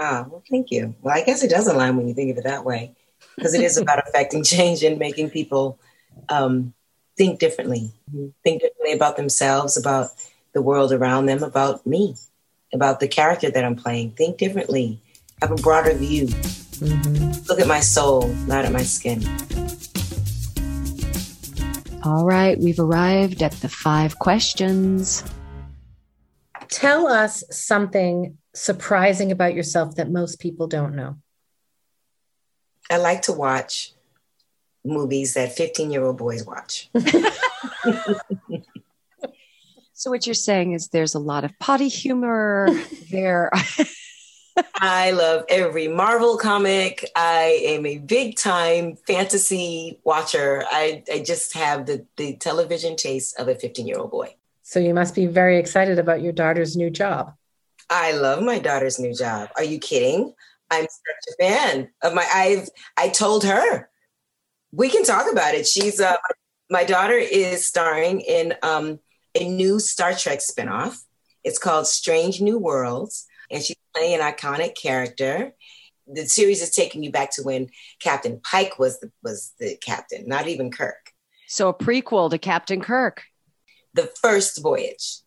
Oh, 0.00 0.26
well, 0.28 0.42
thank 0.50 0.72
you. 0.72 0.96
Well, 1.00 1.16
I 1.16 1.22
guess 1.22 1.44
it 1.44 1.50
does 1.50 1.68
align 1.68 1.96
when 1.96 2.08
you 2.08 2.14
think 2.14 2.32
of 2.32 2.38
it 2.38 2.44
that 2.44 2.64
way 2.64 2.94
because 3.36 3.54
it 3.54 3.62
is 3.62 3.76
about 3.76 4.06
affecting 4.06 4.44
change 4.44 4.82
and 4.82 4.98
making 4.98 5.30
people 5.30 5.78
um, 6.28 6.72
think 7.16 7.38
differently, 7.38 7.92
think 8.42 8.62
differently 8.62 8.92
about 8.92 9.16
themselves, 9.16 9.76
about 9.76 10.10
the 10.52 10.62
world 10.62 10.92
around 10.92 11.26
them, 11.26 11.42
about 11.42 11.86
me, 11.86 12.14
about 12.72 13.00
the 13.00 13.08
character 13.08 13.50
that 13.50 13.64
I'm 13.64 13.76
playing. 13.76 14.12
Think 14.12 14.38
differently, 14.38 15.00
have 15.40 15.50
a 15.50 15.56
broader 15.56 15.94
view. 15.94 16.26
Mm-hmm. 16.26 17.46
Look 17.48 17.60
at 17.60 17.68
my 17.68 17.80
soul, 17.80 18.28
not 18.46 18.64
at 18.64 18.72
my 18.72 18.82
skin. 18.82 19.22
All 22.04 22.24
right, 22.24 22.58
we've 22.58 22.80
arrived 22.80 23.42
at 23.42 23.52
the 23.52 23.68
five 23.68 24.18
questions. 24.18 25.24
Tell 26.68 27.06
us 27.06 27.44
something 27.50 28.36
surprising 28.54 29.32
about 29.32 29.54
yourself 29.54 29.96
that 29.96 30.10
most 30.10 30.38
people 30.38 30.66
don't 30.66 30.94
know. 30.94 31.16
I 32.90 32.98
like 32.98 33.22
to 33.22 33.32
watch 33.32 33.92
movies 34.84 35.34
that 35.34 35.56
15 35.56 35.90
year 35.90 36.04
old 36.04 36.18
boys 36.18 36.44
watch. 36.44 36.90
so, 39.92 40.10
what 40.10 40.26
you're 40.26 40.34
saying 40.34 40.72
is 40.72 40.88
there's 40.88 41.14
a 41.14 41.18
lot 41.18 41.44
of 41.44 41.58
potty 41.58 41.88
humor 41.88 42.68
there. 43.10 43.50
I 44.74 45.10
love 45.10 45.44
every 45.48 45.88
Marvel 45.88 46.36
comic. 46.36 47.10
I 47.16 47.60
am 47.64 47.86
a 47.86 47.98
big 47.98 48.36
time 48.36 48.96
fantasy 49.06 49.98
watcher. 50.04 50.64
I, 50.70 51.02
I 51.12 51.20
just 51.20 51.54
have 51.54 51.86
the, 51.86 52.06
the 52.16 52.36
television 52.36 52.94
taste 52.94 53.38
of 53.40 53.48
a 53.48 53.56
15 53.56 53.86
year 53.86 53.98
old 53.98 54.10
boy. 54.10 54.36
So, 54.62 54.78
you 54.78 54.94
must 54.94 55.14
be 55.14 55.26
very 55.26 55.58
excited 55.58 55.98
about 55.98 56.22
your 56.22 56.32
daughter's 56.32 56.76
new 56.76 56.90
job. 56.90 57.34
I 57.90 58.12
love 58.12 58.42
my 58.42 58.58
daughter's 58.58 58.98
new 58.98 59.14
job. 59.14 59.50
Are 59.56 59.64
you 59.64 59.78
kidding? 59.78 60.34
I'm 60.74 60.82
such 60.82 61.34
a 61.34 61.42
fan 61.42 61.90
of 62.02 62.14
my. 62.14 62.26
I've 62.32 62.68
I 62.96 63.08
told 63.08 63.44
her 63.44 63.88
we 64.72 64.88
can 64.88 65.04
talk 65.04 65.30
about 65.30 65.54
it. 65.54 65.66
She's 65.66 66.00
uh, 66.00 66.16
my 66.70 66.84
daughter 66.84 67.16
is 67.16 67.66
starring 67.66 68.20
in 68.20 68.54
um, 68.62 68.98
a 69.34 69.48
new 69.48 69.78
Star 69.78 70.14
Trek 70.14 70.40
spinoff. 70.40 70.98
It's 71.44 71.58
called 71.58 71.86
Strange 71.86 72.40
New 72.40 72.58
Worlds, 72.58 73.26
and 73.50 73.62
she's 73.62 73.76
playing 73.94 74.20
an 74.20 74.32
iconic 74.32 74.74
character. 74.74 75.54
The 76.06 76.26
series 76.26 76.62
is 76.62 76.70
taking 76.70 77.02
you 77.02 77.12
back 77.12 77.30
to 77.32 77.42
when 77.42 77.68
Captain 78.00 78.40
Pike 78.40 78.78
was 78.78 79.00
the 79.00 79.10
was 79.22 79.52
the 79.58 79.76
captain, 79.76 80.26
not 80.26 80.48
even 80.48 80.70
Kirk. 80.70 81.12
So 81.46 81.68
a 81.68 81.74
prequel 81.74 82.30
to 82.30 82.38
Captain 82.38 82.80
Kirk. 82.80 83.22
The 83.94 84.10
first 84.20 84.60
voyage. 84.60 85.20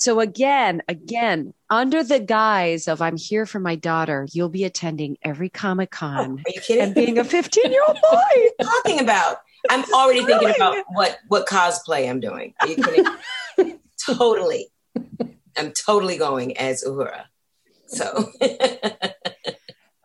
So 0.00 0.18
again, 0.18 0.80
again, 0.88 1.52
under 1.68 2.02
the 2.02 2.20
guise 2.20 2.88
of 2.88 3.02
I'm 3.02 3.18
here 3.18 3.44
for 3.44 3.60
my 3.60 3.74
daughter, 3.74 4.26
you'll 4.32 4.48
be 4.48 4.64
attending 4.64 5.18
every 5.22 5.50
Comic 5.50 5.90
Con. 5.90 6.38
Oh, 6.38 6.50
are 6.50 6.54
you 6.54 6.60
kidding? 6.62 6.84
And 6.84 6.94
being 6.94 7.18
a 7.18 7.24
15 7.24 7.70
year 7.70 7.82
old 7.86 7.98
boy. 8.10 8.64
talking 8.64 9.00
about? 9.00 9.42
I'm 9.68 9.84
already 9.92 10.24
thinking 10.24 10.54
about 10.56 10.78
what 10.92 11.18
what 11.28 11.46
cosplay 11.46 12.08
I'm 12.08 12.18
doing. 12.18 12.54
Are 12.62 12.68
you 12.68 12.76
kidding? 12.76 13.78
totally. 14.06 14.68
I'm 15.54 15.72
totally 15.72 16.16
going 16.16 16.56
as 16.56 16.82
Uhura. 16.82 17.24
So 17.86 18.32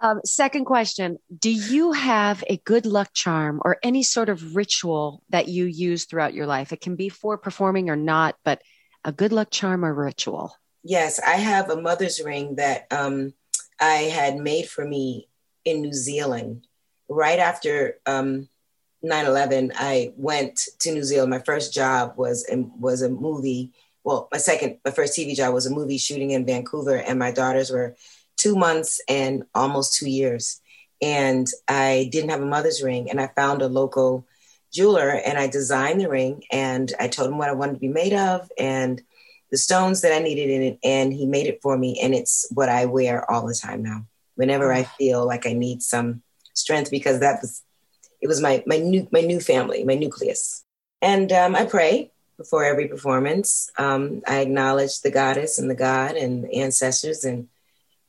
Um, 0.01 0.19
second 0.25 0.65
question 0.65 1.19
Do 1.39 1.49
you 1.49 1.93
have 1.93 2.43
a 2.49 2.57
good 2.57 2.85
luck 2.85 3.11
charm 3.13 3.61
or 3.63 3.77
any 3.81 4.03
sort 4.03 4.27
of 4.27 4.57
ritual 4.57 5.23
that 5.29 5.47
you 5.47 5.63
use 5.63 6.03
throughout 6.03 6.33
your 6.33 6.47
life? 6.47 6.73
It 6.73 6.81
can 6.81 6.97
be 6.97 7.07
for 7.07 7.37
performing 7.37 7.89
or 7.89 7.95
not, 7.95 8.35
but 8.43 8.61
a 9.05 9.11
good 9.11 9.31
luck 9.31 9.51
charm 9.51 9.85
or 9.85 9.93
ritual. 9.93 10.57
Yes, 10.83 11.19
I 11.19 11.35
have 11.35 11.69
a 11.69 11.81
mother's 11.81 12.21
ring 12.21 12.55
that 12.55 12.87
um, 12.91 13.33
I 13.79 14.09
had 14.11 14.35
made 14.37 14.67
for 14.67 14.85
me 14.85 15.29
in 15.63 15.81
New 15.81 15.93
Zealand. 15.93 16.67
Right 17.07 17.39
after 17.39 17.99
um, 18.07 18.49
9-11, 19.03 19.71
I 19.75 20.11
went 20.17 20.67
to 20.79 20.91
New 20.91 21.03
Zealand. 21.03 21.29
My 21.29 21.39
first 21.39 21.73
job 21.73 22.13
was, 22.17 22.45
was 22.79 23.03
a 23.03 23.09
movie. 23.09 23.71
Well, 24.03 24.27
my 24.31 24.39
second, 24.39 24.79
my 24.83 24.91
first 24.91 25.17
TV 25.17 25.35
job 25.35 25.53
was 25.53 25.67
a 25.67 25.73
movie 25.73 25.99
shooting 25.99 26.31
in 26.31 26.45
Vancouver, 26.45 26.97
and 26.97 27.19
my 27.19 27.31
daughters 27.31 27.69
were 27.69 27.95
two 28.37 28.55
months 28.55 28.99
and 29.07 29.43
almost 29.53 29.95
two 29.95 30.09
years. 30.09 30.61
And 31.01 31.47
I 31.67 32.09
didn't 32.11 32.31
have 32.31 32.41
a 32.41 32.45
mother's 32.45 32.81
ring, 32.81 33.09
and 33.09 33.21
I 33.21 33.27
found 33.27 33.61
a 33.61 33.67
local 33.67 34.25
jeweler 34.75 35.09
and 35.09 35.37
I 35.37 35.47
designed 35.47 36.01
the 36.01 36.09
ring 36.09 36.43
and 36.51 36.93
I 36.99 37.07
told 37.07 37.29
him 37.29 37.37
what 37.37 37.49
I 37.49 37.53
wanted 37.53 37.75
to 37.75 37.79
be 37.79 37.87
made 37.87 38.13
of 38.13 38.51
and 38.59 39.01
the 39.49 39.57
stones 39.57 40.01
that 40.01 40.13
I 40.13 40.19
needed 40.19 40.49
in 40.49 40.61
it. 40.61 40.79
And 40.83 41.13
he 41.13 41.25
made 41.25 41.47
it 41.47 41.61
for 41.61 41.77
me. 41.77 41.99
And 42.01 42.13
it's 42.13 42.47
what 42.51 42.67
I 42.67 42.85
wear 42.85 43.29
all 43.31 43.47
the 43.47 43.55
time 43.55 43.81
now, 43.81 44.05
whenever 44.35 44.73
I 44.73 44.83
feel 44.83 45.25
like 45.25 45.47
I 45.47 45.53
need 45.53 45.81
some 45.81 46.21
strength, 46.53 46.91
because 46.91 47.21
that 47.21 47.39
was, 47.41 47.63
it 48.21 48.27
was 48.27 48.41
my, 48.41 48.63
my 48.67 48.77
new, 48.77 49.07
my 49.11 49.21
new 49.21 49.39
family, 49.39 49.83
my 49.85 49.95
nucleus. 49.95 50.65
And 51.01 51.31
um, 51.31 51.55
I 51.55 51.65
pray 51.65 52.11
before 52.37 52.65
every 52.65 52.87
performance. 52.87 53.69
Um, 53.77 54.21
I 54.27 54.39
acknowledge 54.39 55.01
the 55.01 55.11
goddess 55.11 55.57
and 55.57 55.69
the 55.69 55.75
God 55.75 56.15
and 56.15 56.43
the 56.43 56.61
ancestors 56.61 57.23
and, 57.23 57.47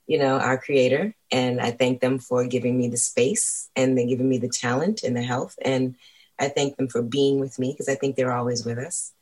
you 0.09 0.19
know, 0.19 0.39
our 0.39 0.59
creator. 0.59 1.15
And 1.31 1.61
I 1.61 1.71
thank 1.71 2.01
them 2.01 2.19
for 2.19 2.45
giving 2.47 2.77
me 2.77 2.89
the 2.89 2.97
space 2.97 3.71
and 3.77 3.97
then 3.97 4.09
giving 4.09 4.29
me 4.29 4.39
the 4.39 4.49
talent 4.49 5.05
and 5.05 5.17
the 5.17 5.23
health. 5.23 5.57
And 5.63 5.95
I 6.39 6.49
thank 6.49 6.77
them 6.77 6.89
for 6.89 7.03
being 7.03 7.41
with 7.41 7.59
me 7.59 7.73
because 7.73 7.89
I 7.89 7.95
think 7.95 8.17
they're 8.17 8.33
always 8.33 8.65
with 8.65 8.79
us. 8.79 9.13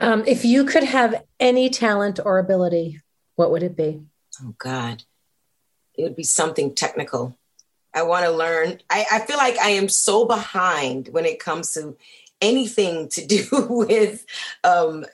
Um, 0.00 0.24
if 0.26 0.44
you 0.44 0.64
could 0.64 0.84
have 0.84 1.24
any 1.40 1.70
talent 1.70 2.20
or 2.24 2.38
ability, 2.38 3.00
what 3.36 3.50
would 3.50 3.62
it 3.62 3.76
be? 3.76 4.02
Oh, 4.42 4.54
God. 4.58 5.04
It 5.94 6.02
would 6.02 6.16
be 6.16 6.24
something 6.24 6.74
technical. 6.74 7.36
I 7.94 8.02
want 8.02 8.24
to 8.24 8.30
learn. 8.30 8.80
I, 8.90 9.04
I 9.10 9.18
feel 9.20 9.36
like 9.36 9.58
I 9.58 9.70
am 9.70 9.88
so 9.88 10.24
behind 10.24 11.08
when 11.08 11.24
it 11.24 11.40
comes 11.40 11.72
to 11.74 11.96
anything 12.40 13.08
to 13.10 13.26
do 13.34 13.46
with, 13.68 14.24
um, 14.64 15.04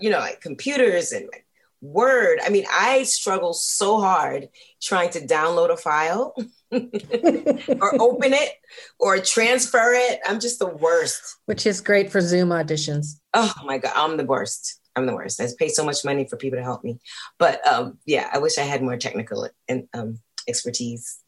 you 0.00 0.10
know, 0.10 0.18
like 0.18 0.40
computers 0.40 1.12
and 1.12 1.26
like 1.32 1.46
Word. 1.80 2.38
I 2.44 2.48
mean, 2.48 2.64
I 2.70 3.04
struggle 3.04 3.52
so 3.52 4.00
hard 4.00 4.48
trying 4.82 5.10
to 5.10 5.20
download 5.20 5.70
a 5.70 5.76
file 5.76 6.34
or 6.72 8.02
open 8.02 8.32
it 8.32 8.52
or 8.98 9.18
transfer 9.20 9.92
it. 9.94 10.20
I'm 10.26 10.40
just 10.40 10.58
the 10.58 10.66
worst. 10.66 11.36
Which 11.46 11.66
is 11.66 11.80
great 11.80 12.10
for 12.10 12.20
Zoom 12.20 12.48
auditions. 12.48 13.20
Oh 13.32 13.52
my 13.64 13.78
God, 13.78 13.92
I'm 13.94 14.16
the 14.16 14.24
worst. 14.24 14.80
I'm 14.96 15.06
the 15.06 15.14
worst. 15.14 15.40
I 15.40 15.46
pay 15.56 15.68
so 15.68 15.84
much 15.84 16.04
money 16.04 16.26
for 16.28 16.36
people 16.36 16.58
to 16.58 16.64
help 16.64 16.82
me. 16.82 16.98
But 17.38 17.64
um, 17.66 17.98
yeah, 18.04 18.28
I 18.32 18.38
wish 18.38 18.58
I 18.58 18.62
had 18.62 18.82
more 18.82 18.96
technical 18.96 19.48
and 19.68 19.88
um, 19.94 20.18
expertise. 20.48 21.20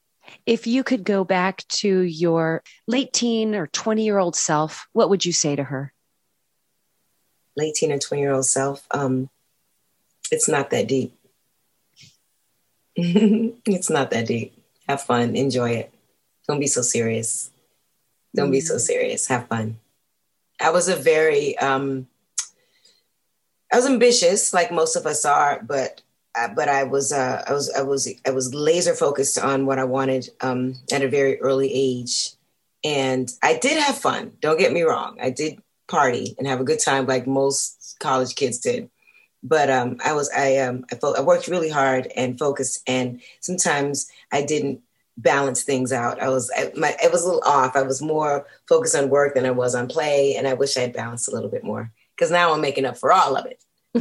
If 0.46 0.66
you 0.66 0.82
could 0.82 1.05
go 1.05 1.24
back 1.24 1.66
to 1.68 2.01
your 2.01 2.62
late 2.86 3.12
teen 3.12 3.55
or 3.55 3.68
20 3.68 4.05
year 4.05 4.18
old 4.18 4.36
self, 4.36 4.88
what 4.92 5.11
would 5.11 5.24
you 5.24 5.32
say 5.32 5.55
to 5.57 5.62
her? 5.62 5.92
Late 7.57 7.74
teen 7.74 7.92
or 7.92 7.98
20 7.98 8.20
year 8.20 8.32
old 8.32 8.46
self, 8.46 8.86
um, 8.90 9.28
it's 10.31 10.49
not 10.49 10.70
that 10.70 10.89
deep. 10.89 11.14
it's 12.97 13.91
not 13.91 14.11
that 14.11 14.26
deep. 14.26 14.55
Have 14.89 15.03
fun, 15.03 15.37
enjoy 15.37 15.70
it. 15.70 15.95
Don't 16.49 16.61
be 16.61 16.66
so 16.66 16.83
serious. 16.83 17.51
Don't 18.35 18.47
mm-hmm. 18.47 18.53
be 18.53 18.61
so 18.61 18.76
mm. 18.76 18.81
serious. 18.81 19.28
Have 19.28 19.47
fun. 19.49 19.78
I 20.61 20.70
was 20.70 20.89
a 20.89 20.97
very 20.97 21.57
um 21.59 22.07
I 23.72 23.76
was 23.76 23.87
ambitious 23.87 24.53
like 24.53 24.72
most 24.72 24.97
of 24.97 25.07
us 25.07 25.24
are, 25.24 25.62
but 25.62 26.03
uh, 26.37 26.49
but 26.49 26.68
I 26.68 26.85
was 26.85 27.12
uh, 27.12 27.45
I 27.47 27.53
was 27.53 27.70
I 27.70 27.83
was 27.83 28.09
I 28.26 28.31
was 28.31 28.55
laser 28.55 28.95
focused 28.95 29.39
on 29.39 29.66
what 29.66 29.78
I 29.78 29.85
wanted 29.85 30.28
um, 30.41 30.74
at 30.93 31.03
a 31.03 31.09
very 31.09 31.41
early 31.41 31.72
age, 31.72 32.33
and 32.85 33.33
I 33.43 33.57
did 33.57 33.81
have 33.81 33.99
fun. 33.99 34.33
Don't 34.41 34.59
get 34.59 34.72
me 34.72 34.83
wrong, 34.83 35.18
I 35.20 35.31
did 35.31 35.61
party 35.89 36.35
and 36.39 36.47
have 36.47 36.61
a 36.61 36.64
good 36.64 36.78
time 36.78 37.07
like 37.07 37.26
most 37.26 37.97
college 37.99 38.37
kids 38.37 38.59
did 38.59 38.89
but 39.43 39.70
um, 39.70 39.97
I 40.05 40.12
was 40.12 40.30
I 40.36 40.59
um 40.59 40.84
I, 40.93 40.97
fo- 40.97 41.14
I 41.14 41.20
worked 41.20 41.49
really 41.49 41.70
hard 41.70 42.07
and 42.16 42.38
focused, 42.38 42.82
and 42.86 43.20
sometimes 43.41 44.11
I 44.32 44.43
didn't 44.43 44.80
balance 45.16 45.62
things 45.62 45.93
out. 45.93 46.20
I 46.20 46.28
was 46.28 46.51
I, 46.57 46.72
my 46.76 46.95
it 47.03 47.12
was 47.12 47.22
a 47.22 47.26
little 47.26 47.43
off. 47.45 47.76
I 47.76 47.82
was 47.82 48.03
more 48.03 48.47
focused 48.68 48.95
on 48.95 49.11
work 49.11 49.34
than 49.34 49.47
I 49.47 49.51
was 49.51 49.74
on 49.74 49.88
play, 49.88 50.36
and 50.36 50.47
I 50.47 50.55
wish 50.55 50.76
I 50.76 50.80
had 50.80 50.93
balanced 50.93 51.28
a 51.28 51.32
little 51.32 51.51
bit 51.51 51.64
more 51.64 51.93
because 52.16 52.30
now 52.30 52.53
I'm 52.53 52.61
making 52.61 52.84
up 52.84 52.99
for 52.99 53.12
all 53.12 53.36
of 53.36 53.47
it. 53.47 53.62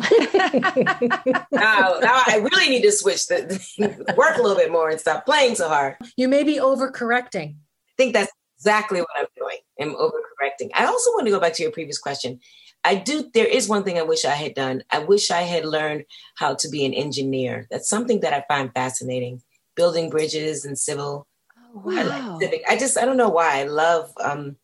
now, 1.51 1.97
now 1.99 2.21
I 2.27 2.47
really 2.51 2.69
need 2.69 2.83
to 2.83 2.91
switch 2.91 3.27
the 3.27 4.13
work 4.17 4.37
a 4.37 4.41
little 4.41 4.57
bit 4.57 4.71
more 4.71 4.89
and 4.89 4.99
stop 4.99 5.25
playing 5.25 5.55
so 5.55 5.67
hard. 5.67 5.95
You 6.15 6.27
may 6.27 6.43
be 6.43 6.57
overcorrecting. 6.57 7.55
I 7.55 7.93
think 7.97 8.13
that's 8.13 8.31
exactly 8.57 8.99
what 8.99 9.09
I'm 9.15 9.25
doing. 9.35 9.57
I'm 9.81 9.95
overcorrecting. 9.95 10.69
I 10.75 10.85
also 10.85 11.09
want 11.11 11.25
to 11.25 11.31
go 11.31 11.39
back 11.39 11.53
to 11.53 11.63
your 11.63 11.71
previous 11.71 11.97
question. 11.97 12.39
I 12.83 12.95
do. 12.95 13.29
There 13.33 13.45
is 13.45 13.67
one 13.67 13.83
thing 13.83 13.97
I 13.97 14.03
wish 14.03 14.25
I 14.25 14.35
had 14.35 14.53
done. 14.53 14.83
I 14.89 14.99
wish 14.99 15.31
I 15.31 15.41
had 15.41 15.65
learned 15.65 16.05
how 16.35 16.55
to 16.55 16.69
be 16.69 16.85
an 16.85 16.93
engineer. 16.93 17.67
That's 17.69 17.89
something 17.89 18.21
that 18.21 18.33
I 18.33 18.43
find 18.47 18.71
fascinating. 18.73 19.41
Building 19.75 20.09
bridges 20.09 20.65
and 20.65 20.77
civil. 20.77 21.27
Oh, 21.57 21.81
wow. 21.83 21.93
I, 21.93 22.03
like 22.03 22.41
civic. 22.41 22.63
I 22.67 22.77
just 22.77 22.97
I 22.97 23.05
don't 23.05 23.17
know 23.17 23.29
why 23.29 23.59
I 23.59 23.63
love 23.63 24.11
um, 24.23 24.55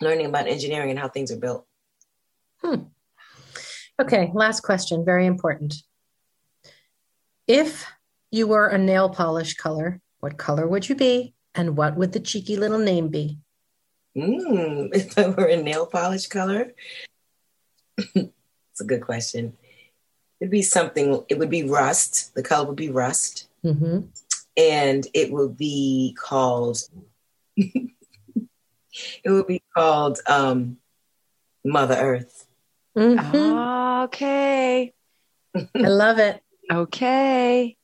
learning 0.00 0.26
about 0.26 0.48
engineering 0.48 0.90
and 0.90 0.98
how 0.98 1.08
things 1.08 1.30
are 1.30 1.38
built. 1.38 1.66
Hmm. 2.62 2.84
Okay, 4.00 4.30
last 4.34 4.60
question. 4.60 5.04
Very 5.04 5.26
important. 5.26 5.74
If 7.46 7.86
you 8.30 8.46
were 8.46 8.68
a 8.68 8.78
nail 8.78 9.08
polish 9.08 9.54
color, 9.54 10.00
what 10.20 10.38
color 10.38 10.66
would 10.66 10.88
you 10.88 10.96
be, 10.96 11.34
and 11.54 11.76
what 11.76 11.96
would 11.96 12.12
the 12.12 12.20
cheeky 12.20 12.56
little 12.56 12.78
name 12.78 13.08
be? 13.08 13.38
Mm, 14.16 14.90
if 14.94 15.16
I 15.16 15.28
were 15.28 15.46
a 15.46 15.62
nail 15.62 15.86
polish 15.86 16.26
color, 16.26 16.72
it's 17.98 18.80
a 18.80 18.84
good 18.84 19.02
question. 19.02 19.56
It'd 20.40 20.50
be 20.50 20.62
something, 20.62 21.24
it 21.28 21.38
would 21.38 21.50
be 21.50 21.64
rust. 21.64 22.34
The 22.34 22.42
color 22.42 22.66
would 22.66 22.76
be 22.76 22.90
rust. 22.90 23.48
Mm-hmm. 23.64 24.00
And 24.56 25.06
it 25.14 25.32
would 25.32 25.56
be 25.56 26.16
called, 26.18 26.78
it 27.56 27.90
would 29.26 29.46
be 29.46 29.62
called 29.74 30.18
um, 30.26 30.78
Mother 31.64 31.96
Earth. 31.96 32.46
Mm-hmm. 32.96 34.04
Okay. 34.04 34.92
I 35.56 35.88
love 35.88 36.18
it. 36.18 36.42
Okay. 36.70 37.76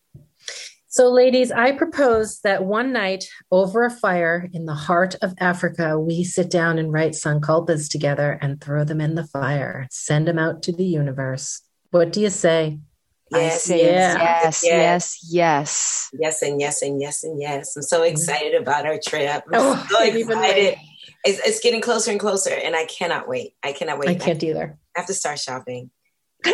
So, 0.93 1.09
ladies, 1.09 1.53
I 1.53 1.71
propose 1.71 2.41
that 2.41 2.65
one 2.65 2.93
night 2.93 3.27
over 3.53 3.85
a 3.85 3.91
fire 3.91 4.51
in 4.53 4.67
the 4.67 4.75
heart 4.75 5.15
of 5.23 5.35
Africa, 5.39 5.97
we 5.97 6.25
sit 6.25 6.51
down 6.51 6.81
and 6.81 6.93
write 6.93 7.13
sankalpas 7.13 7.89
together 7.89 8.37
and 8.43 8.61
throw 8.61 8.83
them 8.83 9.01
in 9.01 9.15
the 9.15 9.25
fire, 9.25 9.87
send 9.93 10.27
them 10.27 10.37
out 10.37 10.65
to 10.65 10.73
the 10.73 10.83
universe. 10.83 11.63
What 11.93 12.13
do 12.13 12.21
you 12.21 12.29
say? 12.29 12.81
Yes, 13.31 13.63
say 13.63 13.87
yeah. 13.87 14.19
yes, 14.19 14.63
yes, 14.65 15.19
yes, 15.31 16.11
yes, 16.13 16.43
and 16.43 16.61
yes, 16.61 16.83
and 16.83 17.01
yes, 17.01 17.23
and 17.23 17.41
yes. 17.41 17.77
I'm 17.77 17.83
so 17.83 18.01
mm-hmm. 18.01 18.13
excited 18.13 18.61
about 18.61 18.85
our 18.85 18.99
trip. 18.99 19.45
I'm 19.47 19.55
oh, 19.55 19.87
so 19.89 20.03
excited. 20.03 20.77
It's, 21.25 21.39
it's, 21.47 21.61
getting 21.61 21.83
closer 21.83 22.11
and 22.11 22.19
closer, 22.19 22.51
and 22.51 22.75
I 22.75 22.87
cannot 22.87 23.29
wait. 23.29 23.55
I 23.63 23.71
cannot 23.73 24.01
wait. 24.01 24.09
I 24.09 24.15
can't 24.17 24.43
either. 24.43 24.77
I 24.97 24.99
have 24.99 25.07
to 25.07 25.15
start 25.15 25.39
shopping. 25.39 25.93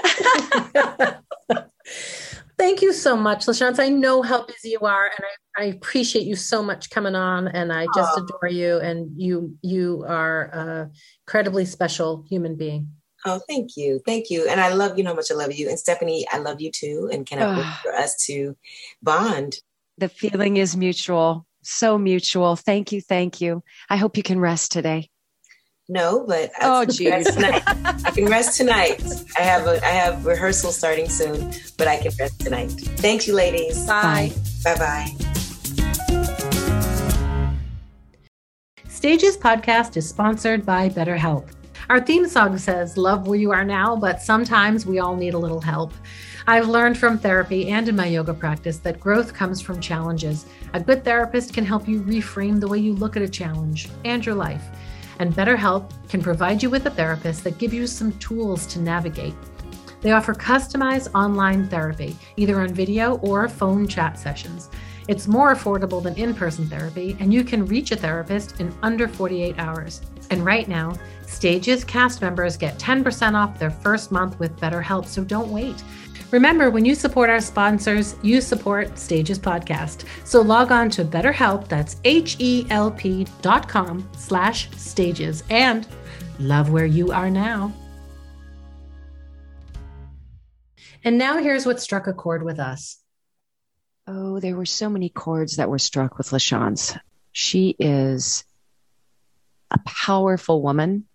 Thank 2.59 2.81
you 2.81 2.93
so 2.95 3.17
much, 3.17 3.47
LaChanze. 3.47 3.79
I 3.79 3.91
know 3.91 4.23
how 4.23 4.47
busy 4.47 4.71
you 4.71 4.81
are, 4.81 5.07
and 5.07 5.25
I, 5.59 5.63
I 5.63 5.65
appreciate 5.67 6.27
you 6.27 6.37
so 6.37 6.63
much 6.63 6.89
coming 6.89 7.15
on. 7.15 7.49
And 7.49 7.71
I 7.71 7.87
just 7.95 8.19
oh. 8.19 8.23
adore 8.23 8.49
you, 8.49 8.79
and 8.79 9.11
you 9.17 9.57
you 9.63 10.05
are 10.09 10.45
a 10.45 10.91
incredibly 11.27 11.67
special 11.67 12.25
human 12.29 12.57
being. 12.57 12.89
Oh, 13.27 13.41
thank 13.49 13.77
you, 13.77 14.01
thank 14.07 14.31
you, 14.31 14.49
and 14.49 14.61
I 14.61 14.73
love 14.73 14.97
you 14.97 15.05
know 15.05 15.11
how 15.11 15.17
much 15.17 15.31
I 15.31 15.35
love 15.35 15.53
you, 15.53 15.69
and 15.69 15.79
Stephanie, 15.79 16.27
I 16.33 16.39
love 16.39 16.61
you 16.61 16.71
too, 16.71 17.11
and 17.13 17.27
cannot 17.27 17.49
ah. 17.49 17.57
wait 17.57 17.91
for 17.93 17.97
us 17.97 18.17
to 18.27 18.57
bond. 19.03 19.57
The 19.99 20.09
feeling 20.09 20.57
is 20.57 20.77
mutual, 20.77 21.47
so 21.63 21.99
mutual. 21.99 22.57
Thank 22.57 22.93
you, 22.93 23.03
thank 23.03 23.41
you. 23.41 23.63
I 23.91 23.97
hope 23.97 24.17
you 24.17 24.23
can 24.23 24.41
rest 24.41 24.73
today. 24.73 25.11
No, 25.89 26.25
but 26.27 26.51
oh, 26.63 26.85
geez. 26.85 27.29
I 27.37 28.11
can 28.13 28.27
rest 28.27 28.57
tonight. 28.57 29.01
I 29.39 29.43
have 29.43 29.67
a 29.69 29.85
I 29.85 29.91
have 29.91 30.27
rehearsal 30.27 30.73
starting 30.73 31.09
soon, 31.09 31.53
but 31.79 31.87
I 31.87 31.99
can 31.99 32.11
rest 32.19 32.41
tonight. 32.41 32.71
Thank 32.71 33.29
you, 33.29 33.35
ladies. 33.35 33.87
Bye. 33.87 34.33
Bye 34.65 34.77
bye. 34.77 35.27
Stages 38.89 39.37
podcast 39.37 39.97
is 39.97 40.09
sponsored 40.09 40.67
by 40.67 40.89
BetterHelp. 40.89 41.51
Our 41.89 42.01
theme 42.01 42.27
song 42.27 42.59
says, 42.59 42.97
Love 42.97 43.29
where 43.29 43.39
you 43.39 43.53
are 43.53 43.65
now, 43.65 43.95
but 43.95 44.21
sometimes 44.21 44.87
we 44.87 44.99
all 44.99 45.15
need 45.15 45.35
a 45.35 45.39
little 45.39 45.61
help. 45.61 45.93
I've 46.49 46.69
learned 46.69 46.99
from 46.99 47.17
therapy 47.17 47.69
and 47.71 47.89
in 47.89 47.95
my 47.95 48.07
yoga 48.07 48.35
practice 48.35 48.79
that 48.79 48.99
growth 48.99 49.35
comes 49.35 49.61
from 49.61 49.81
challenges. 49.81 50.47
A 50.75 50.81
good 50.81 51.05
therapist 51.05 51.55
can 51.55 51.65
help 51.65 51.87
you 51.87 52.01
reframe 52.03 52.59
the 52.59 52.67
way 52.67 52.79
you 52.79 52.95
look 52.95 53.17
at 53.17 53.23
a 53.23 53.29
challenge 53.29 53.89
and 54.05 54.27
your 54.27 54.35
life. 54.35 54.65
And 55.19 55.33
BetterHelp 55.35 55.91
can 56.09 56.23
provide 56.23 56.63
you 56.63 56.71
with 56.71 56.87
a 56.87 56.91
therapist 56.91 57.45
that 57.45 57.59
gives 57.59 57.75
you 57.75 57.87
some 57.87 58.13
tools 58.19 58.67
to 58.69 58.81
navigate. 58.81 59.35
They 60.01 60.13
offer 60.13 60.35
customized 60.35 61.15
online 61.15 61.69
therapy, 61.69 62.17
either 62.37 62.61
on 62.61 62.75
video 62.75 63.17
or 63.19 63.49
phone 63.49 63.89
chat 63.89 64.19
sessions. 64.19 64.69
It's 65.09 65.29
more 65.29 65.55
affordable 65.55 66.03
than 66.03 66.15
in 66.17 66.35
person 66.35 66.67
therapy, 66.67 67.17
and 67.21 67.33
you 67.33 67.45
can 67.45 67.67
reach 67.67 67.93
a 67.93 67.97
therapist 67.97 68.61
in 68.61 68.75
under 68.83 69.09
48 69.09 69.59
hours. 69.59 70.03
And 70.31 70.45
right 70.45 70.69
now, 70.69 70.95
Stages 71.27 71.85
cast 71.85 72.23
members 72.23 72.57
get 72.57 72.79
10% 72.79 73.35
off 73.35 73.59
their 73.59 73.71
first 73.71 74.13
month 74.13 74.39
with 74.39 74.57
BetterHelp, 74.59 75.07
so 75.07 75.25
don't 75.25 75.51
wait. 75.51 75.83
Remember, 76.33 76.71
when 76.71 76.85
you 76.85 76.95
support 76.95 77.31
our 77.31 77.41
sponsors, 77.41 78.17
you 78.23 78.41
support 78.41 78.99
Stages 78.99 79.39
Podcast. 79.39 80.05
So 80.25 80.41
log 80.41 80.73
on 80.73 80.91
to 80.91 81.05
BetterHelp, 81.05 81.69
that's 81.69 82.01
H-E-L-P 82.05 83.27
dot 83.43 83.69
com 83.69 84.09
slash 84.17 84.71
stages, 84.73 85.45
and 85.51 85.87
love 86.39 86.71
where 86.71 86.87
you 86.87 87.13
are 87.13 87.31
now. 87.31 87.73
And 91.05 91.19
now 91.19 91.39
here's 91.39 91.65
what 91.65 91.81
struck 91.81 92.09
a 92.09 92.13
chord 92.13 92.43
with 92.43 92.59
us. 92.59 92.99
Oh, 94.09 94.41
there 94.41 94.57
were 94.57 94.67
so 94.67 94.89
many 94.89 95.09
chords 95.09 95.57
that 95.57 95.71
were 95.71 95.79
struck 95.79 96.19
with 96.19 96.31
LaChanze. 96.31 96.99
She 97.31 97.77
is 97.79 98.45
a 99.71 99.79
powerful 99.85 100.63
woman 100.63 101.07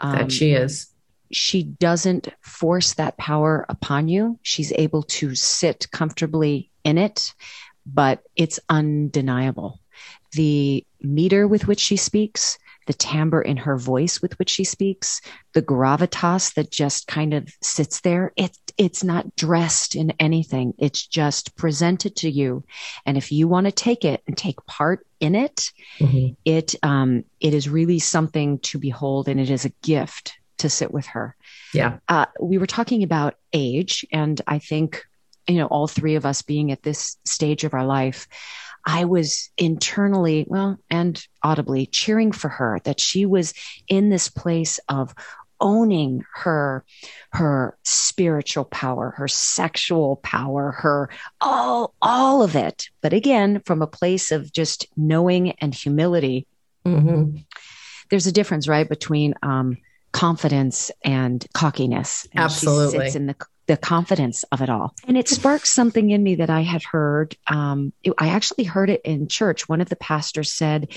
um, 0.00 0.12
that 0.12 0.32
she 0.32 0.52
is. 0.52 0.88
She 1.30 1.62
doesn't 1.62 2.28
force 2.40 2.94
that 2.94 3.16
power 3.16 3.66
upon 3.68 4.08
you. 4.08 4.38
She's 4.42 4.72
able 4.72 5.02
to 5.04 5.34
sit 5.34 5.90
comfortably 5.90 6.70
in 6.84 6.98
it, 6.98 7.34
but 7.86 8.22
it's 8.36 8.60
undeniable. 8.68 9.80
The 10.32 10.84
meter 11.00 11.46
with 11.46 11.66
which 11.66 11.80
she 11.80 11.96
speaks, 11.96 12.58
the 12.86 12.94
timbre 12.94 13.42
in 13.42 13.58
her 13.58 13.76
voice 13.76 14.22
with 14.22 14.38
which 14.38 14.48
she 14.48 14.64
speaks, 14.64 15.20
the 15.52 15.62
gravitas 15.62 16.54
that 16.54 16.70
just 16.70 17.06
kind 17.06 17.34
of 17.34 17.48
sits 17.62 18.00
there. 18.00 18.32
It, 18.36 18.56
it's 18.78 19.04
not 19.04 19.36
dressed 19.36 19.94
in 19.94 20.12
anything. 20.18 20.72
It's 20.78 21.06
just 21.06 21.54
presented 21.54 22.16
to 22.16 22.30
you. 22.30 22.64
And 23.04 23.18
if 23.18 23.30
you 23.30 23.46
want 23.46 23.66
to 23.66 23.72
take 23.72 24.04
it 24.04 24.22
and 24.26 24.36
take 24.36 24.64
part 24.66 25.06
in 25.20 25.34
it, 25.34 25.70
mm-hmm. 25.98 26.32
it, 26.46 26.74
um, 26.82 27.24
it 27.40 27.52
is 27.52 27.68
really 27.68 27.98
something 27.98 28.58
to 28.60 28.78
behold 28.78 29.28
and 29.28 29.38
it 29.38 29.50
is 29.50 29.66
a 29.66 29.72
gift 29.82 30.38
to 30.58 30.70
sit 30.70 30.92
with 30.92 31.06
her. 31.06 31.36
Yeah. 31.72 31.98
Uh, 32.08 32.26
we 32.40 32.58
were 32.58 32.66
talking 32.66 33.02
about 33.02 33.34
age 33.52 34.04
and 34.12 34.40
I 34.46 34.58
think, 34.58 35.04
you 35.46 35.56
know, 35.56 35.66
all 35.66 35.86
three 35.86 36.14
of 36.14 36.26
us 36.26 36.42
being 36.42 36.70
at 36.72 36.82
this 36.82 37.16
stage 37.24 37.64
of 37.64 37.74
our 37.74 37.86
life, 37.86 38.28
I 38.84 39.04
was 39.04 39.50
internally, 39.58 40.46
well, 40.48 40.78
and 40.90 41.22
audibly 41.42 41.86
cheering 41.86 42.32
for 42.32 42.48
her 42.48 42.80
that 42.84 43.00
she 43.00 43.26
was 43.26 43.54
in 43.88 44.08
this 44.08 44.28
place 44.28 44.80
of 44.88 45.14
owning 45.60 46.24
her 46.34 46.84
her 47.32 47.76
spiritual 47.82 48.64
power 48.64 49.12
her 49.16 49.26
sexual 49.26 50.16
power 50.16 50.70
her 50.70 51.10
all 51.40 51.94
all 52.00 52.42
of 52.42 52.54
it 52.54 52.88
but 53.00 53.12
again 53.12 53.60
from 53.64 53.82
a 53.82 53.86
place 53.86 54.30
of 54.30 54.52
just 54.52 54.86
knowing 54.96 55.50
and 55.52 55.74
humility 55.74 56.46
mm-hmm. 56.86 57.36
there's 58.10 58.26
a 58.26 58.32
difference 58.32 58.68
right 58.68 58.88
between 58.88 59.34
um, 59.42 59.76
confidence 60.18 60.90
and 61.04 61.46
cockiness 61.54 62.26
and 62.32 62.40
absolutely 62.40 62.98
she 62.98 63.04
sits 63.04 63.16
in 63.16 63.26
the 63.26 63.36
the 63.68 63.76
confidence 63.76 64.44
of 64.50 64.62
it 64.62 64.70
all. 64.70 64.94
And 65.06 65.16
it 65.16 65.28
sparked 65.28 65.66
something 65.66 66.10
in 66.10 66.22
me 66.22 66.36
that 66.36 66.48
I 66.48 66.62
had 66.62 66.82
heard. 66.82 67.36
Um, 67.46 67.92
it, 68.02 68.14
I 68.16 68.28
actually 68.28 68.64
heard 68.64 68.88
it 68.88 69.02
in 69.04 69.28
church. 69.28 69.68
One 69.68 69.82
of 69.82 69.90
the 69.90 69.96
pastors 69.96 70.50
said, 70.50 70.88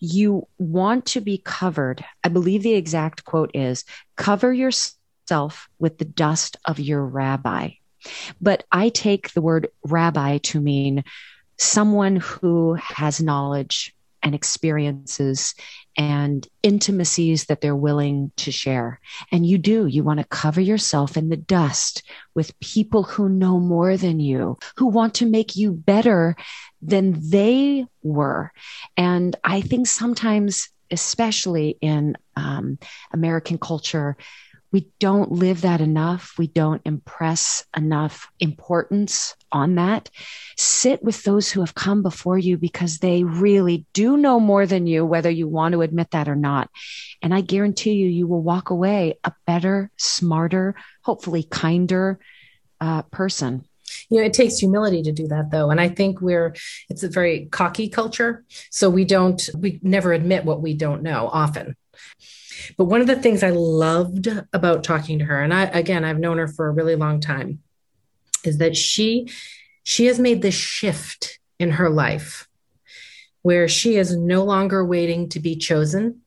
You 0.00 0.48
want 0.58 1.06
to 1.06 1.20
be 1.20 1.38
covered. 1.38 2.04
I 2.24 2.28
believe 2.28 2.64
the 2.64 2.74
exact 2.74 3.24
quote 3.24 3.52
is 3.54 3.84
cover 4.16 4.52
yourself 4.52 5.68
with 5.78 5.98
the 5.98 6.04
dust 6.04 6.56
of 6.64 6.80
your 6.80 7.04
rabbi. 7.04 7.70
But 8.40 8.64
I 8.72 8.88
take 8.88 9.32
the 9.32 9.40
word 9.40 9.68
rabbi 9.84 10.38
to 10.38 10.60
mean 10.60 11.04
someone 11.58 12.16
who 12.16 12.74
has 12.74 13.22
knowledge 13.22 13.94
and 14.20 14.34
experiences 14.34 15.54
and 15.96 16.46
intimacies 16.62 17.46
that 17.46 17.60
they're 17.60 17.74
willing 17.76 18.30
to 18.36 18.52
share. 18.52 19.00
And 19.32 19.46
you 19.46 19.58
do, 19.58 19.86
you 19.86 20.04
want 20.04 20.20
to 20.20 20.26
cover 20.26 20.60
yourself 20.60 21.16
in 21.16 21.28
the 21.28 21.36
dust 21.36 22.02
with 22.34 22.58
people 22.60 23.02
who 23.02 23.28
know 23.28 23.58
more 23.58 23.96
than 23.96 24.20
you, 24.20 24.58
who 24.76 24.86
want 24.86 25.14
to 25.14 25.26
make 25.26 25.56
you 25.56 25.72
better 25.72 26.36
than 26.82 27.30
they 27.30 27.86
were. 28.02 28.52
And 28.96 29.34
I 29.42 29.60
think 29.62 29.86
sometimes, 29.86 30.68
especially 30.90 31.78
in 31.80 32.16
um, 32.36 32.78
American 33.12 33.58
culture, 33.58 34.16
we 34.72 34.88
don't 34.98 35.32
live 35.32 35.62
that 35.62 35.80
enough. 35.80 36.34
We 36.38 36.48
don't 36.48 36.82
impress 36.84 37.64
enough 37.76 38.28
importance 38.40 39.36
on 39.52 39.76
that. 39.76 40.10
Sit 40.56 41.02
with 41.02 41.22
those 41.22 41.50
who 41.50 41.60
have 41.60 41.74
come 41.74 42.02
before 42.02 42.38
you 42.38 42.58
because 42.58 42.98
they 42.98 43.24
really 43.24 43.86
do 43.92 44.16
know 44.16 44.40
more 44.40 44.66
than 44.66 44.86
you, 44.86 45.04
whether 45.04 45.30
you 45.30 45.48
want 45.48 45.72
to 45.72 45.82
admit 45.82 46.10
that 46.10 46.28
or 46.28 46.36
not. 46.36 46.68
And 47.22 47.32
I 47.34 47.40
guarantee 47.40 47.92
you, 47.92 48.08
you 48.08 48.26
will 48.26 48.42
walk 48.42 48.70
away 48.70 49.18
a 49.24 49.32
better, 49.46 49.90
smarter, 49.96 50.74
hopefully 51.02 51.44
kinder 51.44 52.18
uh, 52.80 53.02
person 53.02 53.64
you 54.08 54.18
know 54.18 54.26
it 54.26 54.32
takes 54.32 54.58
humility 54.58 55.02
to 55.02 55.12
do 55.12 55.28
that 55.28 55.50
though 55.50 55.70
and 55.70 55.80
i 55.80 55.88
think 55.88 56.20
we're 56.20 56.54
it's 56.88 57.02
a 57.02 57.08
very 57.08 57.46
cocky 57.46 57.88
culture 57.88 58.44
so 58.70 58.90
we 58.90 59.04
don't 59.04 59.48
we 59.56 59.78
never 59.82 60.12
admit 60.12 60.44
what 60.44 60.60
we 60.60 60.74
don't 60.74 61.02
know 61.02 61.28
often 61.32 61.76
but 62.76 62.84
one 62.84 63.00
of 63.00 63.06
the 63.06 63.16
things 63.16 63.42
I 63.42 63.50
loved 63.50 64.28
about 64.52 64.84
talking 64.84 65.18
to 65.18 65.24
her, 65.24 65.42
and 65.42 65.52
I 65.52 65.64
again 65.64 66.04
I've 66.04 66.18
known 66.18 66.38
her 66.38 66.48
for 66.48 66.66
a 66.66 66.72
really 66.72 66.96
long 66.96 67.20
time, 67.20 67.60
is 68.44 68.58
that 68.58 68.76
she 68.76 69.28
she 69.82 70.06
has 70.06 70.18
made 70.18 70.42
this 70.42 70.54
shift 70.54 71.38
in 71.58 71.72
her 71.72 71.88
life 71.88 72.48
where 73.42 73.68
she 73.68 73.96
is 73.96 74.16
no 74.16 74.42
longer 74.42 74.84
waiting 74.84 75.28
to 75.28 75.38
be 75.38 75.54
chosen. 75.54 76.22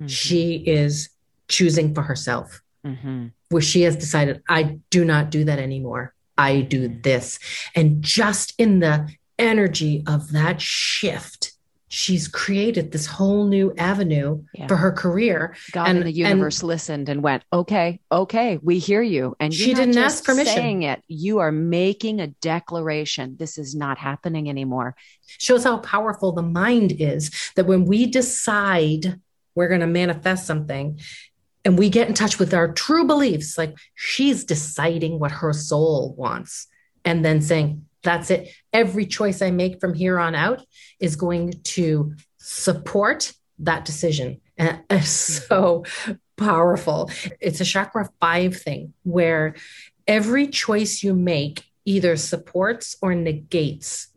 Mm-hmm. 0.00 0.06
She 0.06 0.54
is 0.54 1.10
choosing 1.48 1.94
for 1.94 2.02
herself. 2.02 2.62
Mm-hmm. 2.86 3.26
Where 3.48 3.60
she 3.60 3.82
has 3.82 3.96
decided, 3.96 4.40
I 4.48 4.78
do 4.88 5.04
not 5.04 5.30
do 5.30 5.44
that 5.44 5.58
anymore. 5.58 6.14
I 6.38 6.60
do 6.60 6.86
this. 6.86 7.40
And 7.74 8.02
just 8.02 8.54
in 8.56 8.78
the 8.78 9.08
energy 9.36 10.04
of 10.06 10.30
that 10.30 10.60
shift, 10.60 11.49
she's 11.90 12.26
created 12.26 12.92
this 12.92 13.04
whole 13.04 13.46
new 13.46 13.74
avenue 13.76 14.42
yeah. 14.54 14.66
for 14.66 14.76
her 14.76 14.92
career. 14.92 15.54
God 15.72 15.88
and 15.88 16.02
the 16.02 16.10
universe 16.10 16.60
and 16.60 16.68
listened 16.68 17.08
and 17.10 17.22
went, 17.22 17.42
okay, 17.52 18.00
okay, 18.10 18.58
we 18.62 18.78
hear 18.78 19.02
you. 19.02 19.36
And 19.38 19.52
she 19.52 19.74
didn't 19.74 19.98
ask 19.98 20.24
permission. 20.24 20.54
Saying 20.54 20.82
it, 20.84 21.02
you 21.08 21.40
are 21.40 21.52
making 21.52 22.20
a 22.20 22.28
declaration. 22.28 23.36
This 23.38 23.58
is 23.58 23.74
not 23.74 23.98
happening 23.98 24.48
anymore. 24.48 24.96
Shows 25.26 25.64
how 25.64 25.78
powerful 25.78 26.32
the 26.32 26.42
mind 26.42 26.92
is. 26.92 27.30
That 27.56 27.66
when 27.66 27.84
we 27.84 28.06
decide 28.06 29.20
we're 29.54 29.68
going 29.68 29.80
to 29.80 29.86
manifest 29.86 30.46
something. 30.46 31.00
And 31.64 31.78
we 31.78 31.90
get 31.90 32.08
in 32.08 32.14
touch 32.14 32.38
with 32.38 32.54
our 32.54 32.72
true 32.72 33.06
beliefs, 33.06 33.58
like 33.58 33.76
she's 33.94 34.44
deciding 34.44 35.18
what 35.18 35.30
her 35.30 35.52
soul 35.52 36.14
wants 36.16 36.66
and 37.04 37.22
then 37.24 37.42
saying, 37.42 37.84
that's 38.02 38.30
it. 38.30 38.50
Every 38.72 39.06
choice 39.06 39.42
I 39.42 39.50
make 39.50 39.80
from 39.80 39.94
here 39.94 40.18
on 40.18 40.34
out 40.34 40.64
is 40.98 41.16
going 41.16 41.52
to 41.64 42.14
support 42.38 43.32
that 43.60 43.84
decision. 43.84 44.40
And 44.56 44.80
mm-hmm. 44.88 45.02
so 45.04 45.84
powerful. 46.36 47.10
It's 47.40 47.60
a 47.60 47.64
chakra 47.64 48.08
five 48.20 48.56
thing 48.56 48.94
where 49.02 49.54
every 50.06 50.48
choice 50.48 51.02
you 51.02 51.14
make 51.14 51.64
either 51.84 52.16
supports 52.16 52.96
or 53.02 53.14
negates 53.14 54.08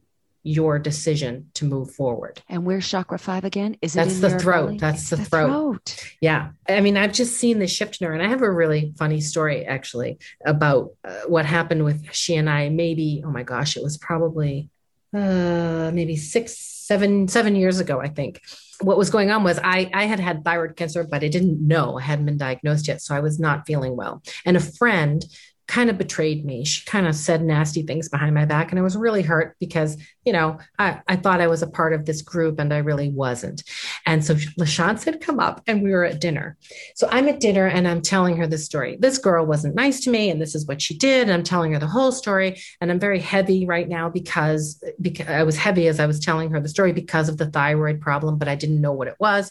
your 0.43 0.77
decision 0.77 1.49
to 1.53 1.65
move 1.65 1.91
forward. 1.91 2.41
And 2.49 2.65
where's 2.65 2.87
chakra 2.87 3.17
five 3.17 3.45
again? 3.45 3.77
Is 3.81 3.95
it 3.95 3.99
that's 3.99 4.19
the 4.19 4.37
throat? 4.37 4.65
Belly? 4.65 4.77
That's 4.77 5.09
the, 5.09 5.15
the 5.15 5.25
throat. 5.25 5.47
throat. 5.47 6.15
Yeah. 6.19 6.49
I 6.67 6.81
mean, 6.81 6.97
I've 6.97 7.13
just 7.13 7.37
seen 7.37 7.59
the 7.59 7.67
shift 7.67 8.01
in 8.01 8.07
her, 8.07 8.13
and 8.13 8.21
I 8.21 8.27
have 8.27 8.41
a 8.41 8.51
really 8.51 8.93
funny 8.97 9.21
story 9.21 9.65
actually 9.65 10.19
about 10.45 10.91
uh, 11.05 11.21
what 11.27 11.45
happened 11.45 11.85
with 11.85 12.13
she 12.13 12.35
and 12.35 12.49
I. 12.49 12.69
Maybe, 12.69 13.23
oh 13.25 13.31
my 13.31 13.43
gosh, 13.43 13.77
it 13.77 13.83
was 13.83 13.97
probably 13.97 14.69
uh, 15.13 15.91
maybe 15.93 16.17
six, 16.17 16.57
seven, 16.57 17.27
seven 17.27 17.55
years 17.55 17.79
ago, 17.79 18.01
I 18.01 18.09
think. 18.09 18.41
What 18.81 18.97
was 18.97 19.09
going 19.09 19.31
on 19.31 19.43
was 19.43 19.59
I, 19.63 19.89
I 19.93 20.05
had 20.05 20.19
had 20.19 20.43
thyroid 20.43 20.75
cancer, 20.75 21.05
but 21.05 21.23
I 21.23 21.29
didn't 21.29 21.65
know 21.65 21.97
I 21.97 22.01
hadn't 22.01 22.25
been 22.25 22.37
diagnosed 22.37 22.87
yet. 22.87 23.01
So 23.01 23.15
I 23.15 23.21
was 23.21 23.39
not 23.39 23.65
feeling 23.65 23.95
well. 23.95 24.21
And 24.45 24.57
a 24.57 24.59
friend 24.59 25.23
kind 25.67 25.89
of 25.89 25.97
betrayed 25.97 26.45
me. 26.45 26.65
She 26.65 26.85
kind 26.85 27.07
of 27.07 27.15
said 27.15 27.41
nasty 27.41 27.83
things 27.83 28.09
behind 28.09 28.35
my 28.35 28.45
back. 28.45 28.71
And 28.71 28.79
I 28.79 28.83
was 28.83 28.97
really 28.97 29.21
hurt 29.21 29.55
because, 29.59 29.97
you 30.25 30.33
know, 30.33 30.59
I, 30.77 31.01
I 31.07 31.15
thought 31.15 31.41
I 31.41 31.47
was 31.47 31.63
a 31.63 31.69
part 31.69 31.93
of 31.93 32.05
this 32.05 32.21
group 32.21 32.59
and 32.59 32.73
I 32.73 32.79
really 32.79 33.09
wasn't. 33.09 33.63
And 34.05 34.23
so 34.23 34.35
LaChanze 34.59 35.05
had 35.05 35.21
come 35.21 35.39
up 35.39 35.61
and 35.65 35.81
we 35.81 35.91
were 35.91 36.03
at 36.03 36.19
dinner. 36.19 36.57
So 36.95 37.07
I'm 37.09 37.29
at 37.29 37.39
dinner 37.39 37.65
and 37.65 37.87
I'm 37.87 38.01
telling 38.01 38.35
her 38.37 38.47
this 38.47 38.65
story. 38.65 38.97
This 38.99 39.17
girl 39.17 39.45
wasn't 39.45 39.75
nice 39.75 40.01
to 40.01 40.09
me 40.09 40.29
and 40.29 40.41
this 40.41 40.53
is 40.53 40.67
what 40.67 40.81
she 40.81 40.97
did. 40.97 41.23
And 41.23 41.31
I'm 41.31 41.43
telling 41.43 41.71
her 41.73 41.79
the 41.79 41.87
whole 41.87 42.11
story. 42.11 42.61
And 42.81 42.91
I'm 42.91 42.99
very 42.99 43.19
heavy 43.19 43.65
right 43.65 43.87
now 43.87 44.09
because, 44.09 44.83
because 44.99 45.27
I 45.27 45.43
was 45.43 45.55
heavy 45.55 45.87
as 45.87 45.99
I 45.99 46.07
was 46.07 46.19
telling 46.19 46.51
her 46.51 46.59
the 46.59 46.69
story 46.69 46.91
because 46.91 47.29
of 47.29 47.37
the 47.37 47.49
thyroid 47.49 48.01
problem, 48.01 48.37
but 48.37 48.49
I 48.49 48.55
didn't 48.55 48.81
know 48.81 48.91
what 48.91 49.07
it 49.07 49.15
was. 49.17 49.49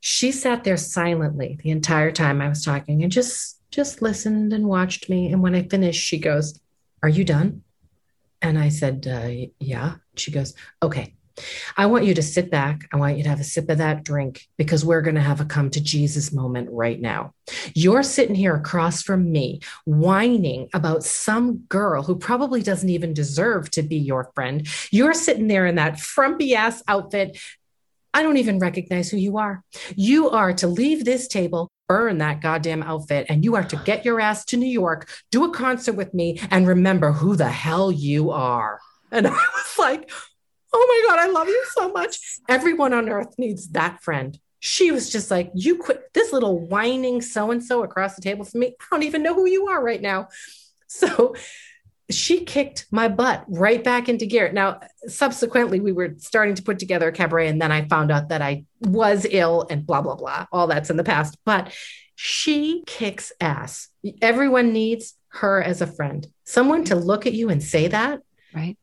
She 0.00 0.32
sat 0.32 0.64
there 0.64 0.76
silently 0.76 1.58
the 1.62 1.70
entire 1.70 2.12
time 2.12 2.42
I 2.42 2.48
was 2.50 2.62
talking 2.62 3.02
and 3.02 3.10
just 3.10 3.53
just 3.74 4.02
listened 4.02 4.52
and 4.52 4.66
watched 4.66 5.10
me. 5.10 5.32
And 5.32 5.42
when 5.42 5.54
I 5.54 5.64
finished, 5.64 6.04
she 6.04 6.18
goes, 6.18 6.60
Are 7.02 7.08
you 7.08 7.24
done? 7.24 7.62
And 8.40 8.58
I 8.58 8.68
said, 8.68 9.06
uh, 9.06 9.48
Yeah. 9.58 9.96
She 10.16 10.30
goes, 10.30 10.54
Okay. 10.82 11.14
I 11.76 11.86
want 11.86 12.04
you 12.04 12.14
to 12.14 12.22
sit 12.22 12.48
back. 12.48 12.88
I 12.92 12.96
want 12.96 13.16
you 13.16 13.24
to 13.24 13.28
have 13.28 13.40
a 13.40 13.44
sip 13.44 13.68
of 13.68 13.78
that 13.78 14.04
drink 14.04 14.46
because 14.56 14.84
we're 14.84 15.02
going 15.02 15.16
to 15.16 15.20
have 15.20 15.40
a 15.40 15.44
come 15.44 15.68
to 15.70 15.80
Jesus 15.80 16.32
moment 16.32 16.68
right 16.70 17.00
now. 17.00 17.34
You're 17.74 18.04
sitting 18.04 18.36
here 18.36 18.54
across 18.54 19.02
from 19.02 19.32
me, 19.32 19.58
whining 19.84 20.68
about 20.72 21.02
some 21.02 21.64
girl 21.68 22.04
who 22.04 22.14
probably 22.14 22.62
doesn't 22.62 22.88
even 22.88 23.14
deserve 23.14 23.68
to 23.72 23.82
be 23.82 23.96
your 23.96 24.30
friend. 24.36 24.68
You're 24.92 25.12
sitting 25.12 25.48
there 25.48 25.66
in 25.66 25.74
that 25.74 25.98
frumpy 25.98 26.54
ass 26.54 26.84
outfit. 26.86 27.36
I 28.12 28.22
don't 28.22 28.36
even 28.36 28.60
recognize 28.60 29.10
who 29.10 29.16
you 29.16 29.38
are. 29.38 29.64
You 29.96 30.30
are 30.30 30.52
to 30.52 30.68
leave 30.68 31.04
this 31.04 31.26
table 31.26 31.68
burn 31.88 32.18
that 32.18 32.40
goddamn 32.40 32.82
outfit 32.82 33.26
and 33.28 33.44
you 33.44 33.54
are 33.56 33.64
to 33.64 33.76
get 33.84 34.04
your 34.04 34.20
ass 34.20 34.44
to 34.46 34.56
New 34.56 34.66
York, 34.66 35.08
do 35.30 35.44
a 35.44 35.50
concert 35.52 35.94
with 35.94 36.14
me, 36.14 36.40
and 36.50 36.66
remember 36.66 37.12
who 37.12 37.36
the 37.36 37.48
hell 37.48 37.92
you 37.92 38.30
are. 38.30 38.80
And 39.10 39.26
I 39.28 39.30
was 39.30 39.78
like, 39.78 40.10
oh 40.72 41.04
my 41.06 41.08
God, 41.08 41.20
I 41.20 41.30
love 41.30 41.48
you 41.48 41.64
so 41.72 41.90
much. 41.90 42.18
Everyone 42.48 42.92
on 42.92 43.08
earth 43.08 43.34
needs 43.38 43.68
that 43.70 44.02
friend. 44.02 44.38
She 44.60 44.90
was 44.90 45.10
just 45.10 45.30
like, 45.30 45.50
you 45.54 45.76
quit 45.76 46.12
this 46.14 46.32
little 46.32 46.58
whining 46.58 47.20
so 47.20 47.50
and 47.50 47.62
so 47.62 47.82
across 47.82 48.16
the 48.16 48.22
table 48.22 48.44
from 48.44 48.60
me. 48.60 48.76
I 48.80 48.84
don't 48.90 49.02
even 49.02 49.22
know 49.22 49.34
who 49.34 49.46
you 49.46 49.68
are 49.68 49.82
right 49.82 50.02
now. 50.02 50.28
So 50.86 51.34
she 52.10 52.44
kicked 52.44 52.86
my 52.90 53.08
butt 53.08 53.44
right 53.48 53.82
back 53.82 54.08
into 54.08 54.26
gear. 54.26 54.52
Now, 54.52 54.80
subsequently, 55.06 55.80
we 55.80 55.92
were 55.92 56.14
starting 56.18 56.54
to 56.56 56.62
put 56.62 56.78
together 56.78 57.08
a 57.08 57.12
cabaret, 57.12 57.48
and 57.48 57.60
then 57.60 57.72
I 57.72 57.88
found 57.88 58.10
out 58.10 58.28
that 58.28 58.42
I 58.42 58.64
was 58.80 59.26
ill 59.30 59.66
and 59.70 59.86
blah, 59.86 60.02
blah, 60.02 60.16
blah. 60.16 60.46
All 60.52 60.66
that's 60.66 60.90
in 60.90 60.96
the 60.96 61.04
past. 61.04 61.38
But 61.44 61.74
she 62.14 62.82
kicks 62.86 63.32
ass. 63.40 63.88
Everyone 64.20 64.72
needs 64.72 65.14
her 65.28 65.62
as 65.62 65.80
a 65.80 65.86
friend. 65.86 66.26
Someone 66.44 66.84
to 66.84 66.94
look 66.94 67.26
at 67.26 67.32
you 67.32 67.48
and 67.48 67.62
say 67.62 67.88
that. 67.88 68.20
Right. 68.54 68.76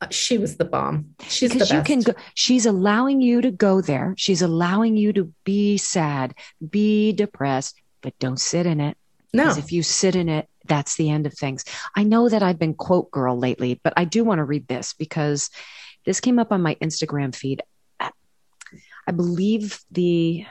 Uh, 0.00 0.06
she 0.10 0.38
was 0.38 0.56
the 0.56 0.64
bomb. 0.64 1.14
She's 1.28 1.52
because 1.52 1.68
the 1.68 1.76
you 1.76 1.82
can 1.82 2.00
go, 2.00 2.14
she's 2.34 2.66
allowing 2.66 3.20
you 3.20 3.40
to 3.40 3.50
go 3.50 3.80
there. 3.80 4.14
She's 4.16 4.42
allowing 4.42 4.96
you 4.96 5.12
to 5.12 5.32
be 5.44 5.76
sad, 5.78 6.34
be 6.70 7.12
depressed, 7.12 7.80
but 8.00 8.18
don't 8.18 8.40
sit 8.40 8.66
in 8.66 8.80
it. 8.80 8.96
No. 9.32 9.44
Because 9.44 9.58
if 9.58 9.72
you 9.72 9.82
sit 9.82 10.16
in 10.16 10.28
it, 10.28 10.48
that's 10.66 10.96
the 10.96 11.10
end 11.10 11.26
of 11.26 11.34
things. 11.34 11.64
I 11.96 12.04
know 12.04 12.28
that 12.28 12.42
I've 12.42 12.58
been 12.58 12.74
quote 12.74 13.10
girl 13.10 13.38
lately, 13.38 13.80
but 13.82 13.92
I 13.96 14.04
do 14.04 14.24
want 14.24 14.38
to 14.38 14.44
read 14.44 14.68
this 14.68 14.92
because 14.92 15.50
this 16.04 16.20
came 16.20 16.38
up 16.38 16.52
on 16.52 16.62
my 16.62 16.74
Instagram 16.76 17.34
feed. 17.34 17.62
I 18.00 19.12
believe 19.12 19.80
the 19.90 20.46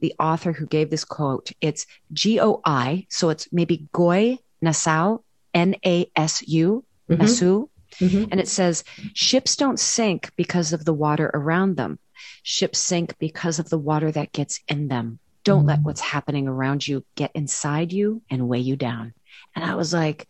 the 0.00 0.14
author 0.18 0.52
who 0.52 0.66
gave 0.66 0.90
this 0.90 1.04
quote, 1.04 1.52
it's 1.60 1.86
G 2.12 2.40
O 2.40 2.60
I, 2.64 3.06
so 3.08 3.30
it's 3.30 3.46
maybe 3.52 3.86
Goy 3.92 4.38
Nassau, 4.60 5.18
N 5.54 5.76
A 5.86 6.10
S 6.16 6.42
U, 6.48 6.84
Mhm. 7.08 7.18
Nassau. 7.18 7.66
Mhm. 8.00 8.28
And 8.32 8.40
it 8.40 8.48
says, 8.48 8.82
ships 9.14 9.54
don't 9.54 9.78
sink 9.78 10.32
because 10.34 10.72
of 10.72 10.84
the 10.84 10.94
water 10.94 11.30
around 11.34 11.76
them. 11.76 12.00
Ships 12.42 12.80
sink 12.80 13.16
because 13.18 13.58
of 13.60 13.68
the 13.68 13.78
water 13.78 14.10
that 14.10 14.32
gets 14.32 14.58
in 14.66 14.88
them. 14.88 15.20
Don't 15.44 15.66
let 15.66 15.80
Mm. 15.80 15.84
what's 15.84 16.00
happening 16.00 16.48
around 16.48 16.88
you 16.88 17.04
get 17.14 17.30
inside 17.34 17.92
you 17.92 18.22
and 18.30 18.48
weigh 18.48 18.60
you 18.60 18.76
down. 18.76 19.12
And 19.54 19.64
I 19.64 19.74
was 19.74 19.92
like, 19.92 20.28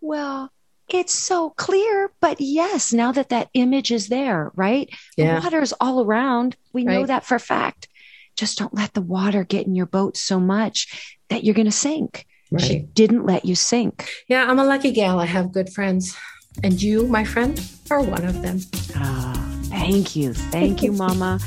well, 0.00 0.50
it's 0.88 1.12
so 1.12 1.50
clear, 1.50 2.10
but 2.20 2.40
yes, 2.40 2.92
now 2.92 3.12
that 3.12 3.28
that 3.28 3.50
image 3.54 3.92
is 3.92 4.08
there, 4.08 4.50
right? 4.54 4.88
Yeah. 5.16 5.38
The 5.38 5.44
water's 5.44 5.72
all 5.80 6.04
around. 6.04 6.56
We 6.72 6.84
know 6.84 7.04
that 7.04 7.24
for 7.24 7.34
a 7.34 7.40
fact. 7.40 7.88
Just 8.36 8.58
don't 8.58 8.74
let 8.74 8.94
the 8.94 9.02
water 9.02 9.44
get 9.44 9.66
in 9.66 9.74
your 9.74 9.86
boat 9.86 10.16
so 10.16 10.40
much 10.40 11.14
that 11.28 11.44
you're 11.44 11.54
going 11.54 11.66
to 11.66 11.72
sink. 11.72 12.26
She 12.58 12.78
didn't 12.78 13.26
let 13.26 13.44
you 13.44 13.54
sink. 13.54 14.08
Yeah, 14.28 14.46
I'm 14.48 14.58
a 14.58 14.64
lucky 14.64 14.92
gal. 14.92 15.20
I 15.20 15.26
have 15.26 15.52
good 15.52 15.70
friends. 15.70 16.16
And 16.62 16.80
you, 16.80 17.06
my 17.06 17.24
friend, 17.24 17.60
are 17.90 18.00
one 18.00 18.24
of 18.24 18.40
them. 18.42 18.60
Ah, 18.96 19.60
thank 19.64 20.16
you. 20.16 20.32
Thank 20.32 20.82
you, 20.82 20.92
Mama. 20.92 21.38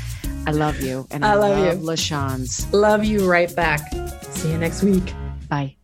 I 0.46 0.52
love 0.52 0.80
you. 0.80 1.06
And 1.10 1.24
I 1.24 1.32
I, 1.32 1.34
love 1.34 1.58
love, 1.58 1.80
you. 1.80 1.86
LaChanze. 1.86 2.72
Love 2.72 3.04
you 3.04 3.28
right 3.28 3.54
back. 3.54 3.80
See 4.30 4.50
you 4.50 4.58
next 4.58 4.82
week. 4.82 5.12
Bye. 5.48 5.76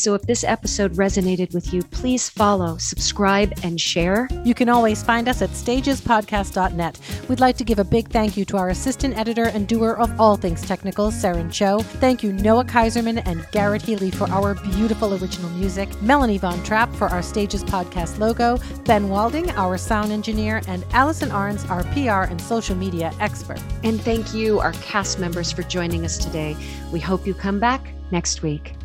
So 0.00 0.14
if 0.14 0.22
this 0.22 0.44
episode 0.44 0.94
resonated 0.94 1.52
with 1.52 1.74
you, 1.74 1.82
please 1.82 2.30
follow, 2.30 2.78
subscribe, 2.78 3.52
and 3.62 3.78
share. 3.78 4.28
You 4.44 4.54
can 4.54 4.70
always 4.70 5.02
find 5.02 5.28
us 5.28 5.42
at 5.42 5.50
stagespodcast.net. 5.50 6.98
We'd 7.28 7.40
like 7.40 7.58
to 7.58 7.64
give 7.64 7.78
a 7.78 7.84
big 7.84 8.08
thank 8.08 8.34
you 8.34 8.46
to 8.46 8.56
our 8.56 8.70
assistant 8.70 9.18
editor 9.18 9.48
and 9.48 9.68
doer 9.68 9.92
of 9.98 10.18
all 10.18 10.36
things 10.36 10.62
technical, 10.62 11.10
Saren 11.10 11.52
Cho. 11.52 11.80
Thank 11.80 12.22
you, 12.22 12.32
Noah 12.32 12.64
Kaiserman 12.64 13.22
and 13.26 13.46
Garrett 13.52 13.82
Healy, 13.82 14.10
for 14.10 14.26
our 14.30 14.54
beautiful 14.54 15.12
original 15.12 15.50
music, 15.50 15.88
Melanie 16.00 16.38
Von 16.38 16.62
Trapp 16.64 16.90
for 16.94 17.08
our 17.08 17.22
Stages 17.22 17.62
Podcast 17.62 18.18
logo, 18.18 18.58
Ben 18.86 19.10
Walding, 19.10 19.50
our 19.50 19.76
sound 19.76 20.12
engineer, 20.12 20.62
and 20.66 20.82
Allison 20.92 21.28
Arns, 21.28 21.68
our 21.68 21.84
PR 21.92 22.30
and 22.30 22.40
social 22.40 22.74
media 22.74 23.12
expert. 23.20 23.60
And 23.84 24.00
thank 24.00 24.32
you, 24.32 24.60
our 24.60 24.72
cast 24.72 25.18
members, 25.18 25.52
for 25.52 25.62
joining 25.64 26.06
us 26.06 26.16
today. 26.16 26.56
We 26.90 27.00
hope 27.00 27.26
you 27.26 27.34
come 27.34 27.60
back 27.60 27.86
next 28.10 28.42
week. 28.42 28.79